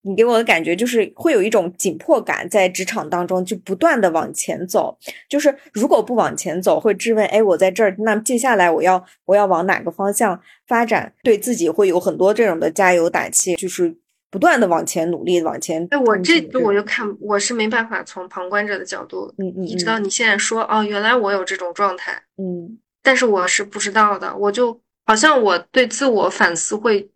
[0.00, 4.98] 你给我的感觉就是会有一种紧迫感，在职场当中就不断的往前走，
[5.28, 11.12] 就是如果不往前走，会质问，哎，我在这儿，那接下来我要我要往哪个方向发展？
[11.22, 13.99] 对自己会有很多这种的加油打气，就是。
[14.30, 15.86] 不断的往前努力，往前。
[15.90, 27.10] 哎，我这我就看，我是没办法从旁观者的角度，嗯嗯，你知道你现在说哦，原来我有这种状态，嗯，但是我是不知道的，我就好像我对自我反思会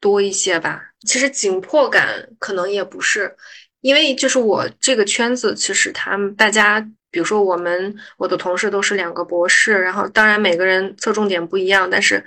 [0.00, 0.82] 多一些吧。
[1.06, 3.34] 其实紧迫感可能也不是，
[3.80, 6.78] 因为就是我这个圈子，其实他们大家，
[7.10, 12.22] 比如说我们我的同事都是两个博士，然后当然每个人侧重点不一样，但是，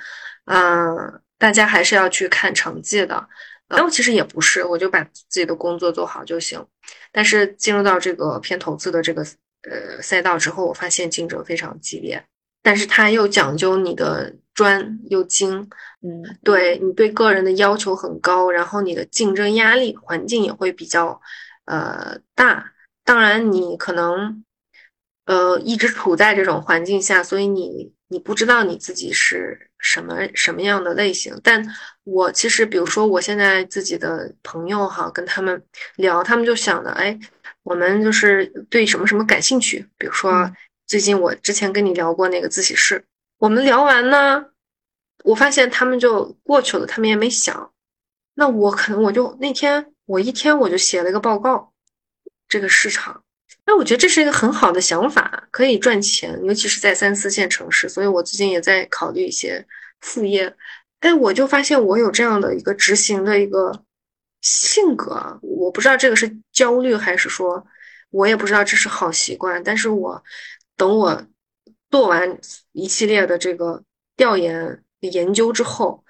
[0.45, 3.27] 嗯，大家还是要去看成绩的。
[3.75, 6.65] 但我其实也不是，我就把自己的工作做好就行。
[7.11, 9.21] 但是进入到这个偏投资的这个
[9.69, 12.23] 呃赛道之后，我发现竞争非常激烈，
[12.61, 15.69] 但是它又讲究你的专又精，
[16.01, 21.19] 嗯，对你对个人的要求很高，然后你的竞争压力环境也会比较
[21.65, 22.71] 呃大。
[23.05, 24.43] 当然，你可能
[25.25, 29.69] 呃一直处在这种环境下，所以你你不知道你自己是。
[29.85, 31.37] 什么什么样的类型？
[31.43, 31.61] 但
[32.05, 35.61] 我其实，比如说，我现在自己的朋友哈，跟他们
[35.97, 37.19] 聊，他们就想的，哎，
[37.63, 39.85] 我们就是对什么什么感兴趣。
[39.97, 40.49] 比如说，
[40.87, 43.03] 最近我之前跟你聊过那个自习室，
[43.39, 44.45] 我们聊完呢，
[45.25, 47.73] 我发现他们就过去了，他们也没想。
[48.35, 51.73] 那我可能我就那天我一天我就写了一个报告，
[52.47, 53.25] 这个市场。
[53.65, 57.87] 那我觉得这是一个很好的想法，可以赚钱，尤其是在三四线城市。
[57.87, 59.65] 所以我最近也在考虑一些
[60.01, 60.53] 副业。
[60.99, 63.83] 哎，我就发现我有这样的一个执行的一个
[64.41, 67.65] 性格，我不知道这个是焦虑还是说，
[68.09, 69.63] 我也不知道这是好习惯。
[69.63, 70.23] 但是我
[70.75, 71.25] 等我
[71.89, 72.37] 做完
[72.73, 73.83] 一系列的这个
[74.17, 76.02] 调研研究之后。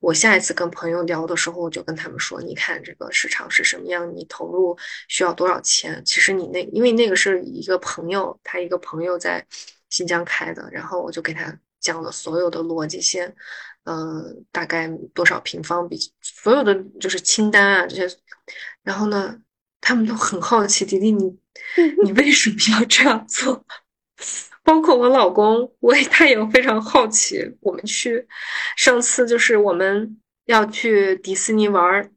[0.00, 4.76] 我下一次跟朋友聊的时候，我就跟他们说：“你看这个市场是什么样，你投入
[5.08, 6.02] 需要多少钱？
[6.04, 9.46] 其实你那，因为那个是一个朋友，他一个朋友在
[9.90, 13.34] 新疆开的，然后我就给他讲了所有的逻辑线。
[13.84, 18.16] 嗯，大概多少平方比所有的就是清单啊这些，
[18.82, 19.40] 然后呢，
[19.80, 21.38] 他们都很好奇，迪迪你
[22.04, 23.64] 你 为什么要这样做？
[24.70, 27.56] 包括我老公，我也他也非常好奇。
[27.60, 28.24] 我们去
[28.76, 32.08] 上次就是我们要去迪士尼玩儿，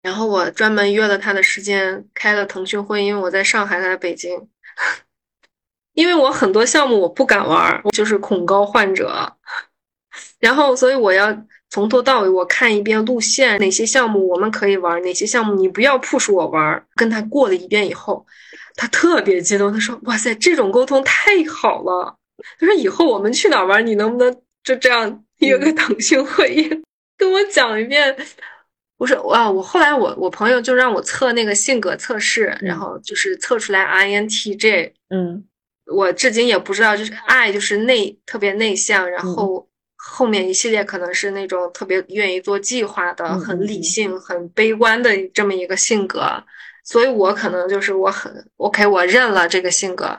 [0.00, 4.48] 然后我专门约了他的时间，开了腾讯会，因为我在上海，他在北京。
[5.92, 9.36] 因为我很多项目我不敢玩，我就是恐高患者。
[10.38, 16.86] 然后，所以我要从头到尾我看一遍路线，哪些项目我们可以玩，哪些项目你不要 push 我玩。
[16.94, 18.24] 跟他过了一遍以后，
[18.78, 22.16] 他特别激动，他说：“哇塞，这种沟通太好了。”
[22.58, 26.70] 他说：“以后我们去哪玩，你能不能就这样约个腾讯会议，
[27.16, 28.16] 跟我讲一遍？”
[28.96, 35.44] 我说：“哇，我后来我我朋友就让我测那个性格测试，然后就是测出来 INTJ，嗯，
[35.86, 39.66] 我至今也不知道，就是 I 就是内特别内向，然后。”
[40.00, 46.22] 后面一系列可能是那种特别愿意做计划的、很理性、很悲观的这么一个性格，
[46.88, 50.18] 所以我可能就是我很 OK，我认了这个性格。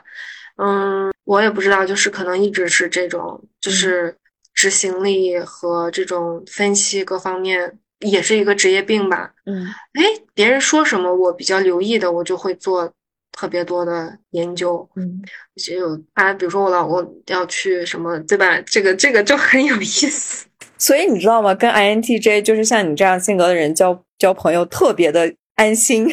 [0.56, 4.14] 嗯，我也不知道，就是可能一直是这种，就是
[4.54, 9.32] 执行力和这种分析各方面也是一个职业病吧。
[9.46, 12.92] 嗯，哎，别人说什么我比较留意的，我就会做。
[13.32, 15.22] 特别多的研究，嗯，
[15.54, 18.60] 就有他，比如说我老公要去什么，对吧？
[18.62, 20.46] 这个这个就很有意思。
[20.76, 21.54] 所以你知道吗？
[21.54, 26.12] 跟 INTJ 就是像你这样性格的人交交朋友特别的安心。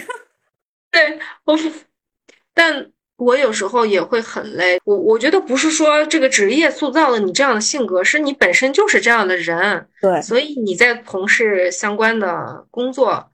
[0.91, 1.57] 对我，
[2.53, 4.79] 但我有时候也会很累。
[4.85, 9.87] 我我觉得不是说这个职业塑造了你这样的性格，是你本身就是这样的人。
[10.01, 13.31] 对，所以你在从事相关的工作，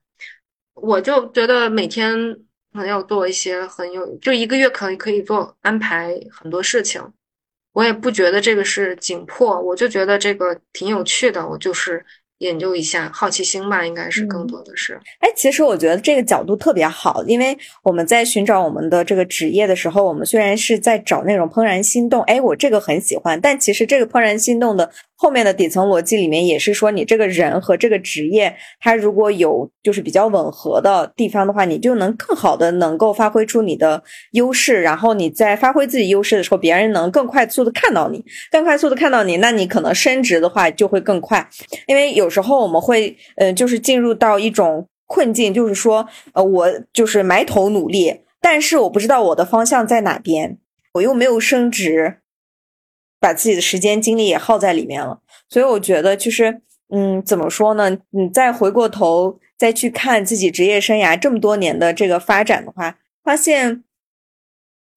[0.73, 2.39] 我就觉得每天。
[2.73, 6.99] 可能要做一些很有，就一个月可能可以做安排很多事情，
[7.73, 12.03] 我也不觉得这个是紧迫，我就觉得这个挺有趣的，我就是
[12.43, 14.99] 研究一下，好奇心吧，应该是更多的是。
[15.19, 24.91] 哎，其实我觉得这个角度特别好，因为我们在寻找我们的这个职业的时候，我们虽然是在找那种怦然心动，哎，我这个很喜欢，但其实这个怦然心动的。
[25.23, 38.21] 后面的底层逻辑里面也是说，你这个人和这个职业，它如果有就是比较吻合的地方的话，你就能更好的能够发挥出你的优势，然后你在发挥自己优势的时候，别人能更快速的看到你，
[38.51, 41.47] 更快速的看到你，那你可能升职的话就会更快。
[41.87, 50.57] 因为有时候我们会，呃，就是进入到一种困境，就是说，呃，我就是埋头努力，但是我不知道我的方向在哪边，
[50.95, 52.17] 我又没有升职。
[53.23, 57.97] 把自己的时间精力也耗在里面了，所以我觉得就是，嗯，怎么说呢？
[58.09, 63.85] 你再回过头再去看自己职业生涯这么多年的这个发展的话，发现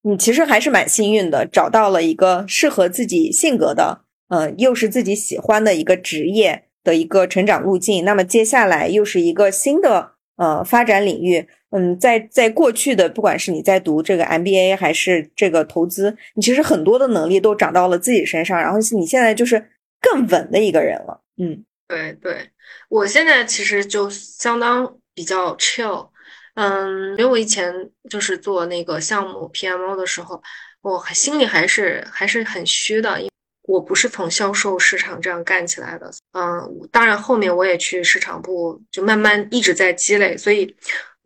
[0.02, 8.04] 你其实还是蛮幸运的，找到了一个适合自己性格的，嗯，又是自己喜欢的一个职业的一个成长路径。
[8.04, 11.46] 那么接下来又是一个新的呃发展领域。
[11.70, 21.20] 嗯，在在过去的，不管是你在读这个 MBA 还是这个投资，你其实很多的能力都长到了自己身上，然后你现在就是更稳的一个人了。
[21.36, 22.48] 嗯，对对，
[22.88, 26.08] 我现在其实就相当比较 chill，
[26.54, 27.74] 嗯，因为我以前
[28.08, 30.40] 就是做那个项目 PMO 的时候，
[30.80, 33.28] 我心里还是还是很虚的，因
[33.66, 36.10] 我不是从销售市场这样干起来的。
[36.32, 40.74] 嗯，当然后面我也去市场部，就慢慢一直在积累，所以。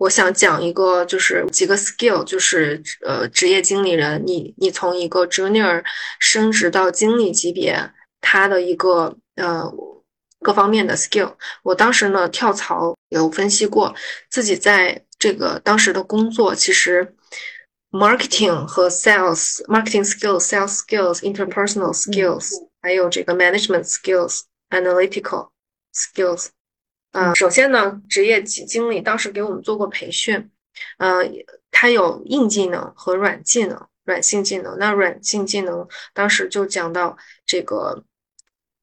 [0.00, 5.84] 我想讲一个，就是几个 skill，就是呃，职业经理人，你你从一个 junior
[6.18, 7.78] 升职到经理级别，
[8.22, 9.70] 他的一个呃
[10.40, 11.34] 各方面的 skill。
[11.62, 13.94] 我当时呢跳槽有分析过，
[14.30, 17.14] 自己在这个当时的工作，其实
[17.90, 22.50] marketing 和 sales，marketing skills，sales skills，interpersonal skills，
[22.80, 25.50] 还有这个 management skills，analytical
[25.94, 26.48] skills。
[27.12, 30.50] 嗯，首先呢，职业经经理当时给我们做过培训，
[30.98, 31.28] 呃，
[31.72, 34.78] 他有硬技能和软技能，软性技能。
[34.78, 38.04] 那软性技能当时就讲到这个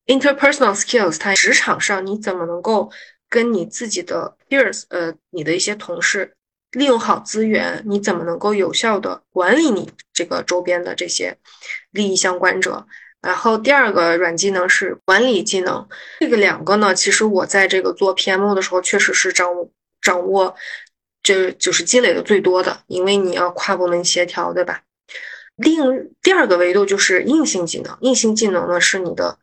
[0.06, 2.92] interpersonal skills，它职场上你怎么能够
[3.30, 6.36] 跟你自己的 peers，呃，你的一些同事
[6.72, 11.38] 利用好资源，你怎么能够有效的管理你这个周边的这些
[11.92, 12.86] 利益相关者。
[13.20, 15.88] 然后第二个软技能是管理技能，
[16.20, 19.70] 这个两个呢，其实我在这个做 PMO 的时候，确实是掌握
[20.02, 20.56] 掌握，
[21.24, 24.84] 这就是积累的最多的，因为你要跨部门协调，对吧？
[25.56, 29.40] 另第二个维度就是硬性技能，硬性技能呢是你的，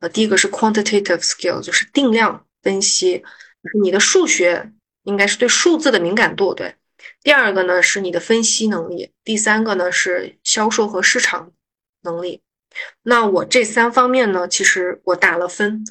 [0.00, 3.22] 呃，第一个是 quantitative skill，就是定量分析，
[3.82, 4.72] 你的数学
[5.08, 6.74] 应该是对数字的敏感度，对。
[7.22, 11.52] 第二个呢是你的分析能力，第三个呢是销售和市场
[12.02, 12.42] 能力。
[13.02, 15.82] 那我这三方面呢，其实我打了分，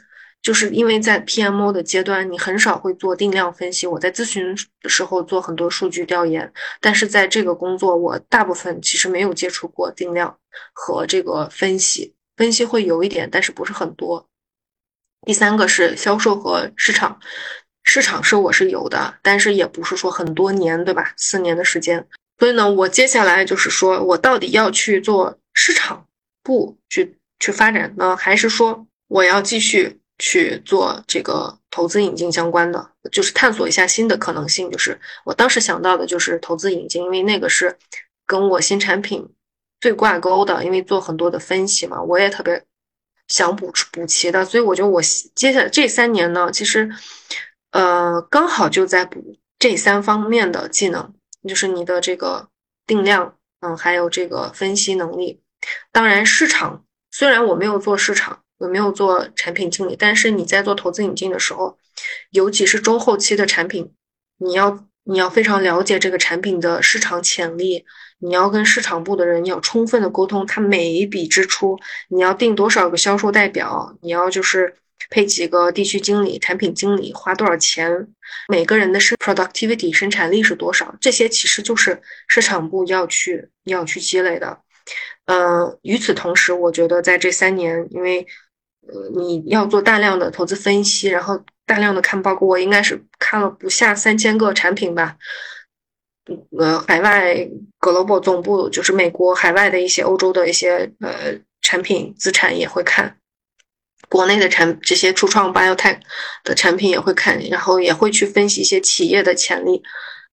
[0.42, 3.88] 就是因为在 PMO 的阶段，你很少会做定量分析。
[3.88, 10.38] 我在咨询的时候做很多数据调研，但是在这个工作，我大部分其实没有接触过定量
[10.74, 14.30] 和这个分析，分析会有一点，但是不是很多。
[15.26, 17.20] 第三个是销售和市场，
[17.88, 21.14] 市场是我是有的，但是也不是说很多年，对吧？
[21.18, 22.06] 四年的时间，
[22.38, 26.04] 所以呢，我接下来就是说我到底要去做市场。
[26.44, 34.72] 部去去发展呢，还是说我要继续去做这个投资引进相关的，就是探索一下新的可能性。
[34.72, 37.78] 就是我当时想到的就是投资引进，因为那个是
[38.26, 39.28] 跟我新产品
[39.82, 42.64] 最挂钩的，因为做很多的分析嘛，我也特别
[43.28, 45.02] 想补补齐的，所以我觉得我
[45.36, 46.90] 接下来这三年呢，其实
[47.72, 51.14] 呃刚好就在补这三方面的技能，
[51.48, 52.50] 就是你的这个
[52.86, 55.42] 定量，嗯，还有这个分析能力。
[55.92, 61.78] 当然，市场虽然我没有做市场，我没有做产品经理，但是你在做投资引进的时候，
[62.32, 63.92] 尤其是中后期的产品，
[64.38, 67.86] 你要你要非常了解这个产品的市场潜力，
[68.20, 71.80] 你要跟市场部的人要充分的沟通，他每一笔支出，
[72.10, 74.76] 你要定多少个销售代表，你要就是
[75.10, 78.08] 配几个地区经理、产品经理，花多少钱，
[78.48, 84.60] 每个人的生 productivity 生产力是多少，这些其实就是市场部要去要去积累的。
[85.26, 88.26] 嗯，与此同时，我觉得在这三年，因为
[88.88, 95.18] 呃你要做大量的投资分析，然后大量的看报告，我应该是看了不下三千个产品吧。
[96.58, 97.36] 呃，海外
[97.80, 103.18] global 总部就是美国海外的一些欧洲的一些呃产品资产也会看，
[104.10, 106.00] 国内的产这些初创 biotech
[106.44, 109.82] 的产品也会看，然后也会去分析一些企业的潜力。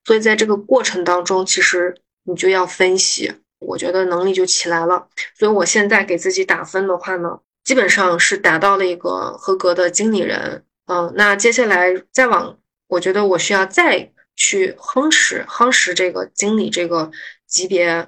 [0.04, 1.94] 所以在这个过程当中，其实
[2.24, 3.32] 你就要分析。
[3.60, 10.62] 我觉得能力就起来了，所以我现在给自己打分的话呢，基本上是达到了一个合格的经理人。
[10.86, 17.10] 嗯，那接下来再往，我觉得我需要再去夯实夯实这个经理这个
[17.54, 18.06] 级别，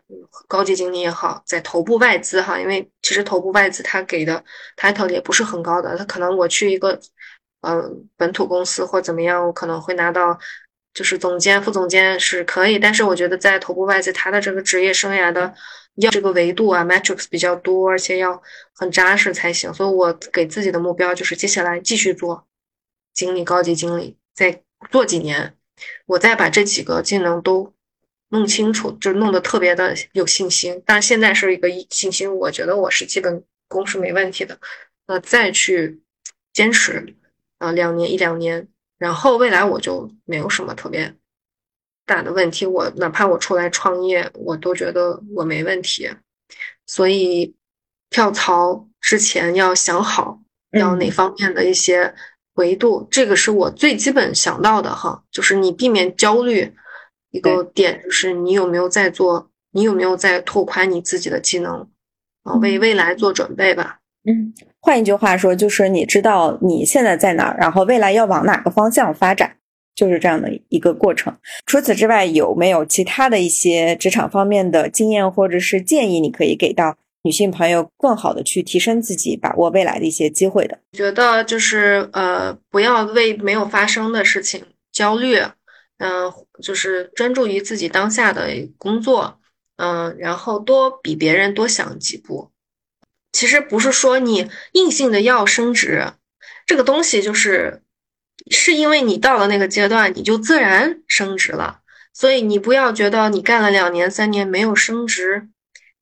[0.49, 4.45] 高级经理也好，在头部外资哈，因为其实头部外资他给的
[4.77, 6.99] title 也不是很高的，他可能我去一个
[7.61, 10.37] 嗯本土公司或怎么样，我可能会拿到。
[10.97, 15.55] 就是总监、副总监是可以，但是我觉得在头部外资，他的这个职业生涯的
[15.97, 18.43] 要这个维度啊，metrics 比较多，而且要
[18.75, 19.75] 很扎实才行。
[19.75, 22.47] 所以我给自己的目标就是接下来继续做
[23.13, 25.55] 经理、高级经理，再做几年，
[26.07, 27.75] 我再把这几个技能都
[28.31, 30.83] 弄清楚，就弄得特别的有信心。
[30.85, 34.59] 但现在是一个信心，我觉得我是基本功是没问题的，
[35.07, 36.01] 那再去
[36.53, 37.15] 坚持
[37.59, 38.69] 啊，两年一两年。
[38.99, 41.15] 然后未来我就没有什么特别
[42.07, 46.11] 大的问题，我哪怕我出来创业，我都觉得我没问题。
[46.87, 47.55] 所以
[48.09, 50.41] 跳槽之前要想好
[50.71, 52.15] 要哪方面的一些
[52.55, 56.75] 维度，这个是我最基本想到的哈，就是你避免焦虑
[57.37, 61.89] 一个点，就是你有没有在做，你有没有在拓宽你自己的技能
[62.43, 63.99] 啊，为未来做准备吧。
[64.29, 64.53] 嗯。
[64.81, 69.57] 换一句话说，就是你知道你现在在哪儿，然后未来要往哪个方向发展，
[69.97, 71.37] 就是这样的一个过程。
[71.67, 80.79] 除此之外，有没有其他的一些职场方面的经验或者是建议，你可以给到女性朋友，更好的去提升自己，把握未来的一些机会的？
[80.93, 85.37] 觉得就是呃，不要为没有发生的事情焦虑，
[85.99, 86.31] 嗯，
[86.63, 89.41] 就是专注于自己当下的工作，
[89.77, 92.51] 嗯，然后多比别人多想几步。
[93.33, 96.13] 其实不是说你硬性的要升职，
[96.67, 97.83] 这个东西就是
[98.51, 101.81] 是因为你到了那个阶段，你就自然升职了。
[102.15, 105.49] 所以你不要觉得你干了两年三年没有升职，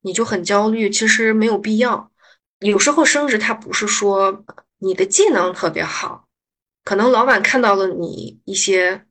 [0.03, 0.89] 你就很焦虑。
[0.89, 2.13] 其实没有必要。
[2.61, 4.45] 有时候升职，它不是说
[4.79, 6.29] 你的技能特别好，
[6.85, 9.05] 可能老板看到了你一些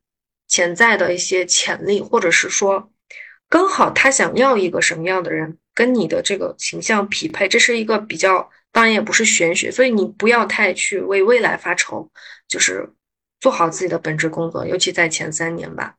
[0.54, 2.90] 潜在的一些潜力，或者是说
[3.48, 5.58] 刚好他想要一个什么样的人。
[5.76, 12.08] 跟你的这个形象匹配，这是一个比较，当然也不是玄学，所以你不要太去为未来发愁，
[12.46, 12.88] 就是
[13.40, 15.96] 做好自己的本职工作，尤其在前三年吧。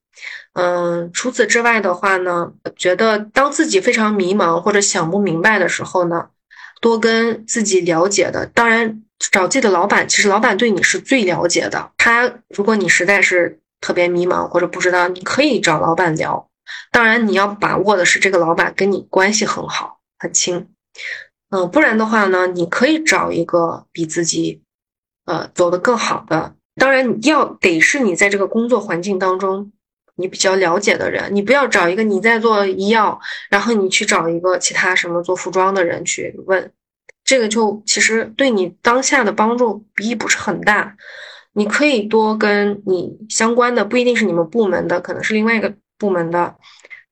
[0.53, 6.29] 嗯，除此之外的话呢，觉得当自己非常迷茫或者想不明白的时候呢，
[6.79, 11.91] 多跟自己了解的，当然找自己的老板，其实老板对你是最了解的。
[11.97, 16.49] 他如果你实在是特别迷茫或者不知道，你可以找老板聊。
[16.91, 20.69] 当然，你要把握的是这个老板跟你关系很好、很亲，
[21.51, 24.63] 嗯，不然的话呢，你可以找一个比自己，
[25.25, 26.55] 呃，走得更好的。
[26.77, 29.71] 当然，要得是你在这个工作环境当中
[30.15, 33.19] 你比较了解的人，你不要找一个你在做医药，
[33.51, 36.71] 然后你去找一个其他什么做服装的人去问，
[37.23, 40.97] 这个就其实对你当下的帮助意义不是很大。
[41.57, 46.55] 你可以多跟你相关的，不一定是你们部门的，可能是另外一个部门的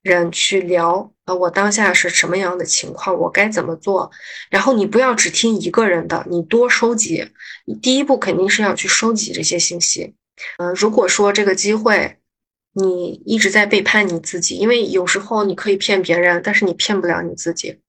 [0.01, 1.11] 人去聊。
[1.25, 4.11] 呃，我当下是什么样的情况，我该怎么做？
[4.49, 7.25] 然后你不要只听一个人的，你多收集。
[7.65, 10.13] 你第一步肯定是要去收集这些信息。
[10.57, 12.17] 嗯，如果说这个机会
[12.73, 17.79] 你一直在背叛你自己，因为有时候你可以骗别人，但是你骗不了你自己，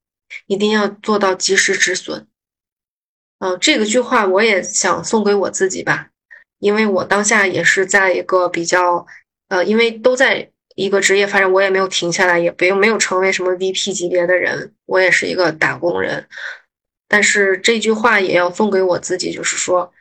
[0.47, 2.29] 一定要做到及时止损。
[3.41, 6.11] 嗯，这个句话我也想送给我自己吧。
[6.59, 9.07] 因为我当下也是在一个比较，
[9.49, 16.27] 呃，因为都在一个职业发展，我也没有停下来，也不用没有成为什么 VP 级别的人，我也是一个打工人。
[17.07, 19.93] 但是这句话也要送给我自己，就是说，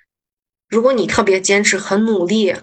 [0.70, 2.56] 如果你特别坚持、很努力，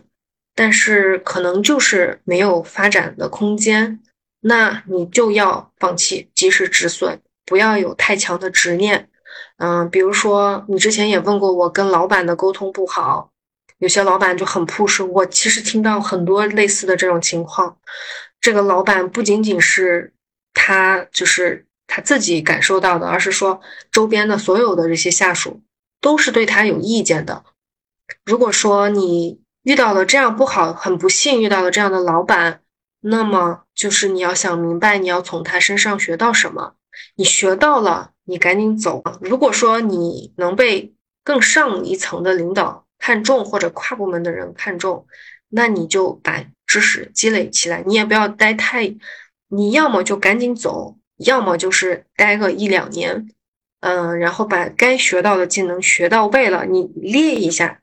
[0.55, 4.01] 但是可能就是没有发展的空间，
[4.41, 9.09] 那你就要放弃，及时止损，不要有太强的执念。
[9.59, 13.30] 嗯，比如说你之前也问过我，跟老板的沟通不好。
[13.81, 17.77] 有些老板就很 push，我其实听到很多类似的这种情况。
[18.41, 20.13] 这个老板不仅仅是
[20.55, 25.63] 他就是他自己感受到的，而是说周边的所有的这些下属
[26.01, 27.43] 都是对他有意见的。
[28.25, 32.61] 如果说你遇到了这样不好，很不幸遇到了这样的老板，
[33.01, 36.75] 那么就是你要想明白，你要从他身上学到什么。
[37.15, 39.03] 你学到了，你赶紧走。
[39.21, 40.93] 如果说你能被
[41.25, 45.07] 更上一层的领导，看重或者跨部门的人看重，
[45.49, 47.83] 那你就把知识积累起来。
[47.85, 48.95] 你也不要待太，
[49.49, 53.31] 你要么就赶紧走，要么就是待个一两年，
[53.81, 57.81] 嗯，然后把该学到的技能学到位了，你列一下，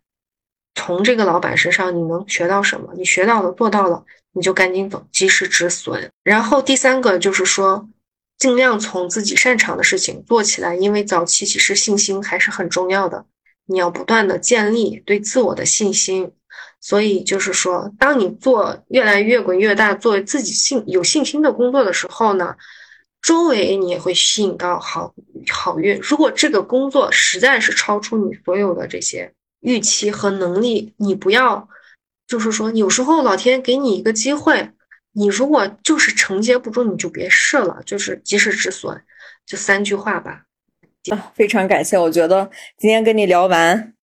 [0.75, 2.93] 从这个老板身上你能学到什么？
[2.95, 6.09] 你学到了，做到了，你就赶紧走，及时止损。
[6.23, 7.89] 然后第三个就是说，
[8.37, 13.25] 尽量从自己擅长的事情做起来，因为早期其实信心还是很重要的。
[13.67, 16.31] 你要不断的建立对自我的信心，
[16.81, 22.55] 所以就是说，当你做越来越滚越大，做自己信有信心的工作的时候呢，
[23.21, 25.13] 周围你也会吸引到好
[25.49, 25.99] 好运。
[26.01, 31.67] 如果这个工作实在是超出你所有的这些预期和能力，你不要，
[32.25, 34.71] 就是说，有时候老天给你一个机会，
[35.11, 39.01] 你如果就是承接不住，你就别试了，就是及时止损，
[39.45, 40.43] 就三句话吧。
[41.11, 41.97] 啊，非常感谢！
[41.97, 43.93] 我觉得今天跟你聊完，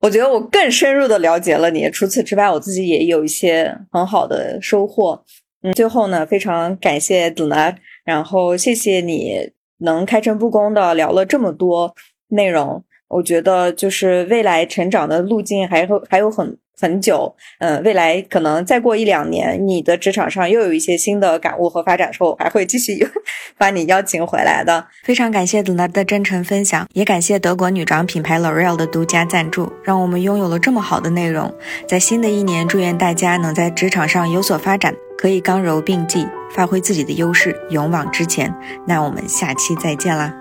[0.00, 1.90] 我觉得我更深入的了解了你。
[1.90, 5.24] 除此之外，我自己也有一些很好的收获。
[5.62, 11.94] 嗯，最后呢，非常感谢子南然后谢谢你能开诚布公的聊了这么多
[12.28, 12.84] 内容。
[13.14, 16.56] 我觉得就是未来成长的路径还会还有很。
[16.76, 23.08] 很久，嗯，未来可能再过一两年，你的职场上又有一些新的感悟和发展后，还会继续
[23.56, 24.84] 把你邀请回来的。
[25.04, 31.54] 非常感谢 l 娜的真诚分享，也感谢德国女装品牌 L'Oreal 的独家赞助，让我们拥有了这么好的内容。
[31.86, 38.52] 在新的一年，祝愿大家能在职场上有所发展，可以刚柔并济，发挥自己的优势，勇往直前。
[38.84, 40.34] 那我们下期再见啦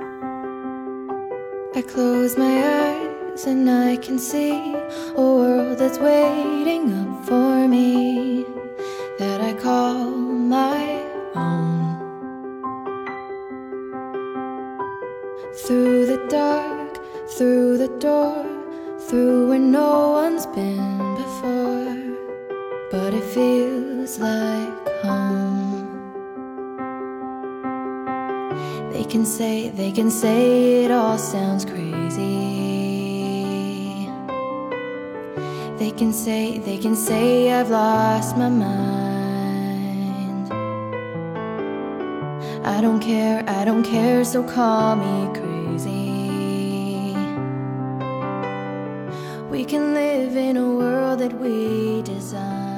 [3.48, 4.76] ！and I can see
[5.16, 8.46] a world that's waiting up for me
[9.18, 11.02] that I call my
[11.36, 11.98] own.
[15.66, 17.00] Through the dark,
[17.38, 18.46] through the door,
[19.08, 21.98] through where no one's been before,
[22.92, 25.63] but it feels like home.
[28.94, 32.22] They can say, they can say it all sounds crazy.
[35.80, 38.94] They can say, they can say I've lost my mind.
[42.64, 46.14] I don't care, I don't care, so call me crazy.
[49.50, 52.73] We can live in a world that we design.